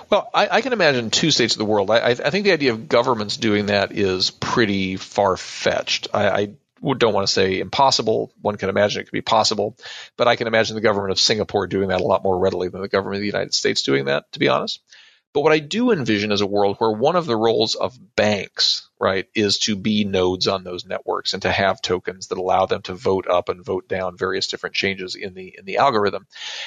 Well, 0.09 0.29
I, 0.33 0.47
I, 0.49 0.61
can 0.61 0.73
imagine 0.73 1.09
two 1.09 1.31
states 1.31 1.55
of 1.55 1.59
the 1.59 1.65
world. 1.65 1.91
I, 1.91 2.11
I, 2.11 2.13
think 2.13 2.45
the 2.45 2.53
idea 2.53 2.71
of 2.71 2.87
governments 2.87 3.35
doing 3.35 3.65
that 3.65 3.91
is 3.91 4.31
pretty 4.31 4.95
far 4.95 5.35
fetched. 5.35 6.07
I, 6.13 6.29
I, 6.29 6.49
don't 6.81 7.13
want 7.13 7.27
to 7.27 7.33
say 7.33 7.59
impossible. 7.59 8.31
One 8.41 8.55
can 8.55 8.69
imagine 8.69 9.01
it 9.01 9.05
could 9.05 9.11
be 9.11 9.21
possible, 9.21 9.75
but 10.15 10.27
I 10.27 10.35
can 10.35 10.47
imagine 10.47 10.75
the 10.75 10.81
government 10.81 11.11
of 11.11 11.19
Singapore 11.19 11.67
doing 11.67 11.89
that 11.89 12.01
a 12.01 12.05
lot 12.05 12.23
more 12.23 12.37
readily 12.37 12.69
than 12.69 12.81
the 12.81 12.87
government 12.87 13.17
of 13.17 13.21
the 13.21 13.27
United 13.27 13.53
States 13.53 13.81
doing 13.81 14.05
that, 14.05 14.31
to 14.33 14.39
be 14.39 14.47
honest. 14.47 14.79
But 15.33 15.41
what 15.41 15.51
I 15.51 15.59
do 15.59 15.91
envision 15.91 16.31
is 16.31 16.41
a 16.41 16.47
world 16.47 16.77
where 16.77 16.91
one 16.91 17.15
of 17.15 17.25
the 17.25 17.35
roles 17.35 17.75
of 17.75 17.97
banks, 18.15 18.89
right, 18.99 19.27
is 19.35 19.59
to 19.59 19.75
be 19.75 20.03
nodes 20.03 20.47
on 20.47 20.63
those 20.63 20.85
networks 20.85 21.33
and 21.33 21.41
to 21.43 21.51
have 21.51 21.81
tokens 21.81 22.27
that 22.27 22.37
allow 22.37 22.65
them 22.65 22.81
to 22.83 22.93
vote 22.93 23.27
up 23.27 23.49
and 23.49 23.63
vote 23.63 23.87
down 23.87 24.17
various 24.17 24.47
different 24.47 24.75
changes 24.75 25.15
in 25.15 25.33
the 25.33 25.55
in 25.57 25.65
the 25.65 25.77
algorithm. 25.77 26.25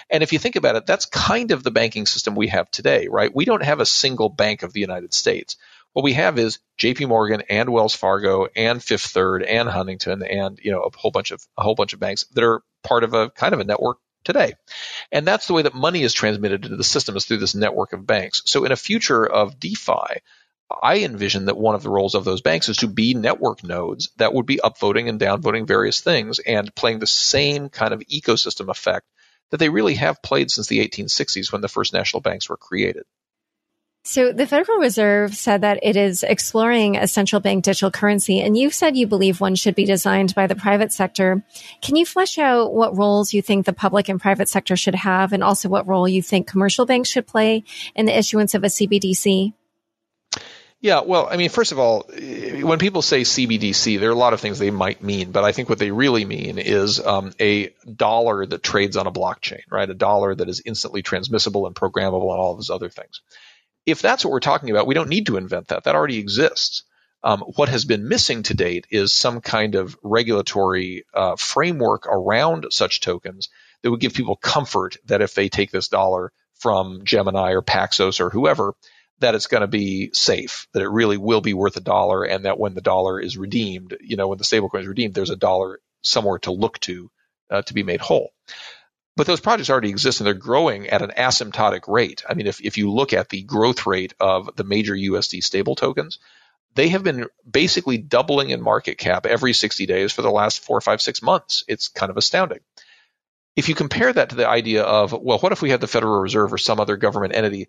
And 0.09 0.23
if 0.23 0.33
you 0.33 0.39
think 0.39 0.57
about 0.57 0.77
it, 0.77 0.87
that's 0.87 1.07
kind 1.07 1.51
of 1.51 1.63
the 1.63 1.71
banking 1.71 2.07
system 2.07 2.35
we 2.35 2.49
have 2.49 2.71
today, 2.71 3.09
right? 3.09 3.35
We 3.35 3.45
don't 3.45 3.65
have 3.65 3.81
a 3.81 3.87
single 3.87 4.29
bank 4.29 4.63
of 4.63 4.73
the 4.73 4.81
United 4.81 5.15
States. 5.15 5.57
What 5.93 6.05
we 6.05 6.13
have 6.13 6.39
is 6.39 6.61
JP 6.79 7.09
Morgan 7.09 7.43
and 7.49 7.71
Wells 7.71 7.97
Fargo 7.97 8.47
and 8.55 8.83
Fifth 8.83 9.07
Third 9.07 9.43
and 9.43 9.69
Huntington 9.69 10.23
and 10.23 10.59
you 10.63 10.71
know 10.71 10.83
a 10.83 10.97
whole 10.97 11.11
bunch 11.11 11.33
of 11.33 11.45
a 11.57 11.63
whole 11.63 11.75
bunch 11.75 11.93
of 11.93 12.01
banks 12.01 12.25
that 12.35 12.45
are 12.45 12.63
part 12.85 13.03
of 13.03 13.15
a 13.15 13.31
kind 13.31 13.55
of 13.55 13.61
a 13.61 13.65
network 13.65 13.99
today. 14.25 14.55
And 15.13 15.27
that's 15.27 15.47
the 15.47 15.55
way 15.55 15.63
that 15.63 15.75
money 15.75 16.03
is 16.03 16.13
transmitted 16.13 16.65
into 16.65 16.77
the 16.77 16.85
system 16.85 17.17
is 17.17 17.25
through 17.25 17.39
this 17.39 17.55
network 17.55 17.93
of 17.93 18.07
banks. 18.07 18.43
So 18.47 18.65
in 18.65 18.73
a 18.73 18.77
future 18.77 19.25
of 19.27 19.59
DeFi, 19.59 20.21
I 20.83 20.99
envision 20.99 21.47
that 21.47 21.57
one 21.57 21.75
of 21.75 21.83
the 21.83 21.91
roles 21.91 22.15
of 22.15 22.25
those 22.25 22.43
banks 22.43 22.69
is 22.69 22.79
to 22.79 22.89
be 22.89 23.15
network 23.15 23.65
nodes 23.65 24.11
that 24.19 24.33
would 24.33 24.47
be 24.47 24.61
upvoting 24.63 25.09
and 25.09 25.21
downvoting 25.21 25.67
various 25.67 26.01
things 26.01 26.39
and 26.39 26.75
playing 26.75 27.01
the 27.01 27.07
same 27.07 27.69
kind 27.69 27.93
of 27.93 28.01
ecosystem 28.01 28.69
effect 28.69 29.07
that 29.51 29.57
they 29.57 29.69
really 29.69 29.95
have 29.95 30.23
played 30.23 30.51
since 30.51 30.69
the 30.69 30.87
1860s 30.87 31.51
when 31.51 31.61
the 31.61 31.69
first 31.69 31.93
national 31.93 32.21
banks 32.21 32.49
were 32.49 32.57
created. 32.57 33.05
So 34.03 34.33
the 34.33 34.47
Federal 34.47 34.79
Reserve 34.79 35.35
said 35.35 35.61
that 35.61 35.81
it 35.83 35.95
is 35.95 36.23
exploring 36.23 36.97
a 36.97 37.07
central 37.07 37.41
bank 37.41 37.65
digital 37.65 37.91
currency, 37.91 38.41
and 38.41 38.57
you've 38.57 38.73
said 38.73 38.97
you 38.97 39.07
believe 39.07 39.41
one 39.41 39.55
should 39.55 39.75
be 39.75 39.85
designed 39.85 40.35
by 40.35 40.47
the 40.47 40.55
private 40.55 40.91
sector. 40.91 41.45
Can 41.83 41.97
you 41.97 42.07
flesh 42.07 42.39
out 42.39 42.73
what 42.73 42.97
roles 42.97 43.35
you 43.35 43.43
think 43.43 43.67
the 43.67 43.75
public 43.75 44.09
and 44.09 44.19
private 44.19 44.49
sector 44.49 44.75
should 44.75 44.95
have, 44.95 45.35
and 45.35 45.45
also 45.45 45.69
what 45.69 45.87
role 45.87 46.09
you 46.09 46.23
think 46.23 46.47
commercial 46.47 46.87
banks 46.87 47.11
should 47.11 47.27
play 47.27 47.63
in 47.95 48.07
the 48.07 48.17
issuance 48.17 48.55
of 48.55 48.65
a 48.65 48.69
CBDC? 48.69 49.53
Yeah, 50.83 51.03
well, 51.03 51.29
I 51.31 51.37
mean, 51.37 51.51
first 51.51 51.73
of 51.73 51.79
all, 51.79 52.09
when 52.11 52.79
people 52.79 53.03
say 53.03 53.21
CBDC, 53.21 54.01
there 54.01 54.09
are 54.09 54.13
a 54.13 54.17
lot 54.17 54.33
of 54.33 54.41
things 54.41 54.59
they 54.59 54.71
might 54.71 55.03
mean, 55.03 55.31
but 55.31 55.45
I 55.45 55.53
think 55.53 55.69
what 55.69 55.79
they 55.79 55.91
really 55.91 56.25
mean 56.25 56.59
is 56.59 57.05
um, 57.05 57.35
a 57.39 57.75
dollar 57.85 58.47
that 58.47 58.63
trades 58.63 58.97
on 58.97 59.07
a 59.07 59.13
blockchain, 59.13 59.61
right? 59.71 59.91
A 59.91 59.95
dollar 59.95 60.35
that 60.35 60.49
is 60.49 60.63
instantly 60.65 61.03
transmissible 61.03 61.67
and 61.67 61.77
programmable 61.77 62.31
and 62.31 62.41
all 62.41 62.53
of 62.53 62.57
those 62.57 62.71
other 62.71 62.89
things 62.89 63.21
if 63.87 64.03
that's 64.03 64.25
what 64.25 64.33
we're 64.33 64.41
talking 64.41 64.71
about, 64.71 64.87
we 64.87 64.95
don't 64.95 65.09
need 65.09 65.27
to 65.27 65.37
invent 65.37 65.69
that. 65.69 65.85
That 65.85 65.95
already 65.95 66.19
exists. 66.19 66.85
Um, 67.23 67.41
what 67.41 67.69
has 67.69 67.85
been 67.85 68.09
missing 68.09 68.43
to 68.45 68.55
date 68.55 68.87
is 68.91 69.13
some 69.13 69.41
kind 69.41 69.75
of 69.75 69.97
regulatory 70.03 71.05
uh, 71.13 71.37
framework 71.37 72.07
around 72.07 72.67
such 72.71 73.01
tokens 73.01 73.51
that 73.83 73.91
would 73.91 74.01
give 74.01 74.15
people 74.15 74.37
comfort 74.37 74.97
that 75.07 75.21
if 75.21 75.35
they 75.35 75.49
take 75.49 75.71
this 75.71 75.89
dollar 75.89 76.33
from 76.55 77.05
Gemini 77.05 77.53
or 77.53 77.63
Paxos 77.63 78.21
or 78.21 78.31
whoever, 78.31 78.75
that 79.19 79.35
it's 79.35 79.49
going 79.49 79.61
to 79.61 79.67
be 79.67 80.11
safe, 80.15 80.67
that 80.73 80.83
it 80.83 80.89
really 80.89 81.19
will 81.19 81.43
be 81.43 81.55
worth 81.55 81.77
a 81.77 81.81
dollar, 81.81 82.25
and 82.25 82.47
that 82.47 82.59
when 82.59 82.75
the 82.75 82.81
dollar 82.81 83.21
is 83.21 83.37
redeemed, 83.37 83.97
you 84.01 84.17
know, 84.17 84.29
when 84.29 84.39
the 84.39 84.45
stablecoin 84.45 84.81
is 84.81 84.87
redeemed, 84.87 85.15
there's 85.15 85.31
a 85.31 85.37
dollar 85.37 85.79
somewhere 86.03 86.39
to 86.41 86.53
look 86.53 86.79
to 86.81 87.11
uh, 87.51 87.63
to 87.63 87.75
be 87.75 87.83
made 87.83 88.01
whole. 88.01 88.31
But 89.21 89.27
those 89.27 89.41
projects 89.41 89.69
already 89.69 89.91
exist 89.91 90.21
and 90.21 90.27
they're 90.27 90.33
growing 90.33 90.89
at 90.89 91.03
an 91.03 91.11
asymptotic 91.11 91.87
rate. 91.87 92.25
I 92.27 92.33
mean, 92.33 92.47
if, 92.47 92.63
if 92.63 92.79
you 92.79 92.91
look 92.91 93.13
at 93.13 93.29
the 93.29 93.43
growth 93.43 93.85
rate 93.85 94.15
of 94.19 94.57
the 94.57 94.65
major 94.65 94.95
USD 94.95 95.45
stable 95.45 95.75
tokens, 95.75 96.19
they 96.75 96.89
have 96.89 97.05
been 97.05 97.27
basically 97.47 97.99
doubling 97.99 98.49
in 98.49 98.63
market 98.63 98.97
cap 98.97 99.27
every 99.27 99.53
60 99.53 99.85
days 99.85 100.11
for 100.11 100.23
the 100.23 100.31
last 100.31 100.61
four, 100.61 100.81
five, 100.81 101.03
six 101.03 101.21
months. 101.21 101.65
It's 101.69 101.89
kind 101.89 102.09
of 102.09 102.17
astounding. 102.17 102.61
If 103.57 103.69
you 103.69 103.75
compare 103.75 104.11
that 104.11 104.31
to 104.31 104.37
the 104.37 104.49
idea 104.49 104.85
of, 104.85 105.13
well, 105.13 105.39
what 105.39 105.53
if 105.53 105.61
we 105.61 105.69
had 105.69 105.83
the 105.83 105.87
Federal 105.87 106.23
Reserve 106.23 106.55
or 106.55 106.57
some 106.57 106.81
other 106.81 106.97
government 106.97 107.37
entity 107.37 107.69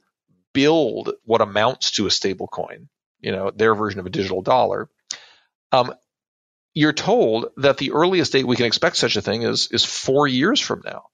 build 0.53 1.11
what 1.25 1.41
amounts 1.41 1.91
to 1.91 2.07
a 2.07 2.11
stable 2.11 2.47
coin, 2.47 2.87
you 3.19 3.33
know, 3.33 3.51
their 3.51 3.75
version 3.75 3.99
of 3.99 4.05
a 4.05 4.09
digital 4.09 4.41
dollar, 4.41 4.89
um, 5.73 5.93
you're 6.73 6.93
told 6.93 7.47
that 7.57 7.77
the 7.77 7.91
earliest 7.91 8.31
date 8.31 8.47
we 8.47 8.55
can 8.55 8.67
expect 8.67 8.95
such 8.95 9.17
a 9.17 9.21
thing 9.21 9.41
is, 9.41 9.67
is 9.69 9.83
four 9.83 10.29
years 10.29 10.61
from 10.61 10.81
now. 10.85 11.07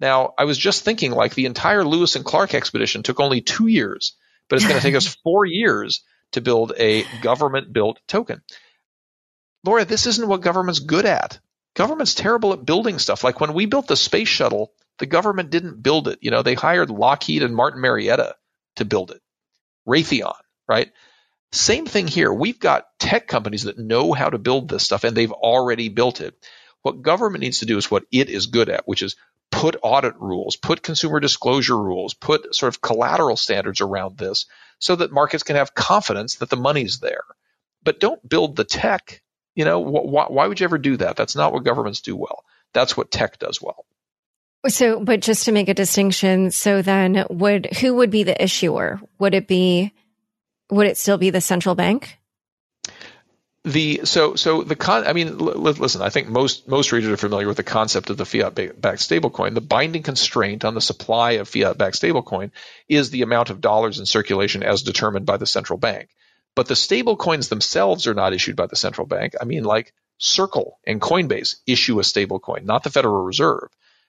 Now, 0.00 0.34
I 0.38 0.44
was 0.44 0.56
just 0.56 0.84
thinking 0.84 1.12
like 1.12 1.34
the 1.34 1.46
entire 1.46 1.84
Lewis 1.84 2.16
and 2.16 2.24
Clark 2.24 2.54
expedition 2.54 3.02
took 3.02 3.20
only 3.20 3.40
two 3.40 3.66
years, 3.66 4.16
but 4.48 4.56
it's 4.56 4.66
going 4.66 4.78
to 4.78 4.82
take 4.82 4.94
us 4.94 5.06
four 5.24 5.44
years 5.44 6.02
to 6.32 6.40
build 6.40 6.72
a 6.76 7.04
government 7.22 7.72
built 7.72 7.98
token. 8.06 8.42
Laura, 9.64 9.84
this 9.84 10.06
isn't 10.06 10.28
what 10.28 10.40
government's 10.40 10.80
good 10.80 11.04
at. 11.04 11.40
Government's 11.74 12.14
terrible 12.14 12.52
at 12.52 12.64
building 12.64 12.98
stuff. 12.98 13.24
Like 13.24 13.40
when 13.40 13.54
we 13.54 13.66
built 13.66 13.86
the 13.86 13.96
space 13.96 14.28
shuttle, 14.28 14.72
the 14.98 15.06
government 15.06 15.50
didn't 15.50 15.82
build 15.82 16.08
it. 16.08 16.18
You 16.22 16.30
know, 16.30 16.42
they 16.42 16.54
hired 16.54 16.90
Lockheed 16.90 17.42
and 17.42 17.54
Martin 17.54 17.80
Marietta 17.80 18.36
to 18.76 18.84
build 18.84 19.10
it. 19.10 19.20
Raytheon, 19.86 20.34
right? 20.68 20.90
Same 21.52 21.86
thing 21.86 22.06
here. 22.06 22.32
We've 22.32 22.58
got 22.58 22.86
tech 22.98 23.26
companies 23.26 23.64
that 23.64 23.78
know 23.78 24.12
how 24.12 24.28
to 24.28 24.38
build 24.38 24.68
this 24.68 24.84
stuff 24.84 25.04
and 25.04 25.16
they've 25.16 25.32
already 25.32 25.88
built 25.88 26.20
it. 26.20 26.34
What 26.82 27.02
government 27.02 27.42
needs 27.42 27.60
to 27.60 27.66
do 27.66 27.78
is 27.78 27.90
what 27.90 28.04
it 28.12 28.28
is 28.28 28.46
good 28.46 28.68
at, 28.68 28.86
which 28.86 29.02
is 29.02 29.16
put 29.58 29.76
audit 29.82 30.14
rules, 30.20 30.54
put 30.54 30.84
consumer 30.84 31.18
disclosure 31.18 31.76
rules, 31.76 32.14
put 32.14 32.54
sort 32.54 32.72
of 32.72 32.80
collateral 32.80 33.36
standards 33.36 33.80
around 33.80 34.16
this 34.16 34.46
so 34.78 34.94
that 34.94 35.10
markets 35.10 35.42
can 35.42 35.56
have 35.56 35.74
confidence 35.74 36.36
that 36.36 36.48
the 36.48 36.56
money's 36.56 37.00
there. 37.00 37.24
But 37.82 37.98
don't 37.98 38.26
build 38.26 38.54
the 38.54 38.62
tech. 38.62 39.20
You 39.56 39.64
know, 39.64 39.84
wh- 39.84 40.30
why 40.30 40.46
would 40.46 40.60
you 40.60 40.64
ever 40.64 40.78
do 40.78 40.96
that? 40.98 41.16
That's 41.16 41.34
not 41.34 41.52
what 41.52 41.64
governments 41.64 42.02
do 42.02 42.14
well. 42.14 42.44
That's 42.72 42.96
what 42.96 43.10
tech 43.10 43.40
does 43.40 43.60
well. 43.60 43.84
So, 44.68 45.00
but 45.00 45.22
just 45.22 45.46
to 45.46 45.52
make 45.52 45.68
a 45.68 45.74
distinction, 45.74 46.52
so 46.52 46.80
then 46.80 47.26
would 47.28 47.66
who 47.78 47.94
would 47.94 48.10
be 48.10 48.22
the 48.22 48.40
issuer? 48.40 49.00
Would 49.18 49.34
it 49.34 49.48
be 49.48 49.92
would 50.70 50.86
it 50.86 50.98
still 50.98 51.18
be 51.18 51.30
the 51.30 51.40
central 51.40 51.74
bank? 51.74 52.17
The 53.68 54.00
so 54.04 54.34
so 54.34 54.62
the 54.62 54.76
con. 54.76 55.06
I 55.06 55.12
mean, 55.12 55.28
l- 55.28 55.36
listen. 55.36 56.00
I 56.00 56.08
think 56.08 56.28
most 56.28 56.66
most 56.66 56.90
readers 56.90 57.10
are 57.10 57.18
familiar 57.18 57.46
with 57.46 57.58
the 57.58 57.62
concept 57.62 58.08
of 58.08 58.16
the 58.16 58.24
fiat-backed 58.24 59.00
stablecoin. 59.00 59.52
The 59.52 59.60
binding 59.60 60.02
constraint 60.02 60.64
on 60.64 60.72
the 60.72 60.80
supply 60.80 61.32
of 61.32 61.50
fiat-backed 61.50 62.00
stablecoin 62.00 62.50
is 62.88 63.10
the 63.10 63.20
amount 63.20 63.50
of 63.50 63.60
dollars 63.60 63.98
in 63.98 64.06
circulation 64.06 64.62
as 64.62 64.82
determined 64.82 65.26
by 65.26 65.36
the 65.36 65.46
central 65.46 65.78
bank. 65.78 66.08
But 66.54 66.66
the 66.66 66.74
stablecoins 66.74 67.50
themselves 67.50 68.06
are 68.06 68.14
not 68.14 68.32
issued 68.32 68.56
by 68.56 68.68
the 68.68 68.76
central 68.76 69.06
bank. 69.06 69.34
I 69.38 69.44
mean, 69.44 69.64
like 69.64 69.92
Circle 70.16 70.78
and 70.86 70.98
Coinbase 70.98 71.56
issue 71.66 71.98
a 72.00 72.02
stablecoin, 72.02 72.64
not 72.64 72.84
the 72.84 72.90
Federal 72.90 73.22
Reserve. 73.22 73.68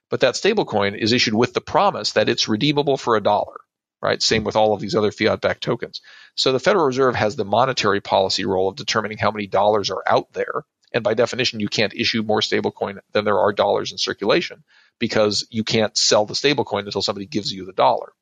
But 0.10 0.22
that 0.22 0.36
stablecoin 0.36 0.98
is 0.98 1.12
issued 1.12 1.34
with 1.34 1.54
the 1.54 1.62
promise 1.62 2.14
that 2.14 2.30
it's 2.30 2.48
redeemable 2.48 2.96
for 2.96 3.18
a 3.18 3.22
dollar 3.22 3.58
right? 4.02 4.22
Same 4.22 4.44
with 4.44 4.56
all 4.56 4.74
of 4.74 4.80
these 4.80 4.96
other 4.96 5.12
fiat 5.12 5.42
backed 5.42 5.64
tokens. 5.64 6.02
So 6.36 6.52
the 6.52 6.60
Federal 6.60 6.86
Reserve 6.86 7.16
has 7.16 7.36
the 7.36 7.46
monetary 7.46 8.02
policy 8.02 8.46
role 8.46 8.70
of 8.70 8.76
determining 8.76 9.18
how 9.18 9.32
many 9.32 9.48
dollars 9.48 9.90
are 9.90 10.04
out 10.06 10.32
there. 10.34 10.64
And 10.94 11.04
by 11.04 11.14
definition, 11.14 11.60
you 11.60 11.68
can't 11.68 11.94
issue 11.94 12.24
more 12.24 12.42
stablecoin 12.42 13.00
than 13.12 13.26
there 13.26 13.40
are 13.40 13.54
dollars 13.54 13.92
in 13.92 13.98
circulation 13.98 14.64
because 14.98 15.46
you 15.50 15.64
can't 15.64 15.96
sell 15.96 16.26
the 16.26 16.34
stablecoin 16.34 16.86
until 16.86 17.02
somebody 17.02 17.26
gives 17.26 17.52
you 17.52 17.66
the 17.66 17.74
dollar. 17.74 18.14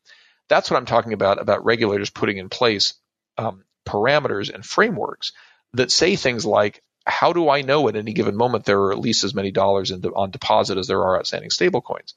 That's 0.50 0.70
what 0.70 0.78
I'm 0.78 0.86
talking 0.86 1.14
about, 1.14 1.42
about 1.42 1.66
regulators 1.66 2.10
putting 2.10 2.38
in 2.38 2.50
place 2.50 2.94
um, 3.38 3.64
parameters 3.86 4.54
and 4.54 4.66
frameworks 4.66 5.32
that 5.74 5.92
say 5.92 6.16
things 6.16 6.46
like, 6.46 6.82
how 7.06 7.32
do 7.32 7.50
I 7.50 7.62
know 7.62 7.88
at 7.88 7.96
any 7.96 8.14
given 8.14 8.36
moment 8.36 8.66
there 8.66 8.82
are 8.82 8.92
at 8.92 9.00
least 9.00 9.24
as 9.24 9.34
many 9.34 9.52
dollars 9.52 9.90
de- 9.90 10.10
on 10.10 10.32
deposit 10.32 10.78
as 10.78 10.88
there 10.88 11.02
are 11.04 11.18
outstanding 11.18 11.50
stablecoins? 11.50 12.14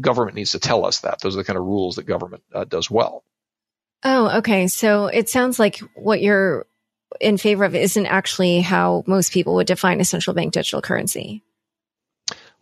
Government 0.00 0.36
needs 0.36 0.52
to 0.52 0.58
tell 0.58 0.84
us 0.84 1.00
that. 1.00 1.20
Those 1.20 1.34
are 1.34 1.38
the 1.38 1.44
kind 1.44 1.58
of 1.58 1.64
rules 1.64 1.96
that 1.96 2.06
government 2.06 2.42
uh, 2.54 2.64
does 2.64 2.90
well. 2.90 3.24
Oh, 4.04 4.38
okay. 4.38 4.68
So 4.68 5.06
it 5.06 5.28
sounds 5.28 5.58
like 5.58 5.78
what 5.94 6.20
you're 6.20 6.66
in 7.20 7.38
favor 7.38 7.64
of 7.64 7.74
isn't 7.74 8.06
actually 8.06 8.60
how 8.60 9.02
most 9.06 9.32
people 9.32 9.56
would 9.56 9.66
define 9.66 10.00
a 10.00 10.04
central 10.04 10.34
bank 10.34 10.52
digital 10.52 10.82
currency. 10.82 11.42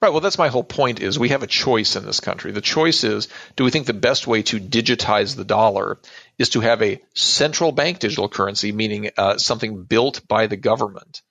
Right. 0.00 0.10
Well, 0.10 0.20
that's 0.20 0.38
my 0.38 0.48
whole 0.48 0.62
point 0.62 1.00
is 1.00 1.18
we 1.18 1.30
have 1.30 1.42
a 1.42 1.46
choice 1.46 1.96
in 1.96 2.04
this 2.04 2.20
country. 2.20 2.52
The 2.52 2.60
choice 2.60 3.02
is, 3.02 3.28
do 3.56 3.64
we 3.64 3.70
think 3.70 3.86
the 3.86 3.94
best 3.94 4.26
way 4.26 4.42
to 4.42 4.60
digitize 4.60 5.34
the 5.34 5.44
dollar 5.44 5.98
is 6.38 6.50
to 6.50 6.60
have 6.60 6.82
a 6.82 7.02
central 7.14 7.72
bank 7.72 7.98
digital 7.98 8.28
currency, 8.28 8.72
meaning 8.72 9.10
uh, 9.16 9.38
something 9.38 9.84
built 9.84 10.28
by 10.28 10.48
the 10.48 10.56
government 10.56 11.22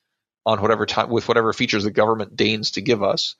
on 0.47 0.61
whatever 0.61 0.87
time, 0.87 1.09
with 1.09 1.27
whatever 1.27 1.53
features 1.53 1.83
the 1.83 1.91
government 1.91 2.35
deigns 2.35 2.71
to 2.71 2.81
give 2.81 3.03
us, 3.03 3.35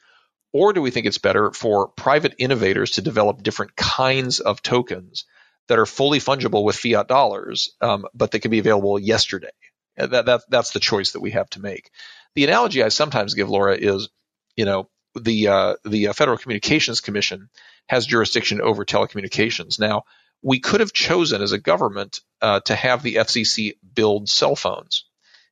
or 0.56 0.72
do 0.72 0.82
we 0.82 0.89
think 0.89 1.06
it's 1.06 1.18
better 1.18 1.51
for 1.51 1.89
private 1.89 2.36
innovators 2.38 2.91
to 2.91 3.01
develop 3.01 3.43
different 3.43 3.76
kinds 3.76 4.39
of 4.39 4.62
tokens 4.62 5.26
that 5.68 5.80
are 5.80 5.86
fully 5.86 6.20
fungible 6.20 6.64
with 6.64 6.78
fiat 6.78 7.10
dollars, 7.10 7.72
um, 7.82 8.06
but 8.14 8.32
that 8.32 8.39
can 8.39 8.51
be 8.51 8.60
available 8.60 8.97
yesterday? 8.97 9.49
That, 9.97 10.26
that, 10.26 10.43
that's 10.47 10.72
the 10.72 10.80
choice 10.80 11.12
that 11.12 11.20
we 11.20 11.32
have 11.32 11.49
to 11.49 11.62
make. 11.62 11.91
The 12.36 12.45
analogy 12.45 12.82
I 12.82 12.88
sometimes 12.88 13.34
give, 13.34 13.49
Laura, 13.49 13.76
is, 13.76 14.08
you 14.56 14.64
know, 14.64 14.88
the 15.14 15.49
uh, 15.49 15.76
the 15.84 16.08
uh, 16.08 16.14
Federal 16.14 16.38
Communications 16.38 17.01
Commission 17.01 17.49
has 17.89 18.06
jurisdiction 18.06 18.62
over 18.62 18.86
telecommunications. 18.86 19.78
Now, 19.78 20.03
we 20.41 20.62
could 20.62 20.80
have 20.80 20.93
chosen 20.93 21.41
as 21.41 21.51
a 21.51 21.60
government 21.60 22.22
uh, 22.41 22.62
to 22.62 22.76
have 22.76 23.03
the 23.03 23.16
FCC 23.16 23.74
build 23.93 24.30
cell 24.30 24.56
phones 24.56 25.03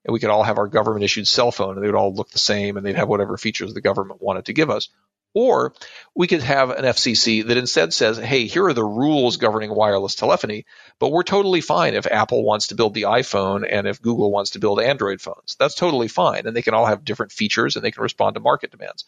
and 0.06 0.14
we 0.14 0.20
could 0.20 0.30
all 0.30 0.44
have 0.44 0.58
our 0.58 0.68
government 0.68 1.04
issued 1.04 1.28
cell 1.28 1.52
phone 1.52 1.76
and 1.76 1.84
they 1.84 1.88
would 1.88 1.96
all 1.96 2.14
look 2.14 2.30
the 2.32 2.40
same 2.40 2.78
and 2.78 2.86
they'd 2.86 2.96
have 2.96 3.08
whatever 3.08 3.38
features 3.38 3.74
the 3.74 3.82
government 3.82 4.22
wanted 4.22 4.46
to 4.46 4.54
give 4.54 4.70
us. 4.70 4.90
Or 5.36 5.74
we 6.14 6.28
could 6.28 6.44
have 6.44 6.70
an 6.70 6.86
FCC 6.86 7.48
that 7.48 7.58
instead 7.58 7.92
says, 7.92 8.20
hey, 8.20 8.46
here 8.46 8.66
are 8.66 8.74
the 8.74 8.84
rules 8.84 9.38
governing 9.38 9.74
wireless 9.74 10.14
telephony, 10.14 10.66
but 11.00 11.12
we're 11.12 11.24
totally 11.24 11.62
fine 11.62 11.96
if 11.96 12.06
Apple 12.06 12.44
wants 12.44 12.68
to 12.68 12.76
build 12.76 12.94
the 12.94 13.04
iPhone 13.04 13.68
and 13.68 13.88
if 13.88 14.02
Google 14.02 14.32
wants 14.32 14.52
to 14.52 14.60
build 14.60 14.80
Android 14.80 15.22
phones. 15.22 15.56
That's 15.58 15.74
totally 15.74 16.08
fine. 16.08 16.46
And 16.46 16.56
they 16.56 16.62
can 16.62 16.76
all 16.76 16.86
have 16.86 17.04
different 17.04 17.32
features 17.32 17.76
and 17.76 17.84
they 17.84 17.90
can 17.90 18.04
respond 18.04 18.36
to 18.36 18.42
market 18.42 18.70
demands. 18.70 19.06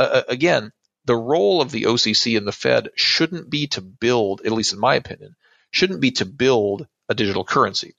Uh, 0.00 0.02
uh 0.02 0.22
again, 0.28 0.72
the 1.04 1.16
role 1.16 1.62
of 1.62 1.70
the 1.70 1.84
OCC 1.84 2.36
and 2.36 2.46
the 2.46 2.52
Fed 2.52 2.90
shouldn't 2.96 3.48
be 3.48 3.68
to 3.68 3.80
build, 3.80 4.42
at 4.44 4.52
least 4.52 4.72
in 4.72 4.80
my 4.80 4.96
opinion, 4.96 5.36
shouldn't 5.70 6.00
be 6.00 6.10
to 6.12 6.26
build 6.26 6.88
a 7.08 7.14
digital 7.14 7.44
currency. 7.44 7.94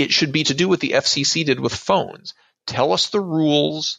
It 0.00 0.12
should 0.12 0.32
be 0.32 0.44
to 0.44 0.54
do 0.54 0.66
what 0.66 0.80
the 0.80 0.92
FCC 0.92 1.44
did 1.44 1.60
with 1.60 1.74
phones. 1.74 2.32
Tell 2.66 2.94
us 2.94 3.10
the 3.10 3.20
rules 3.20 3.98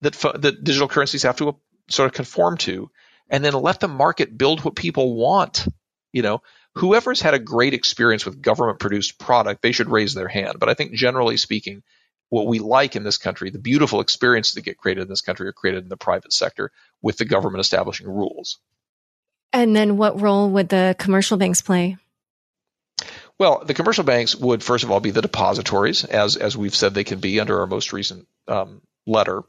that, 0.00 0.14
that 0.14 0.64
digital 0.64 0.88
currencies 0.88 1.24
have 1.24 1.36
to 1.36 1.50
uh, 1.50 1.52
sort 1.90 2.06
of 2.06 2.14
conform 2.14 2.56
to, 2.58 2.90
and 3.28 3.44
then 3.44 3.52
let 3.52 3.78
the 3.78 3.88
market 3.88 4.38
build 4.38 4.64
what 4.64 4.74
people 4.74 5.14
want. 5.14 5.68
You 6.14 6.22
know, 6.22 6.40
whoever's 6.76 7.20
had 7.20 7.34
a 7.34 7.38
great 7.38 7.74
experience 7.74 8.24
with 8.24 8.40
government 8.40 8.78
produced 8.78 9.18
product, 9.18 9.60
they 9.60 9.72
should 9.72 9.90
raise 9.90 10.14
their 10.14 10.28
hand. 10.28 10.58
But 10.58 10.70
I 10.70 10.74
think 10.74 10.94
generally 10.94 11.36
speaking, 11.36 11.82
what 12.30 12.46
we 12.46 12.58
like 12.58 12.96
in 12.96 13.04
this 13.04 13.18
country, 13.18 13.50
the 13.50 13.58
beautiful 13.58 14.00
experiences 14.00 14.54
that 14.54 14.64
get 14.64 14.78
created 14.78 15.02
in 15.02 15.08
this 15.08 15.20
country 15.20 15.46
are 15.46 15.52
created 15.52 15.82
in 15.82 15.90
the 15.90 15.98
private 15.98 16.32
sector 16.32 16.72
with 17.02 17.18
the 17.18 17.26
government 17.26 17.60
establishing 17.60 18.08
rules. 18.08 18.60
And 19.52 19.76
then 19.76 19.98
what 19.98 20.22
role 20.22 20.48
would 20.52 20.70
the 20.70 20.96
commercial 20.98 21.36
banks 21.36 21.60
play? 21.60 21.98
Well, 23.38 23.62
the 23.64 23.74
commercial 23.74 24.04
banks 24.04 24.34
would 24.34 24.62
first 24.62 24.84
of 24.84 24.90
all 24.90 25.00
be 25.00 25.10
the 25.10 25.22
depositories, 25.22 26.04
as 26.04 26.36
as 26.36 26.56
we've 26.56 26.74
said 26.74 26.94
they 26.94 27.04
can 27.04 27.20
be 27.20 27.38
under 27.38 27.60
our 27.60 27.66
most 27.66 27.92
recent 27.92 28.26
um, 28.48 28.80
letter. 29.06 29.42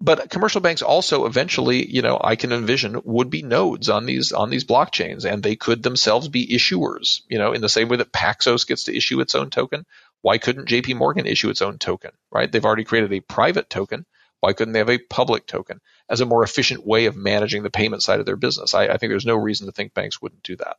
But 0.00 0.28
commercial 0.28 0.60
banks 0.60 0.82
also 0.82 1.24
eventually, 1.24 1.88
you 1.88 2.02
know, 2.02 2.20
I 2.22 2.36
can 2.36 2.52
envision 2.52 3.00
would 3.04 3.30
be 3.30 3.42
nodes 3.42 3.88
on 3.88 4.04
these 4.04 4.32
on 4.32 4.50
these 4.50 4.64
blockchains, 4.64 5.24
and 5.24 5.42
they 5.42 5.56
could 5.56 5.82
themselves 5.82 6.28
be 6.28 6.46
issuers. 6.46 7.22
You 7.28 7.38
know, 7.38 7.52
in 7.52 7.62
the 7.62 7.68
same 7.70 7.88
way 7.88 7.96
that 7.96 8.12
Paxos 8.12 8.66
gets 8.66 8.84
to 8.84 8.96
issue 8.96 9.20
its 9.20 9.34
own 9.34 9.48
token, 9.48 9.86
why 10.20 10.36
couldn't 10.38 10.66
J.P. 10.66 10.94
Morgan 10.94 11.26
issue 11.26 11.48
its 11.48 11.62
own 11.62 11.78
token? 11.78 12.10
Right? 12.30 12.50
They've 12.50 12.64
already 12.64 12.84
created 12.84 13.12
a 13.12 13.20
private 13.20 13.70
token. 13.70 14.04
Why 14.40 14.52
couldn't 14.52 14.72
they 14.74 14.80
have 14.80 14.90
a 14.90 14.98
public 14.98 15.46
token 15.46 15.80
as 16.10 16.20
a 16.20 16.26
more 16.26 16.42
efficient 16.42 16.84
way 16.84 17.06
of 17.06 17.16
managing 17.16 17.62
the 17.62 17.70
payment 17.70 18.02
side 18.02 18.20
of 18.20 18.26
their 18.26 18.36
business? 18.36 18.74
I, 18.74 18.88
I 18.88 18.98
think 18.98 19.10
there's 19.10 19.24
no 19.24 19.36
reason 19.36 19.66
to 19.66 19.72
think 19.72 19.94
banks 19.94 20.20
wouldn't 20.20 20.42
do 20.42 20.56
that. 20.56 20.76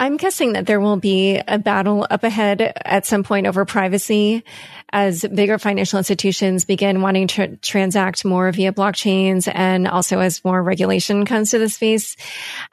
I'm 0.00 0.16
guessing 0.16 0.54
that 0.54 0.66
there 0.66 0.80
will 0.80 0.96
be 0.96 1.38
a 1.46 1.58
battle 1.58 2.06
up 2.08 2.24
ahead 2.24 2.72
at 2.86 3.04
some 3.04 3.22
point 3.22 3.46
over 3.46 3.66
privacy 3.66 4.42
as 4.90 5.26
bigger 5.26 5.58
financial 5.58 5.98
institutions 5.98 6.64
begin 6.64 7.02
wanting 7.02 7.26
to 7.26 7.58
transact 7.58 8.24
more 8.24 8.50
via 8.50 8.72
blockchains 8.72 9.46
and 9.54 9.86
also 9.86 10.20
as 10.20 10.42
more 10.42 10.62
regulation 10.62 11.26
comes 11.26 11.50
to 11.50 11.58
the 11.58 11.68
space. 11.68 12.16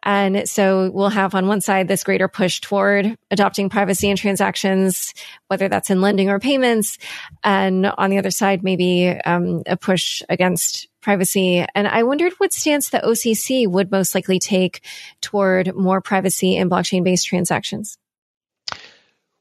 And 0.03 0.47
so 0.47 0.89
we'll 0.89 1.09
have 1.09 1.35
on 1.35 1.47
one 1.47 1.59
side 1.59 1.89
this 1.89 2.05
greater 2.05 2.29
push 2.29 2.61
toward 2.61 3.17
adopting 3.29 3.67
privacy 3.67 4.09
in 4.09 4.15
transactions, 4.15 5.13
whether 5.49 5.67
that's 5.67 5.89
in 5.89 5.99
lending 5.99 6.29
or 6.29 6.39
payments. 6.39 6.97
And 7.43 7.87
on 7.87 8.09
the 8.09 8.19
other 8.19 8.31
side, 8.31 8.63
maybe 8.63 9.09
um, 9.09 9.63
a 9.65 9.75
push 9.75 10.23
against 10.29 10.87
privacy. 11.07 11.65
And 11.73 11.87
I 11.87 12.03
wondered 12.03 12.33
what 12.33 12.51
stance 12.51 12.89
the 12.89 12.97
OCC 12.97 13.65
would 13.65 13.89
most 13.89 14.13
likely 14.13 14.39
take 14.39 14.81
toward 15.21 15.73
more 15.73 16.01
privacy 16.01 16.57
in 16.57 16.69
blockchain 16.69 17.05
based 17.05 17.27
transactions. 17.27 17.97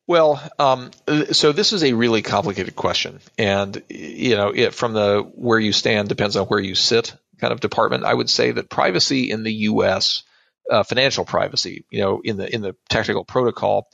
Well, 0.07 0.41
um, 0.61 0.93
so 1.33 1.51
this 1.51 1.73
is 1.73 1.83
a 1.83 1.95
really 1.95 2.23
complicated 2.23 2.77
question, 2.77 3.19
and 3.37 3.83
you 3.89 4.37
know, 4.37 4.53
it, 4.55 4.75
from 4.75 4.93
the 4.93 5.29
where 5.35 5.59
you 5.59 5.73
stand 5.73 6.09
depends 6.09 6.37
on 6.37 6.47
where 6.47 6.61
you 6.61 6.77
sit 6.77 7.17
kind 7.41 7.53
of 7.53 7.59
department. 7.59 8.05
I 8.05 8.15
would 8.15 8.31
say 8.31 8.53
that 8.53 8.71
privacy 8.71 9.33
in 9.33 9.43
the 9.43 9.53
U.S. 9.71 10.23
Uh, 10.71 10.85
financial 10.85 11.25
privacy, 11.25 11.85
you 11.91 12.01
know, 12.01 12.21
in 12.23 12.37
the 12.37 12.55
in 12.55 12.63
the 12.63 12.77
technical 12.89 13.25
protocol, 13.25 13.89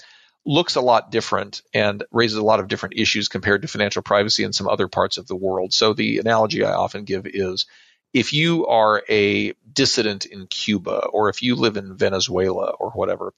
looks 0.45 0.75
a 0.75 0.81
lot 0.81 1.11
different 1.11 1.63
and 1.73 2.05
raises 2.11 2.37
a 2.37 2.43
lot 2.43 2.61
of 2.61 2.69
different 2.69 2.97
issues 2.99 3.29
compared 3.29 3.63
to 3.63 3.69
financial 3.69 4.03
privacy 4.03 4.43
in 4.43 4.53
some 4.53 4.69
other 4.69 4.89
parts 4.89 5.19
of 5.19 5.27
the 5.27 5.37
world. 5.37 5.73
So 5.73 5.93
the 5.93 6.19
analogy 6.19 6.65
I 6.65 6.73
often 6.73 7.05
give 7.05 7.27
is 7.27 7.67
if 8.13 8.33
you 8.33 8.67
are 8.67 9.03
a 9.09 9.55
dissident 9.73 10.27
in 10.27 10.47
Cuba 10.47 11.07
or 11.07 11.29
if 11.29 11.43
you 11.43 11.55
live 11.55 11.77
in 11.77 11.97
Venezuela 11.97 12.71
or 12.71 12.91
whatever, 12.91 13.33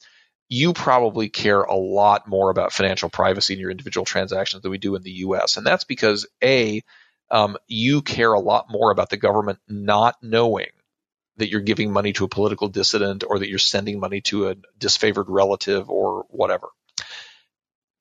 you 0.48 0.72
probably 0.72 1.28
care 1.28 1.62
a 1.62 1.76
lot 1.76 2.26
more 2.26 2.50
about 2.50 2.72
financial 2.72 3.10
privacy 3.10 3.54
in 3.54 3.60
your 3.60 3.70
individual 3.70 4.04
transactions 4.04 4.62
than 4.62 4.70
we 4.70 4.78
do 4.78 4.94
in 4.94 5.02
the 5.02 5.10
US. 5.10 5.56
And 5.56 5.66
that's 5.66 5.84
because 5.84 6.26
A, 6.42 6.82
um, 7.30 7.56
you 7.66 8.02
care 8.02 8.32
a 8.32 8.40
lot 8.40 8.66
more 8.70 8.90
about 8.90 9.10
the 9.10 9.16
government 9.16 9.58
not 9.68 10.16
knowing 10.22 10.68
that 11.36 11.50
you're 11.50 11.60
giving 11.60 11.92
money 11.92 12.12
to 12.14 12.24
a 12.24 12.28
political 12.28 12.68
dissident 12.68 13.24
or 13.26 13.38
that 13.38 13.48
you're 13.48 13.58
sending 13.58 13.98
money 13.98 14.20
to 14.22 14.48
a 14.48 14.56
disfavored 14.78 15.26
relative 15.28 15.90
or 15.90 16.26
whatever 16.28 16.68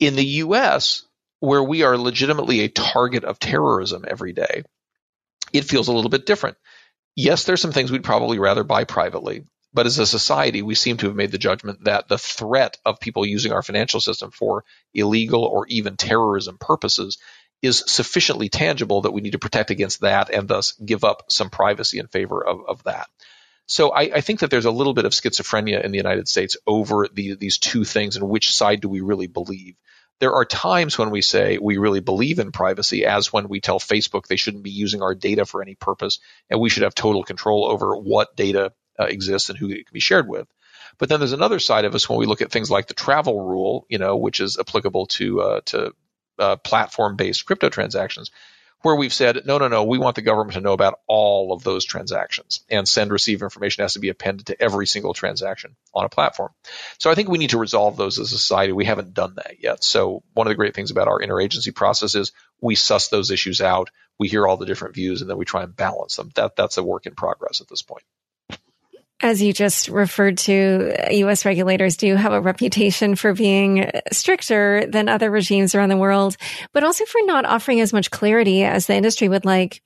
In 0.03 0.17
the 0.17 0.25
US, 0.43 1.03
where 1.39 1.63
we 1.63 1.83
are 1.83 1.97
legitimately 1.97 2.59
a 2.59 2.67
target 2.67 3.23
of 3.23 3.39
terrorism 3.39 4.03
every 4.05 4.33
day, 4.33 4.63
it 5.53 5.63
feels 5.63 5.87
a 5.87 5.93
little 5.93 6.09
bit 6.09 6.25
different. 6.25 6.57
Yes, 7.15 7.45
there's 7.45 7.61
some 7.61 7.71
things 7.71 7.89
we'd 7.89 8.03
probably 8.03 8.37
rather 8.37 8.65
buy 8.65 8.83
privately, 8.83 9.45
but 9.73 9.85
as 9.85 9.99
a 9.99 10.05
society, 10.05 10.61
we 10.61 10.75
seem 10.75 10.97
to 10.97 11.07
have 11.07 11.15
made 11.15 11.31
the 11.31 11.37
judgment 11.37 11.85
that 11.85 12.09
the 12.09 12.17
threat 12.17 12.77
of 12.85 12.99
people 12.99 13.25
using 13.25 13.53
our 13.53 13.63
financial 13.63 14.01
system 14.01 14.29
for 14.29 14.65
illegal 14.93 15.45
or 15.45 15.67
even 15.67 15.95
terrorism 15.95 16.57
purposes 16.59 17.17
is 17.61 17.85
sufficiently 17.87 18.49
tangible 18.49 19.03
that 19.03 19.13
we 19.13 19.21
need 19.21 19.31
to 19.31 19.39
protect 19.39 19.71
against 19.71 20.01
that 20.01 20.29
and 20.29 20.49
thus 20.49 20.73
give 20.73 21.05
up 21.05 21.31
some 21.31 21.49
privacy 21.49 21.99
in 21.99 22.07
favor 22.07 22.45
of, 22.45 22.59
of 22.67 22.83
that. 22.83 23.07
So 23.67 23.91
I, 23.91 24.01
I, 24.15 24.21
think 24.21 24.41
that 24.41 24.51
there's 24.51 24.65
a 24.65 24.71
little 24.71 24.93
bit 24.93 25.05
of 25.05 25.13
schizophrenia 25.13 25.81
in 25.81 25.91
the 25.91 25.97
United 25.97 26.27
States 26.27 26.57
over 26.67 27.07
the, 27.07 27.35
these 27.35 27.57
two 27.57 27.85
things 27.85 28.17
and 28.17 28.27
which 28.27 28.53
side 28.53 28.81
do 28.81 28.89
we 28.89 28.99
really 28.99 29.27
believe. 29.27 29.75
There 30.19 30.33
are 30.33 30.45
times 30.45 30.97
when 30.97 31.09
we 31.09 31.21
say 31.21 31.57
we 31.57 31.77
really 31.77 31.99
believe 31.99 32.39
in 32.39 32.51
privacy, 32.51 33.05
as 33.05 33.33
when 33.33 33.49
we 33.49 33.59
tell 33.59 33.79
Facebook 33.79 34.27
they 34.27 34.35
shouldn't 34.35 34.63
be 34.63 34.69
using 34.69 35.01
our 35.01 35.15
data 35.15 35.45
for 35.45 35.61
any 35.61 35.75
purpose 35.75 36.19
and 36.49 36.59
we 36.59 36.69
should 36.69 36.83
have 36.83 36.95
total 36.95 37.23
control 37.23 37.65
over 37.65 37.95
what 37.97 38.35
data 38.35 38.73
uh, 38.99 39.05
exists 39.05 39.49
and 39.49 39.57
who 39.57 39.69
it 39.69 39.85
can 39.85 39.93
be 39.93 39.99
shared 39.99 40.27
with. 40.27 40.47
But 40.97 41.09
then 41.09 41.19
there's 41.19 41.33
another 41.33 41.59
side 41.59 41.85
of 41.85 41.95
us 41.95 42.07
when 42.07 42.19
we 42.19 42.25
look 42.25 42.41
at 42.41 42.51
things 42.51 42.69
like 42.69 42.87
the 42.87 42.93
travel 42.93 43.41
rule, 43.41 43.85
you 43.89 43.97
know, 43.97 44.15
which 44.17 44.39
is 44.39 44.57
applicable 44.59 45.07
to 45.07 45.41
uh, 45.41 45.61
to 45.65 45.93
uh, 46.39 46.55
platform-based 46.57 47.45
crypto 47.45 47.69
transactions, 47.69 48.31
where 48.83 48.95
we've 48.95 49.13
said, 49.13 49.45
no, 49.45 49.57
no, 49.57 49.69
no, 49.69 49.85
we 49.85 49.97
want 49.97 50.15
the 50.15 50.21
government 50.21 50.53
to 50.53 50.61
know 50.61 50.73
about 50.73 50.99
all 51.07 51.53
of 51.53 51.63
those 51.63 51.85
transactions, 51.85 52.63
and 52.69 52.87
send 52.87 53.11
receive 53.11 53.41
information 53.41 53.81
has 53.81 53.93
to 53.93 53.99
be 53.99 54.09
appended 54.09 54.47
to 54.47 54.61
every 54.61 54.85
single 54.85 55.13
transaction 55.13 55.75
on 55.93 56.05
a 56.05 56.09
platform. 56.09 56.51
So 56.99 57.09
I 57.09 57.15
think 57.15 57.29
we 57.29 57.37
need 57.37 57.51
to 57.51 57.57
resolve 57.57 57.97
those 57.97 58.19
as 58.19 58.31
a 58.31 58.37
society. 58.37 58.73
We 58.73 58.85
haven't 58.85 59.13
done 59.13 59.35
that 59.35 59.55
yet. 59.61 59.83
So 59.83 60.21
one 60.33 60.47
of 60.47 60.51
the 60.51 60.55
great 60.55 60.75
things 60.75 60.91
about 60.91 61.07
our 61.07 61.19
interagency 61.19 61.73
process 61.73 62.13
is 62.13 62.33
we 62.61 62.75
suss 62.75 63.07
those 63.07 63.31
issues 63.31 63.61
out, 63.61 63.89
we 64.19 64.27
hear 64.27 64.45
all 64.45 64.57
the 64.57 64.65
different 64.65 64.95
views, 64.95 65.21
and 65.21 65.29
then 65.29 65.37
we 65.37 65.45
try 65.45 65.63
and 65.63 65.75
balance 65.75 66.17
them. 66.17 66.31
That 66.35 66.55
that's 66.55 66.77
a 66.77 66.83
work 66.83 67.05
in 67.05 67.15
progress 67.15 67.61
at 67.61 67.69
this 67.69 67.81
point 67.81 68.03
as 69.21 69.41
you 69.41 69.53
just 69.53 69.87
referred 69.87 70.37
to, 70.39 70.93
US 71.11 71.45
regulators 71.45 71.97
do 71.97 72.15
have 72.15 72.33
a 72.33 72.41
reputation 72.41 73.15
for 73.15 73.33
being 73.33 73.89
stricter 74.11 74.85
than 74.87 75.07
other 75.07 75.31
regimes 75.31 75.75
around 75.75 75.89
the 75.89 75.97
world, 75.97 76.35
but 76.73 76.83
also 76.83 77.05
for 77.05 77.21
not 77.23 77.45
offering 77.45 77.79
as 77.79 77.93
much 77.93 78.11
clarity 78.11 78.63
as 78.63 78.85
the 78.85 78.95
industry 78.95 79.29
would 79.29 79.45
like. 79.45 79.81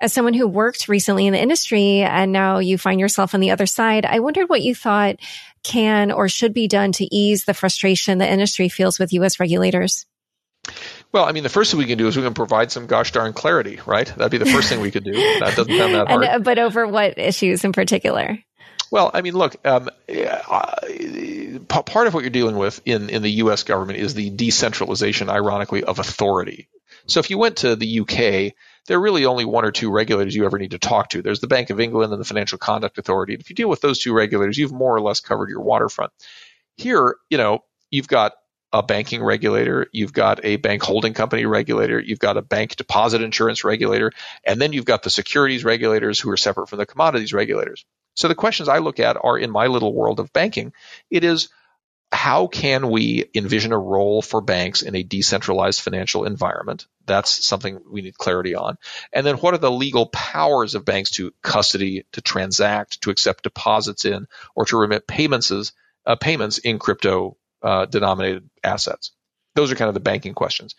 As 0.00 0.12
someone 0.12 0.32
who 0.32 0.46
worked 0.46 0.86
recently 0.86 1.26
in 1.26 1.32
the 1.32 1.42
industry 1.42 2.02
and 2.02 2.30
now 2.30 2.58
you 2.60 2.78
find 2.78 3.00
yourself 3.00 3.34
on 3.34 3.40
the 3.40 3.50
other 3.50 3.66
side, 3.66 4.06
I 4.06 4.20
wondered 4.20 4.48
what 4.48 4.62
you 4.62 4.74
thought 4.74 5.16
can 5.64 6.12
or 6.12 6.28
should 6.28 6.54
be 6.54 6.68
done 6.68 6.92
to 6.92 7.14
ease 7.14 7.44
the 7.44 7.54
frustration 7.54 8.18
the 8.18 8.30
industry 8.30 8.68
feels 8.68 9.00
with 9.00 9.12
US 9.12 9.40
regulators. 9.40 10.06
Well, 11.12 11.24
I 11.24 11.32
mean, 11.32 11.42
the 11.42 11.48
first 11.48 11.70
thing 11.70 11.78
we 11.78 11.86
can 11.86 11.98
do 11.98 12.06
is 12.06 12.16
we 12.16 12.22
can 12.22 12.34
provide 12.34 12.70
some 12.70 12.86
gosh 12.86 13.12
darn 13.12 13.32
clarity, 13.32 13.80
right? 13.86 14.06
That'd 14.06 14.30
be 14.30 14.38
the 14.38 14.50
first 14.50 14.68
thing 14.68 14.80
we 14.80 14.90
could 14.90 15.04
do. 15.04 15.12
That 15.12 15.54
doesn't 15.56 15.76
sound 15.76 15.94
that 15.94 16.08
hard. 16.08 16.24
And, 16.24 16.44
but 16.44 16.58
over 16.58 16.86
what 16.86 17.18
issues 17.18 17.64
in 17.64 17.72
particular? 17.72 18.38
Well, 18.90 19.10
I 19.12 19.20
mean, 19.20 19.34
look, 19.34 19.56
um, 19.66 19.90
uh, 20.08 21.58
part 21.68 22.06
of 22.06 22.14
what 22.14 22.22
you're 22.22 22.30
dealing 22.30 22.56
with 22.56 22.80
in, 22.84 23.10
in 23.10 23.22
the 23.22 23.30
U.S. 23.32 23.62
government 23.62 23.98
is 23.98 24.14
the 24.14 24.30
decentralization, 24.30 25.28
ironically, 25.28 25.84
of 25.84 25.98
authority. 25.98 26.68
So 27.06 27.20
if 27.20 27.30
you 27.30 27.38
went 27.38 27.58
to 27.58 27.76
the 27.76 28.00
UK, 28.00 28.54
there 28.86 28.96
are 28.96 29.00
really 29.00 29.26
only 29.26 29.44
one 29.44 29.64
or 29.64 29.72
two 29.72 29.90
regulators 29.90 30.34
you 30.34 30.46
ever 30.46 30.58
need 30.58 30.70
to 30.70 30.78
talk 30.78 31.10
to. 31.10 31.22
There's 31.22 31.40
the 31.40 31.46
Bank 31.46 31.70
of 31.70 31.80
England 31.80 32.12
and 32.12 32.20
the 32.20 32.24
Financial 32.24 32.58
Conduct 32.58 32.98
Authority. 32.98 33.34
If 33.34 33.50
you 33.50 33.56
deal 33.56 33.68
with 33.68 33.80
those 33.80 33.98
two 33.98 34.14
regulators, 34.14 34.56
you've 34.56 34.72
more 34.72 34.94
or 34.94 35.00
less 35.00 35.20
covered 35.20 35.50
your 35.50 35.60
waterfront. 35.60 36.12
Here, 36.76 37.16
you 37.28 37.38
know, 37.38 37.64
you've 37.90 38.08
got 38.08 38.32
a 38.72 38.82
banking 38.82 39.22
regulator, 39.22 39.86
you've 39.92 40.12
got 40.12 40.44
a 40.44 40.56
bank 40.56 40.82
holding 40.82 41.14
company 41.14 41.46
regulator, 41.46 41.98
you've 41.98 42.18
got 42.18 42.36
a 42.36 42.42
bank 42.42 42.76
deposit 42.76 43.22
insurance 43.22 43.64
regulator, 43.64 44.12
and 44.44 44.60
then 44.60 44.72
you've 44.72 44.84
got 44.84 45.02
the 45.02 45.10
securities 45.10 45.64
regulators 45.64 46.20
who 46.20 46.30
are 46.30 46.36
separate 46.36 46.68
from 46.68 46.78
the 46.78 46.86
commodities 46.86 47.32
regulators. 47.32 47.86
So 48.18 48.26
the 48.26 48.34
questions 48.34 48.68
I 48.68 48.78
look 48.78 48.98
at 48.98 49.16
are 49.22 49.38
in 49.38 49.52
my 49.52 49.68
little 49.68 49.94
world 49.94 50.18
of 50.18 50.32
banking. 50.32 50.72
It 51.08 51.22
is 51.22 51.50
how 52.10 52.48
can 52.48 52.90
we 52.90 53.26
envision 53.32 53.72
a 53.72 53.78
role 53.78 54.22
for 54.22 54.40
banks 54.40 54.82
in 54.82 54.96
a 54.96 55.04
decentralized 55.04 55.80
financial 55.80 56.24
environment? 56.24 56.88
That's 57.06 57.46
something 57.46 57.80
we 57.88 58.02
need 58.02 58.18
clarity 58.18 58.56
on. 58.56 58.76
And 59.12 59.24
then 59.24 59.36
what 59.36 59.54
are 59.54 59.58
the 59.58 59.70
legal 59.70 60.06
powers 60.06 60.74
of 60.74 60.84
banks 60.84 61.10
to 61.12 61.32
custody, 61.42 62.06
to 62.12 62.20
transact, 62.20 63.02
to 63.02 63.10
accept 63.10 63.44
deposits 63.44 64.04
in, 64.04 64.26
or 64.56 64.64
to 64.64 64.78
remit 64.78 65.06
payments, 65.06 65.72
uh, 66.04 66.16
payments 66.16 66.58
in 66.58 66.80
crypto 66.80 67.36
uh, 67.62 67.86
denominated 67.86 68.50
assets? 68.64 69.12
Those 69.54 69.70
are 69.70 69.76
kind 69.76 69.88
of 69.88 69.94
the 69.94 70.00
banking 70.00 70.34
questions. 70.34 70.74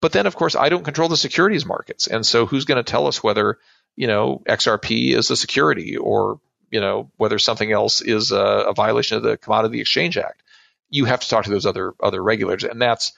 But 0.00 0.12
then, 0.12 0.26
of 0.26 0.36
course, 0.36 0.54
I 0.54 0.68
don't 0.68 0.84
control 0.84 1.08
the 1.08 1.16
securities 1.16 1.66
markets. 1.66 2.06
And 2.06 2.24
so 2.24 2.46
who's 2.46 2.64
going 2.64 2.84
to 2.84 2.88
tell 2.88 3.08
us 3.08 3.24
whether, 3.24 3.58
you 3.96 4.06
know, 4.06 4.40
XRP 4.46 5.14
is 5.14 5.32
a 5.32 5.36
security 5.36 5.96
or 5.96 6.38
you 6.70 6.80
know 6.80 7.10
whether 7.16 7.38
something 7.38 7.70
else 7.70 8.00
is 8.00 8.32
a, 8.32 8.36
a 8.36 8.74
violation 8.74 9.16
of 9.16 9.22
the 9.22 9.36
Commodity 9.36 9.80
Exchange 9.80 10.16
Act. 10.18 10.42
You 10.88 11.04
have 11.04 11.20
to 11.20 11.28
talk 11.28 11.44
to 11.44 11.50
those 11.50 11.66
other 11.66 11.94
other 12.00 12.22
regulators, 12.22 12.64
and 12.64 12.80
that's 12.80 13.12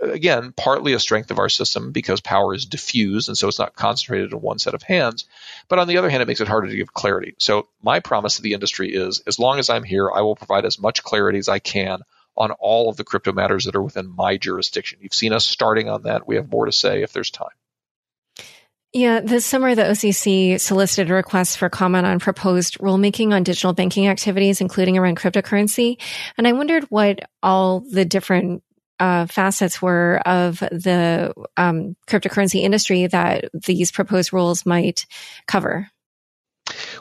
again 0.00 0.52
partly 0.56 0.92
a 0.92 0.98
strength 0.98 1.30
of 1.30 1.38
our 1.38 1.48
system 1.48 1.92
because 1.92 2.20
power 2.20 2.54
is 2.54 2.66
diffused 2.66 3.28
and 3.28 3.38
so 3.38 3.48
it's 3.48 3.58
not 3.58 3.76
concentrated 3.76 4.32
in 4.32 4.40
one 4.40 4.58
set 4.58 4.74
of 4.74 4.82
hands. 4.82 5.24
But 5.68 5.78
on 5.78 5.88
the 5.88 5.98
other 5.98 6.10
hand, 6.10 6.22
it 6.22 6.28
makes 6.28 6.40
it 6.40 6.48
harder 6.48 6.68
to 6.68 6.76
give 6.76 6.92
clarity. 6.92 7.34
So 7.38 7.68
my 7.82 8.00
promise 8.00 8.36
to 8.36 8.42
the 8.42 8.54
industry 8.54 8.92
is 8.92 9.22
as 9.26 9.38
long 9.38 9.58
as 9.58 9.70
I'm 9.70 9.84
here, 9.84 10.10
I 10.10 10.20
will 10.22 10.36
provide 10.36 10.64
as 10.64 10.78
much 10.78 11.02
clarity 11.02 11.38
as 11.38 11.48
I 11.48 11.58
can 11.58 12.00
on 12.36 12.50
all 12.52 12.88
of 12.88 12.96
the 12.96 13.04
crypto 13.04 13.32
matters 13.32 13.64
that 13.64 13.76
are 13.76 13.82
within 13.82 14.08
my 14.08 14.36
jurisdiction. 14.36 14.98
You've 15.00 15.14
seen 15.14 15.32
us 15.32 15.46
starting 15.46 15.88
on 15.88 16.02
that. 16.02 16.26
We 16.26 16.36
have 16.36 16.50
more 16.50 16.66
to 16.66 16.72
say 16.72 17.02
if 17.02 17.12
there's 17.12 17.30
time. 17.30 17.48
Yeah, 18.96 19.18
this 19.18 19.44
summer 19.44 19.74
the 19.74 19.82
OCC 19.82 20.60
solicited 20.60 21.10
requests 21.10 21.56
for 21.56 21.68
comment 21.68 22.06
on 22.06 22.20
proposed 22.20 22.78
rulemaking 22.78 23.32
on 23.32 23.42
digital 23.42 23.72
banking 23.72 24.06
activities, 24.06 24.60
including 24.60 24.96
around 24.96 25.16
cryptocurrency. 25.16 26.00
And 26.38 26.46
I 26.46 26.52
wondered 26.52 26.84
what 26.84 27.18
all 27.42 27.80
the 27.80 28.04
different 28.04 28.62
uh, 29.00 29.26
facets 29.26 29.82
were 29.82 30.22
of 30.24 30.60
the 30.60 31.34
um, 31.56 31.96
cryptocurrency 32.06 32.62
industry 32.62 33.08
that 33.08 33.46
these 33.52 33.90
proposed 33.90 34.32
rules 34.32 34.64
might 34.64 35.06
cover. 35.48 35.90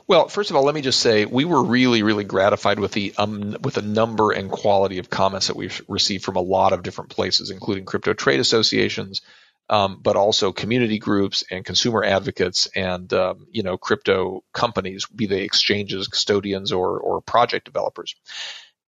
Well, 0.08 0.28
first 0.30 0.50
of 0.50 0.56
all, 0.56 0.64
let 0.64 0.74
me 0.74 0.82
just 0.82 1.00
say 1.00 1.26
we 1.26 1.46
were 1.46 1.64
really, 1.64 2.02
really 2.02 2.24
gratified 2.24 2.80
with 2.80 2.92
the 2.94 3.14
um, 3.20 3.56
with 3.62 3.76
the 3.76 3.84
number 3.84 4.32
and 4.32 4.50
quality 4.50 4.98
of 4.98 5.12
comments 5.12 5.48
that 5.48 5.56
we've 5.56 5.80
received 5.88 6.26
from 6.26 6.38
a 6.38 6.42
lot 6.42 6.74
of 6.74 6.82
different 6.82 7.12
places, 7.12 7.52
including 7.52 7.86
crypto 7.86 8.14
trade 8.14 8.40
associations, 8.40 9.22
um, 9.70 10.00
but 10.02 10.16
also 10.16 10.52
community 10.52 11.00
groups 11.00 11.44
and 11.50 11.66
consumer 11.66 12.04
advocates 12.04 12.68
and 12.76 13.12
um, 13.14 13.48
you 13.52 13.64
know 13.64 13.78
crypto 13.78 14.44
companies, 14.54 15.06
be 15.08 15.26
they 15.26 15.42
exchanges, 15.42 16.08
custodians, 16.08 16.72
or 16.72 17.00
or 17.00 17.22
project 17.22 17.66
developers. 17.66 18.16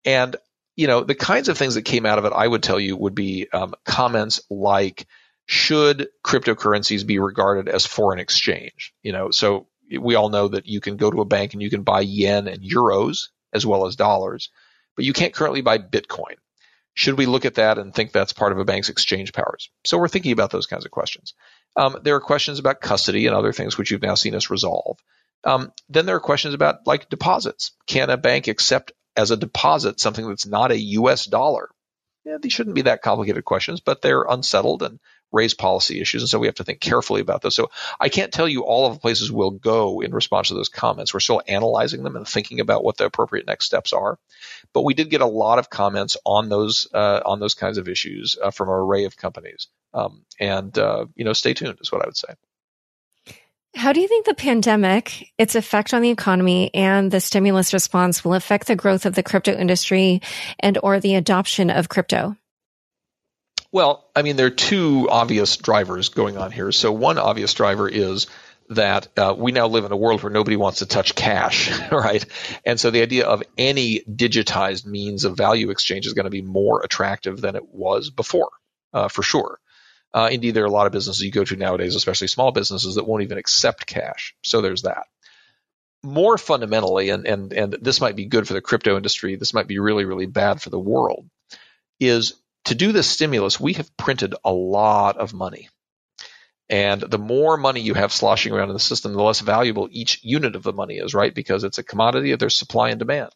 And 0.03 0.35
you 0.75 0.87
know 0.87 1.03
the 1.03 1.15
kinds 1.15 1.49
of 1.49 1.57
things 1.57 1.75
that 1.75 1.83
came 1.83 2.05
out 2.05 2.19
of 2.19 2.25
it, 2.25 2.33
I 2.33 2.47
would 2.47 2.63
tell 2.63 2.79
you, 2.79 2.97
would 2.97 3.15
be 3.15 3.47
um, 3.51 3.73
comments 3.85 4.41
like, 4.49 5.07
"Should 5.45 6.09
cryptocurrencies 6.23 7.05
be 7.05 7.19
regarded 7.19 7.69
as 7.69 7.85
foreign 7.85 8.19
exchange?" 8.19 8.93
You 9.01 9.13
know, 9.13 9.31
so 9.31 9.67
we 9.99 10.15
all 10.15 10.29
know 10.29 10.49
that 10.49 10.67
you 10.67 10.81
can 10.81 10.97
go 10.97 11.09
to 11.09 11.21
a 11.21 11.25
bank 11.25 11.53
and 11.53 11.61
you 11.61 11.69
can 11.69 11.83
buy 11.83 12.01
yen 12.01 12.47
and 12.47 12.63
euros 12.63 13.29
as 13.53 13.65
well 13.65 13.85
as 13.85 13.95
dollars, 13.95 14.49
but 14.95 15.05
you 15.05 15.13
can't 15.13 15.33
currently 15.33 15.61
buy 15.61 15.77
Bitcoin. 15.77 16.35
Should 16.95 17.17
we 17.17 17.25
look 17.25 17.45
at 17.45 17.55
that 17.55 17.77
and 17.77 17.93
think 17.93 18.11
that's 18.11 18.33
part 18.33 18.53
of 18.53 18.57
a 18.57 18.65
bank's 18.65 18.89
exchange 18.89 19.33
powers? 19.33 19.69
So 19.83 19.97
we're 19.97 20.07
thinking 20.07 20.31
about 20.31 20.49
those 20.49 20.65
kinds 20.65 20.85
of 20.85 20.91
questions. 20.91 21.33
Um, 21.75 21.97
there 22.03 22.15
are 22.15 22.21
questions 22.21 22.57
about 22.57 22.79
custody 22.79 23.27
and 23.27 23.35
other 23.35 23.51
things 23.51 23.77
which 23.77 23.91
you've 23.91 24.01
now 24.01 24.15
seen 24.15 24.33
us 24.33 24.49
resolve. 24.49 24.97
Um, 25.43 25.73
then 25.89 26.05
there 26.05 26.15
are 26.15 26.21
questions 26.21 26.53
about 26.53 26.87
like 26.87 27.09
deposits. 27.09 27.73
Can 27.85 28.09
a 28.09 28.17
bank 28.17 28.47
accept 28.47 28.93
as 29.15 29.31
a 29.31 29.37
deposit 29.37 29.99
something 29.99 30.27
that's 30.27 30.45
not 30.45 30.71
a 30.71 30.79
U.S. 30.79 31.25
dollar? 31.25 31.69
Yeah, 32.23 32.37
these 32.41 32.53
shouldn't 32.53 32.75
be 32.75 32.83
that 32.83 33.01
complicated 33.01 33.45
questions, 33.45 33.81
but 33.81 34.01
they're 34.01 34.23
unsettled 34.23 34.81
and 34.81 34.99
raise 35.31 35.53
policy 35.53 35.99
issues. 35.99 36.21
And 36.21 36.29
so 36.29 36.39
we 36.39 36.47
have 36.47 36.55
to 36.55 36.63
think 36.63 36.79
carefully 36.79 37.21
about 37.21 37.41
those. 37.41 37.55
So 37.55 37.69
I 37.99 38.09
can't 38.09 38.31
tell 38.31 38.47
you 38.47 38.63
all 38.63 38.87
of 38.87 38.93
the 38.93 38.99
places 38.99 39.31
we'll 39.31 39.51
go 39.51 40.01
in 40.01 40.13
response 40.13 40.47
to 40.47 40.53
those 40.53 40.69
comments. 40.69 41.13
We're 41.13 41.19
still 41.19 41.41
analyzing 41.47 42.03
them 42.03 42.15
and 42.15 42.27
thinking 42.27 42.59
about 42.59 42.83
what 42.83 42.97
the 42.97 43.05
appropriate 43.05 43.47
next 43.47 43.65
steps 43.65 43.93
are. 43.93 44.17
But 44.73 44.83
we 44.83 44.93
did 44.93 45.09
get 45.09 45.21
a 45.21 45.25
lot 45.25 45.59
of 45.59 45.69
comments 45.69 46.17
on 46.25 46.49
those 46.49 46.87
uh, 46.93 47.21
on 47.25 47.39
those 47.39 47.53
kinds 47.53 47.77
of 47.77 47.87
issues 47.87 48.37
uh, 48.41 48.51
from 48.51 48.69
an 48.69 48.75
array 48.75 49.05
of 49.05 49.17
companies. 49.17 49.67
Um, 49.93 50.23
and 50.39 50.77
uh, 50.77 51.05
you 51.15 51.25
know, 51.25 51.33
stay 51.33 51.53
tuned 51.53 51.77
is 51.81 51.91
what 51.91 52.01
I 52.01 52.07
would 52.07 52.17
say. 52.17 52.33
How 53.75 53.91
do 53.91 53.99
you 53.99 54.07
think 54.07 54.25
the 54.25 54.33
pandemic, 54.33 55.33
its 55.37 55.53
effect 55.53 55.93
on 55.93 56.01
the 56.01 56.09
economy 56.09 56.73
and 56.73 57.11
the 57.11 57.19
stimulus 57.19 57.73
response 57.73 58.23
will 58.23 58.33
affect 58.33 58.67
the 58.67 58.75
growth 58.75 59.05
of 59.05 59.15
the 59.15 59.23
crypto 59.23 59.51
industry 59.51 60.21
and 60.61 60.77
or 60.81 61.01
the 61.01 61.15
adoption 61.15 61.69
of 61.69 61.89
crypto? 61.89 62.37
Well, 63.75 64.05
I 64.15 64.21
mean, 64.21 64.37
there 64.37 64.45
are 64.45 64.51
two 64.51 65.09
obvious 65.09 65.57
drivers 65.57 66.07
going 66.07 66.37
on 66.37 66.49
here. 66.49 66.71
So 66.71 66.93
one 66.93 67.17
obvious 67.17 67.53
driver 67.53 67.89
is 67.89 68.27
that 68.69 69.09
uh, 69.17 69.35
we 69.37 69.51
now 69.51 69.67
live 69.67 69.83
in 69.83 69.91
a 69.91 69.97
world 69.97 70.23
where 70.23 70.31
nobody 70.31 70.55
wants 70.55 70.79
to 70.79 70.85
touch 70.85 71.13
cash, 71.13 71.69
right? 71.91 72.25
And 72.65 72.79
so 72.79 72.89
the 72.89 73.01
idea 73.01 73.25
of 73.25 73.43
any 73.57 73.99
digitized 73.99 74.85
means 74.85 75.25
of 75.25 75.35
value 75.35 75.71
exchange 75.71 76.07
is 76.07 76.13
going 76.13 76.23
to 76.23 76.29
be 76.29 76.41
more 76.41 76.83
attractive 76.85 77.41
than 77.41 77.57
it 77.57 77.67
was 77.67 78.09
before. 78.09 78.51
uh, 78.93 79.09
for 79.09 79.23
sure. 79.23 79.59
Uh, 80.13 80.29
indeed, 80.31 80.51
there 80.51 80.63
are 80.63 80.67
a 80.67 80.71
lot 80.71 80.87
of 80.87 80.93
businesses 80.93 81.21
you 81.21 81.29
go 81.29 81.43
to 81.43 81.57
nowadays, 81.57 81.95
especially 81.95 82.27
small 82.27 82.53
businesses, 82.53 82.95
that 82.95 83.05
won't 83.05 83.23
even 83.23 83.37
accept 83.37 83.85
cash. 83.85 84.37
So 84.41 84.61
there's 84.61 84.83
that. 84.83 85.07
More 86.01 86.37
fundamentally, 86.37 87.09
and, 87.09 87.27
and, 87.27 87.51
and 87.51 87.73
this 87.81 87.99
might 87.99 88.15
be 88.15 88.25
good 88.25 88.47
for 88.47 88.53
the 88.53 88.61
crypto 88.61 88.95
industry, 88.95 89.35
this 89.35 89.53
might 89.53 89.67
be 89.67 89.79
really, 89.79 90.05
really 90.05 90.27
bad 90.27 90.61
for 90.61 90.69
the 90.69 90.79
world, 90.79 91.29
is 91.99 92.35
to 92.65 92.75
do 92.75 92.91
this 92.91 93.09
stimulus, 93.09 93.59
we 93.59 93.73
have 93.73 93.95
printed 93.97 94.35
a 94.43 94.51
lot 94.51 95.17
of 95.17 95.33
money. 95.33 95.69
And 96.67 97.01
the 97.01 97.19
more 97.19 97.57
money 97.57 97.81
you 97.81 97.93
have 97.93 98.11
sloshing 98.11 98.51
around 98.51 98.69
in 98.69 98.73
the 98.73 98.79
system, 98.79 99.13
the 99.13 99.21
less 99.21 99.39
valuable 99.39 99.87
each 99.91 100.23
unit 100.23 100.55
of 100.55 100.63
the 100.63 100.73
money 100.73 100.95
is, 100.97 101.13
right? 101.13 101.33
Because 101.33 101.63
it's 101.63 101.77
a 101.77 101.83
commodity, 101.83 102.35
there's 102.35 102.57
supply 102.57 102.89
and 102.89 102.97
demand. 102.97 103.31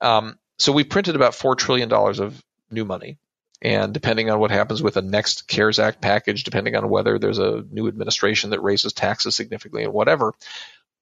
Um, 0.00 0.38
so 0.58 0.72
we 0.72 0.82
printed 0.82 1.14
about 1.14 1.32
$4 1.32 1.56
trillion 1.56 1.92
of 1.92 2.42
new 2.70 2.84
money. 2.84 3.18
And 3.62 3.94
depending 3.94 4.30
on 4.30 4.40
what 4.40 4.50
happens 4.50 4.82
with 4.82 4.94
the 4.94 5.02
next 5.02 5.46
CARES 5.46 5.78
Act 5.78 6.00
package, 6.00 6.44
depending 6.44 6.74
on 6.74 6.88
whether 6.88 7.18
there's 7.18 7.38
a 7.38 7.64
new 7.70 7.86
administration 7.86 8.50
that 8.50 8.62
raises 8.62 8.94
taxes 8.94 9.36
significantly 9.36 9.84
and 9.84 9.92
whatever, 9.92 10.32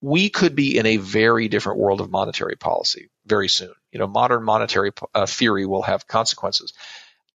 we 0.00 0.28
could 0.28 0.54
be 0.54 0.76
in 0.76 0.84
a 0.84 0.96
very 0.96 1.48
different 1.48 1.78
world 1.78 2.00
of 2.00 2.10
monetary 2.10 2.56
policy 2.56 3.10
very 3.26 3.48
soon. 3.48 3.72
You 3.92 4.00
know, 4.00 4.06
modern 4.06 4.44
monetary 4.44 4.90
uh, 5.14 5.26
theory 5.26 5.66
will 5.66 5.82
have 5.82 6.06
consequences 6.06 6.72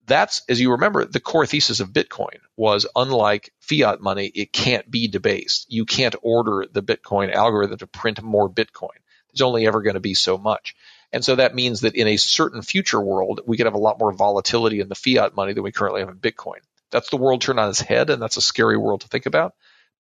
that's, 0.06 0.42
as 0.50 0.60
you 0.60 0.72
remember, 0.72 1.06
the 1.06 1.20
core 1.20 1.46
thesis 1.46 1.80
of 1.80 1.94
Bitcoin 1.94 2.40
was 2.58 2.86
unlike 2.96 3.54
fiat 3.60 4.02
money, 4.02 4.26
it 4.28 4.52
can't 4.52 4.90
be 4.90 5.08
debased. 5.08 5.72
You 5.72 5.86
can't 5.86 6.16
order 6.22 6.66
the 6.72 6.84
Bitcoin 6.84 7.34
algorithm 7.34 7.78
to 7.78 7.88
print 7.88 8.22
more 8.22 8.50
Bitcoin. 8.50 8.98
There's 9.32 9.42
only 9.42 9.66
ever 9.66 9.82
going 9.82 9.96
to 9.96 10.00
be 10.00 10.14
so 10.14 10.38
much. 10.38 10.76
And 11.12 11.24
so 11.24 11.36
that 11.36 11.56
means 11.56 11.82
that 11.82 11.96
in 11.96 12.08
a 12.08 12.18
certain 12.18 12.62
future 12.62 13.00
world, 13.00 13.42
we 13.46 13.58
could 13.58 13.66
have 13.66 13.76
a 13.76 13.80
lot 13.80 14.00
more 14.00 14.12
volatility 14.12 14.80
in 14.80 14.90
the 14.90 14.96
fiat 14.96 15.36
money 15.36 15.54
than 15.54 15.64
we 15.64 15.72
currently 15.72 16.02
have 16.02 16.10
in 16.10 16.18
Bitcoin. 16.18 16.60
That's 16.92 17.10
the 17.10 17.18
world 17.18 17.42
turned 17.42 17.60
on 17.60 17.70
its 17.70 17.82
head, 17.82 18.10
and 18.10 18.22
that's 18.22 18.38
a 18.38 18.42
scary 18.42 18.78
world 18.78 19.02
to 19.02 19.08
think 19.08 19.26
about. 19.26 19.54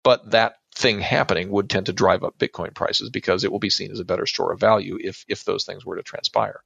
But 0.04 0.32
that 0.32 0.56
thing 0.74 0.99
happening 0.99 1.52
would 1.52 1.70
tend 1.70 1.88
to 1.88 1.93
drive 1.93 2.24
up 2.24 2.38
Bitcoin 2.38 2.74
prices 2.74 3.10
because 3.10 3.43
it 3.43 3.52
will 3.52 3.60
be 3.60 3.70
seen 3.70 3.91
as 3.91 3.99
a 3.99 4.06
better 4.06 4.26
store 4.26 4.52
of 4.52 4.60
value 4.60 4.97
if 4.99 5.26
if 5.28 5.43
those 5.43 5.64
things 5.66 5.86
were 5.86 5.97
to 5.97 6.04
transpire. 6.04 6.62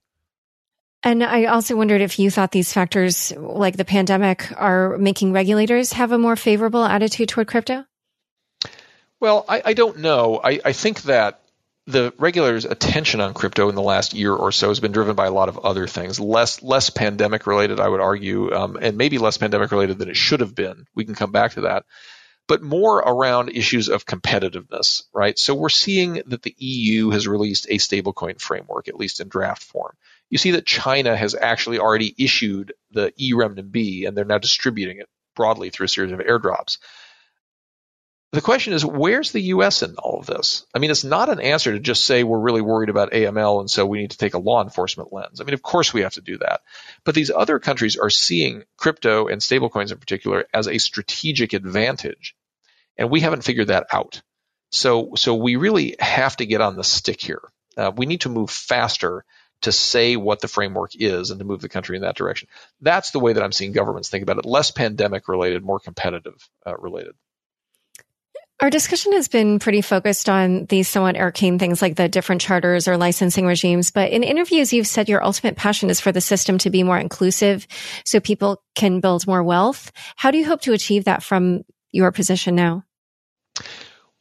And 1.06 1.24
I 1.24 1.46
also 1.46 1.76
wondered 1.76 2.02
if 2.02 2.18
you 2.18 2.32
thought 2.32 2.52
these 2.52 2.74
factors, 2.74 3.32
like 3.38 3.78
the 3.78 3.86
pandemic, 3.86 4.52
are 4.58 4.98
making 4.98 5.34
regulators 5.34 5.94
have 5.94 6.12
a 6.12 6.18
more 6.18 6.36
favorable 6.36 6.84
attitude 6.84 7.30
toward 7.30 7.48
crypto? 7.48 7.86
Well, 9.20 9.46
I, 9.48 9.62
I 9.66 9.74
don't 9.74 10.00
know. 10.00 10.42
I, 10.44 10.60
I, 10.66 10.72
think 10.72 11.04
that 11.04 11.42
the 11.86 12.12
regulators' 12.18 12.66
attention 12.66 13.22
on 13.22 13.36
crypto 13.36 13.70
in 13.70 13.76
the 13.76 13.84
last 13.84 14.16
year 14.16 14.34
or 14.34 14.52
so 14.52 14.70
has 14.70 14.80
been 14.80 14.94
driven 14.94 15.16
by 15.16 15.28
a 15.28 15.32
lot 15.32 15.48
of 15.48 15.60
other 15.60 15.86
things, 15.86 16.20
less 16.20 16.64
less 16.64 16.90
pandemic 16.90 17.46
related, 17.46 17.80
I 17.80 17.88
would 17.88 18.02
argue, 18.02 18.52
um, 18.52 18.76
and 18.82 18.98
maybe 18.98 19.20
less 19.20 19.38
pandemic 19.38 19.72
related 19.72 20.00
than 20.00 20.10
it 20.10 20.18
should 20.18 20.40
have 20.40 20.56
been. 20.56 20.88
We 20.96 21.06
can 21.06 21.14
come 21.14 21.32
back 21.32 21.54
to 21.54 21.62
that, 21.62 21.86
but 22.48 22.64
more 22.64 22.98
around 22.98 23.50
issues 23.50 23.90
of 23.90 24.08
competitiveness, 24.08 25.04
right? 25.14 25.38
So 25.38 25.54
we're 25.54 25.70
seeing 25.70 26.24
that 26.26 26.42
the 26.42 26.56
EU 26.58 27.12
has 27.12 27.28
released 27.28 27.68
a 27.70 27.78
stablecoin 27.78 28.42
framework, 28.42 28.88
at 28.88 28.98
least 28.98 29.20
in 29.20 29.28
draft 29.28 29.64
form 29.64 29.96
you 30.30 30.38
see 30.38 30.52
that 30.52 30.66
China 30.66 31.16
has 31.16 31.36
actually 31.36 31.80
already 31.80 32.14
issued 32.18 32.74
the 32.92 33.14
eRenminbi 33.20 34.08
and 34.08 34.18
they're 34.18 34.26
now 34.26 34.38
distributing 34.38 35.00
it 35.00 35.10
broadly 35.36 35.70
through 35.70 35.86
a 35.86 35.90
series 35.90 36.12
of 36.12 36.20
airdrops. 36.20 36.78
The 38.32 38.42
question 38.42 38.74
is, 38.74 38.86
where's 38.86 39.32
the 39.32 39.42
U.S. 39.42 39.82
in 39.82 39.96
all 39.96 40.20
of 40.20 40.26
this? 40.26 40.66
I 40.74 40.80
mean, 40.80 40.92
it's 40.92 41.06
not 41.06 41.30
an 41.30 41.40
answer 41.40 41.72
to 41.72 41.80
just 41.80 42.04
say 42.04 42.24
we're 42.24 42.40
really 42.40 42.62
worried 42.62 42.90
about 42.90 43.12
AML 43.12 43.62
and 43.62 43.70
so 43.70 43.86
we 43.86 44.00
need 44.00 44.12
to 44.12 44.18
take 44.18 44.34
a 44.34 44.40
law 44.40 44.62
enforcement 44.62 45.14
lens. 45.14 45.40
I 45.40 45.46
mean, 45.46 45.54
of 45.54 45.62
course 45.62 45.94
we 45.94 46.02
have 46.02 46.16
to 46.16 46.22
do 46.22 46.38
that. 46.40 46.62
But 47.06 47.16
these 47.16 47.32
other 47.32 47.60
countries 47.60 47.96
are 47.96 48.10
seeing 48.10 48.64
crypto 48.76 49.28
and 49.28 49.40
stablecoins 49.40 49.92
in 49.92 50.00
particular 50.00 50.48
as 50.54 50.68
a 50.68 50.80
strategic 50.80 51.54
advantage. 51.54 52.36
And 52.98 53.10
we 53.10 53.22
haven't 53.22 53.44
figured 53.44 53.68
that 53.68 53.88
out. 53.94 54.22
So, 54.70 55.12
so 55.16 55.36
we 55.36 55.56
really 55.56 55.96
have 56.00 56.36
to 56.38 56.46
get 56.46 56.60
on 56.60 56.76
the 56.76 56.84
stick 56.84 57.22
here. 57.22 57.42
Uh, 57.78 57.92
we 57.96 58.06
need 58.06 58.22
to 58.22 58.30
move 58.30 58.50
faster 58.50 59.24
to 59.62 59.72
say 59.72 60.16
what 60.16 60.42
the 60.42 60.48
framework 60.48 60.92
is 60.96 61.32
and 61.32 61.40
to 61.40 61.46
move 61.46 61.62
the 61.62 61.70
country 61.70 61.96
in 61.96 62.04
that 62.04 62.16
direction. 62.16 62.48
That's 62.82 63.12
the 63.12 63.20
way 63.20 63.34
that 63.34 63.44
I'm 63.44 63.52
seeing 63.52 63.72
governments 63.72 64.10
think 64.10 64.24
about 64.24 64.38
it, 64.38 64.46
less 64.46 64.72
pandemic 64.72 65.28
related, 65.28 65.64
more 65.64 65.80
competitive 65.80 66.36
uh, 66.66 66.78
related. 66.78 67.16
Our 68.62 68.70
discussion 68.70 69.12
has 69.12 69.28
been 69.28 69.60
pretty 69.60 69.82
focused 69.82 70.30
on 70.30 70.66
these 70.68 70.88
somewhat 70.88 71.18
arcane 71.18 71.60
things 71.60 71.82
like 71.82 71.98
the 71.98 72.08
different 72.08 72.40
charters 72.40 72.88
or 72.88 72.96
licensing 72.96 73.46
regimes. 73.46 73.92
But 73.92 74.12
in 74.12 74.24
interviews, 74.24 74.72
you've 74.72 74.88
said 74.88 75.10
your 75.10 75.24
ultimate 75.24 75.58
passion 75.58 75.90
is 75.90 76.00
for 76.00 76.14
the 76.14 76.22
system 76.22 76.58
to 76.60 76.70
be 76.70 76.82
more 76.82 76.98
inclusive 76.98 77.68
so 78.06 78.22
people 78.22 78.64
can 78.74 79.02
build 79.02 79.28
more 79.28 79.44
wealth. 79.44 79.92
How 80.16 80.32
do 80.32 80.38
you 80.38 80.46
hope 80.46 80.62
to 80.62 80.74
achieve 80.74 81.04
that 81.04 81.22
from 81.22 81.64
your 81.92 82.14
position 82.14 82.56
now? 82.56 82.86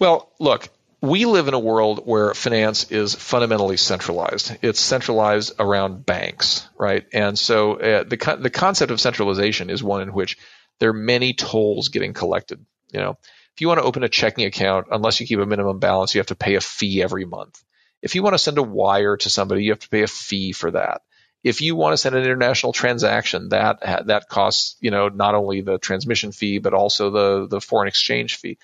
Well, 0.01 0.33
look, 0.41 0.69
we 1.05 1.27
live 1.27 1.49
in 1.49 1.55
a 1.55 1.59
world 1.59 2.01
where 2.07 2.33
finance 2.33 2.91
is 2.91 3.15
fundamentally 3.15 3.77
centralized. 3.77 4.57
It's 4.63 4.81
centralized 4.81 5.53
around 5.59 6.07
banks, 6.07 6.67
right? 6.79 7.05
And 7.13 7.39
so 7.39 7.75
uh, 7.75 8.05
the 8.05 8.39
the 8.41 8.51
concept 8.51 8.91
of 8.91 9.01
centralization 9.01 9.69
is 9.69 9.83
one 9.83 10.01
in 10.01 10.15
which 10.15 10.39
there 10.79 10.91
are 10.91 10.95
many 10.95 11.35
tolls 11.35 11.89
getting 11.89 12.15
collected. 12.15 12.65
You 12.91 13.01
know, 13.01 13.19
if 13.55 13.61
you 13.61 13.69
want 13.69 13.81
to 13.81 13.85
open 13.85 14.03
a 14.03 14.09
checking 14.09 14.47
account, 14.47 14.87
unless 14.91 15.21
you 15.21 15.27
keep 15.27 15.39
a 15.39 15.47
minimum 15.47 15.79
balance, 15.79 16.15
you 16.15 16.21
have 16.21 16.29
to 16.29 16.35
pay 16.35 16.55
a 16.55 16.61
fee 16.61 17.03
every 17.03 17.27
month. 17.27 17.63
If 18.01 18.15
you 18.15 18.23
want 18.23 18.35
to 18.35 18.39
send 18.39 18.57
a 18.57 18.63
wire 18.63 19.17
to 19.19 19.31
somebody, 19.31 19.65
you 19.65 19.73
have 19.73 19.81
to 19.81 19.89
pay 19.91 20.03
a 20.03 20.07
fee 20.09 20.53
for 20.53 20.71
that. 20.71 21.03
If 21.43 21.61
you 21.61 21.77
want 21.77 21.93
to 21.93 21.99
send 21.99 22.15
an 22.15 22.25
international 22.25 22.73
transaction, 22.73 23.51
that 23.51 24.07
that 24.07 24.31
costs 24.31 24.77
you 24.81 24.91
know 24.91 25.09
not 25.09 25.35
only 25.35 25.61
the 25.61 25.79
transmission 25.79 26.33
fee 26.33 26.61
but 26.61 26.73
also 26.73 27.11
the 27.11 27.47
the 27.47 27.61
foreign 27.61 27.89
exchange 27.89 28.37
fee 28.37 28.57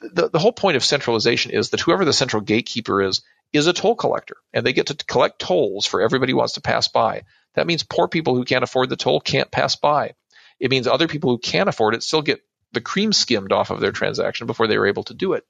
the, 0.00 0.28
the 0.28 0.38
whole 0.38 0.52
point 0.52 0.76
of 0.76 0.84
centralization 0.84 1.52
is 1.52 1.70
that 1.70 1.80
whoever 1.80 2.04
the 2.04 2.12
central 2.12 2.42
gatekeeper 2.42 3.02
is 3.02 3.22
is 3.52 3.66
a 3.66 3.72
toll 3.72 3.96
collector 3.96 4.36
and 4.52 4.64
they 4.64 4.72
get 4.72 4.86
to 4.86 4.94
collect 4.94 5.40
tolls 5.40 5.86
for 5.86 6.00
everybody 6.00 6.32
who 6.32 6.38
wants 6.38 6.54
to 6.54 6.60
pass 6.60 6.88
by. 6.88 7.22
That 7.54 7.66
means 7.66 7.82
poor 7.82 8.06
people 8.08 8.34
who 8.34 8.44
can't 8.44 8.62
afford 8.62 8.88
the 8.88 8.96
toll 8.96 9.20
can't 9.20 9.50
pass 9.50 9.76
by. 9.76 10.14
It 10.60 10.70
means 10.70 10.86
other 10.86 11.08
people 11.08 11.30
who 11.30 11.38
can't 11.38 11.68
afford 11.68 11.94
it 11.94 12.02
still 12.02 12.22
get 12.22 12.44
the 12.72 12.80
cream 12.80 13.12
skimmed 13.12 13.52
off 13.52 13.70
of 13.70 13.80
their 13.80 13.92
transaction 13.92 14.46
before 14.46 14.68
they 14.68 14.78
were 14.78 14.86
able 14.86 15.02
to 15.04 15.14
do 15.14 15.32
it. 15.32 15.44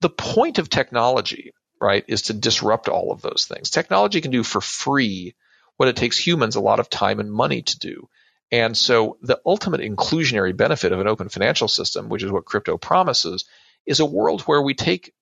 The 0.00 0.10
point 0.10 0.58
of 0.58 0.70
technology, 0.70 1.52
right, 1.80 2.04
is 2.06 2.22
to 2.22 2.34
disrupt 2.34 2.88
all 2.88 3.10
of 3.10 3.20
those 3.20 3.46
things. 3.46 3.70
Technology 3.70 4.20
can 4.20 4.30
do 4.30 4.44
for 4.44 4.60
free 4.60 5.34
what 5.76 5.88
it 5.88 5.96
takes 5.96 6.24
humans 6.24 6.54
a 6.54 6.60
lot 6.60 6.78
of 6.78 6.88
time 6.88 7.18
and 7.18 7.32
money 7.32 7.62
to 7.62 7.78
do. 7.78 8.08
And 8.50 8.76
so 8.76 9.18
the 9.20 9.40
ultimate 9.44 9.80
inclusionary 9.80 10.56
benefit 10.56 10.92
of 10.92 11.00
an 11.00 11.06
open 11.06 11.28
financial 11.28 11.68
system, 11.68 12.08
which 12.08 12.22
is 12.22 12.32
what 12.32 12.46
crypto 12.46 12.78
promises, 12.78 13.44
is 13.84 14.00
a 14.00 14.06
world 14.06 14.42
where 14.42 14.62
we 14.62 14.74
take 14.74 15.12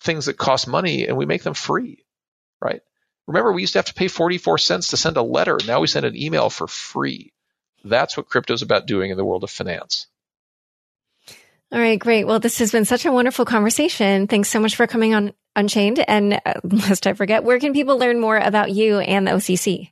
things 0.00 0.26
that 0.26 0.38
cost 0.38 0.66
money 0.66 1.06
and 1.06 1.16
we 1.16 1.26
make 1.26 1.42
them 1.42 1.54
free, 1.54 2.04
right? 2.60 2.80
Remember, 3.26 3.52
we 3.52 3.62
used 3.62 3.74
to 3.74 3.78
have 3.78 3.86
to 3.86 3.94
pay 3.94 4.08
44 4.08 4.58
cents 4.58 4.88
to 4.88 4.96
send 4.96 5.16
a 5.16 5.22
letter. 5.22 5.58
Now 5.66 5.80
we 5.80 5.86
send 5.86 6.06
an 6.06 6.16
email 6.16 6.48
for 6.48 6.66
free. 6.66 7.32
That's 7.84 8.16
what 8.16 8.28
crypto 8.28 8.54
is 8.54 8.62
about 8.62 8.86
doing 8.86 9.10
in 9.10 9.16
the 9.16 9.24
world 9.24 9.44
of 9.44 9.50
finance. 9.50 10.06
All 11.72 11.78
right, 11.78 11.98
great. 11.98 12.24
Well, 12.26 12.40
this 12.40 12.58
has 12.58 12.72
been 12.72 12.84
such 12.84 13.06
a 13.06 13.12
wonderful 13.12 13.44
conversation. 13.44 14.26
Thanks 14.26 14.48
so 14.48 14.58
much 14.58 14.74
for 14.74 14.86
coming 14.86 15.14
on 15.14 15.32
Unchained. 15.56 16.04
And 16.06 16.40
uh, 16.44 16.54
lest 16.64 17.06
I 17.06 17.12
forget, 17.12 17.44
where 17.44 17.58
can 17.58 17.72
people 17.72 17.98
learn 17.98 18.20
more 18.20 18.36
about 18.36 18.72
you 18.72 18.98
and 18.98 19.26
the 19.26 19.32
OCC? 19.32 19.90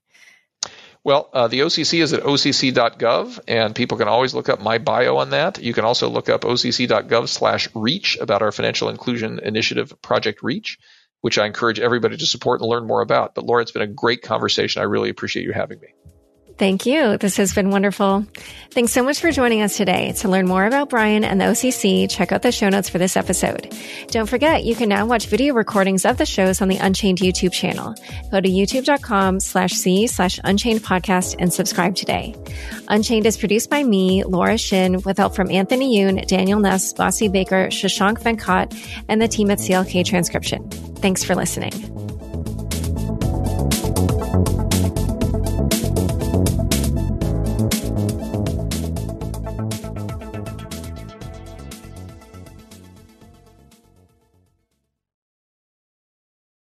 Well, 1.09 1.31
uh, 1.33 1.49
the 1.49 1.61
OCC 1.61 2.03
is 2.03 2.13
at 2.13 2.23
occ.gov, 2.23 3.41
and 3.49 3.75
people 3.75 3.97
can 3.97 4.09
always 4.09 4.35
look 4.35 4.51
up 4.51 4.61
my 4.61 4.77
bio 4.77 5.17
on 5.17 5.31
that. 5.31 5.59
You 5.59 5.73
can 5.73 5.87
also 5.87 6.11
look 6.11 6.29
up 6.29 6.43
occ.gov 6.43 7.29
slash 7.29 7.67
reach 7.75 8.19
about 8.21 8.43
our 8.43 8.53
financial 8.53 8.91
inclusion 8.91 9.39
initiative, 9.39 10.03
Project 10.03 10.43
Reach, 10.43 10.79
which 11.23 11.39
I 11.39 11.47
encourage 11.47 11.81
everybody 11.81 12.19
to 12.19 12.27
support 12.27 12.61
and 12.61 12.69
learn 12.69 12.87
more 12.87 13.01
about. 13.01 13.35
But 13.35 13.47
Laura, 13.47 13.63
it's 13.63 13.73
been 13.73 13.81
a 13.81 13.87
great 13.87 14.21
conversation. 14.21 14.83
I 14.83 14.85
really 14.85 15.09
appreciate 15.09 15.45
you 15.45 15.53
having 15.55 15.81
me. 15.81 15.89
Thank 16.59 16.87
you. 16.87 17.17
This 17.19 17.37
has 17.37 17.55
been 17.55 17.71
wonderful. 17.71 18.27
Thanks 18.73 18.93
so 18.93 19.05
much 19.05 19.21
for 19.21 19.31
joining 19.31 19.63
us 19.63 19.77
today. 19.77 20.13
To 20.19 20.29
learn 20.29 20.49
more 20.49 20.67
about 20.67 20.91
Brian 20.91 21.23
and 21.23 21.41
the 21.41 21.45
OCC, 21.45 22.11
check 22.11 22.33
out 22.33 22.43
the 22.43 22.51
show 22.51 22.69
notes 22.69 22.89
for 22.89 22.99
this 22.99 23.17
episode. 23.17 23.73
Don't 24.09 24.29
forget, 24.29 24.65
you 24.65 24.75
can 24.75 24.89
now 24.89 25.07
watch 25.07 25.27
video 25.27 25.55
recordings 25.55 26.05
of 26.05 26.19
the 26.19 26.27
shows 26.27 26.61
on 26.61 26.67
the 26.67 26.79
Unchained 26.79 27.19
YouTube 27.19 27.53
channel. 27.53 27.95
Go 28.33 28.41
to 28.41 28.49
youtube.com 28.49 29.39
slash 29.39 29.71
C 29.73 30.09
slash 30.09 30.41
Unchained 30.43 30.81
podcast 30.81 31.37
and 31.39 31.53
subscribe 31.53 31.95
today. 31.95 32.35
Unchained 32.89 33.27
is 33.27 33.37
produced 33.37 33.71
by 33.71 33.85
me, 33.85 34.25
Laura 34.25 34.59
Shin, 34.59 35.01
with 35.03 35.19
help 35.19 35.37
from 35.37 35.53
Anthony 35.53 35.97
Yoon, 35.97 36.27
Daniel 36.27 36.59
Nuss, 36.59 36.93
Bossy 36.93 37.29
Baker, 37.29 37.69
Shashank 37.69 38.21
Venkat, 38.21 38.77
and 39.09 39.23
the 39.23 39.29
team 39.29 39.53
at 39.53 39.59
CLK 39.59 40.05
Transcription. 40.05 40.69
Thanks 40.71 41.23
for 41.23 41.37
listening. 41.37 42.18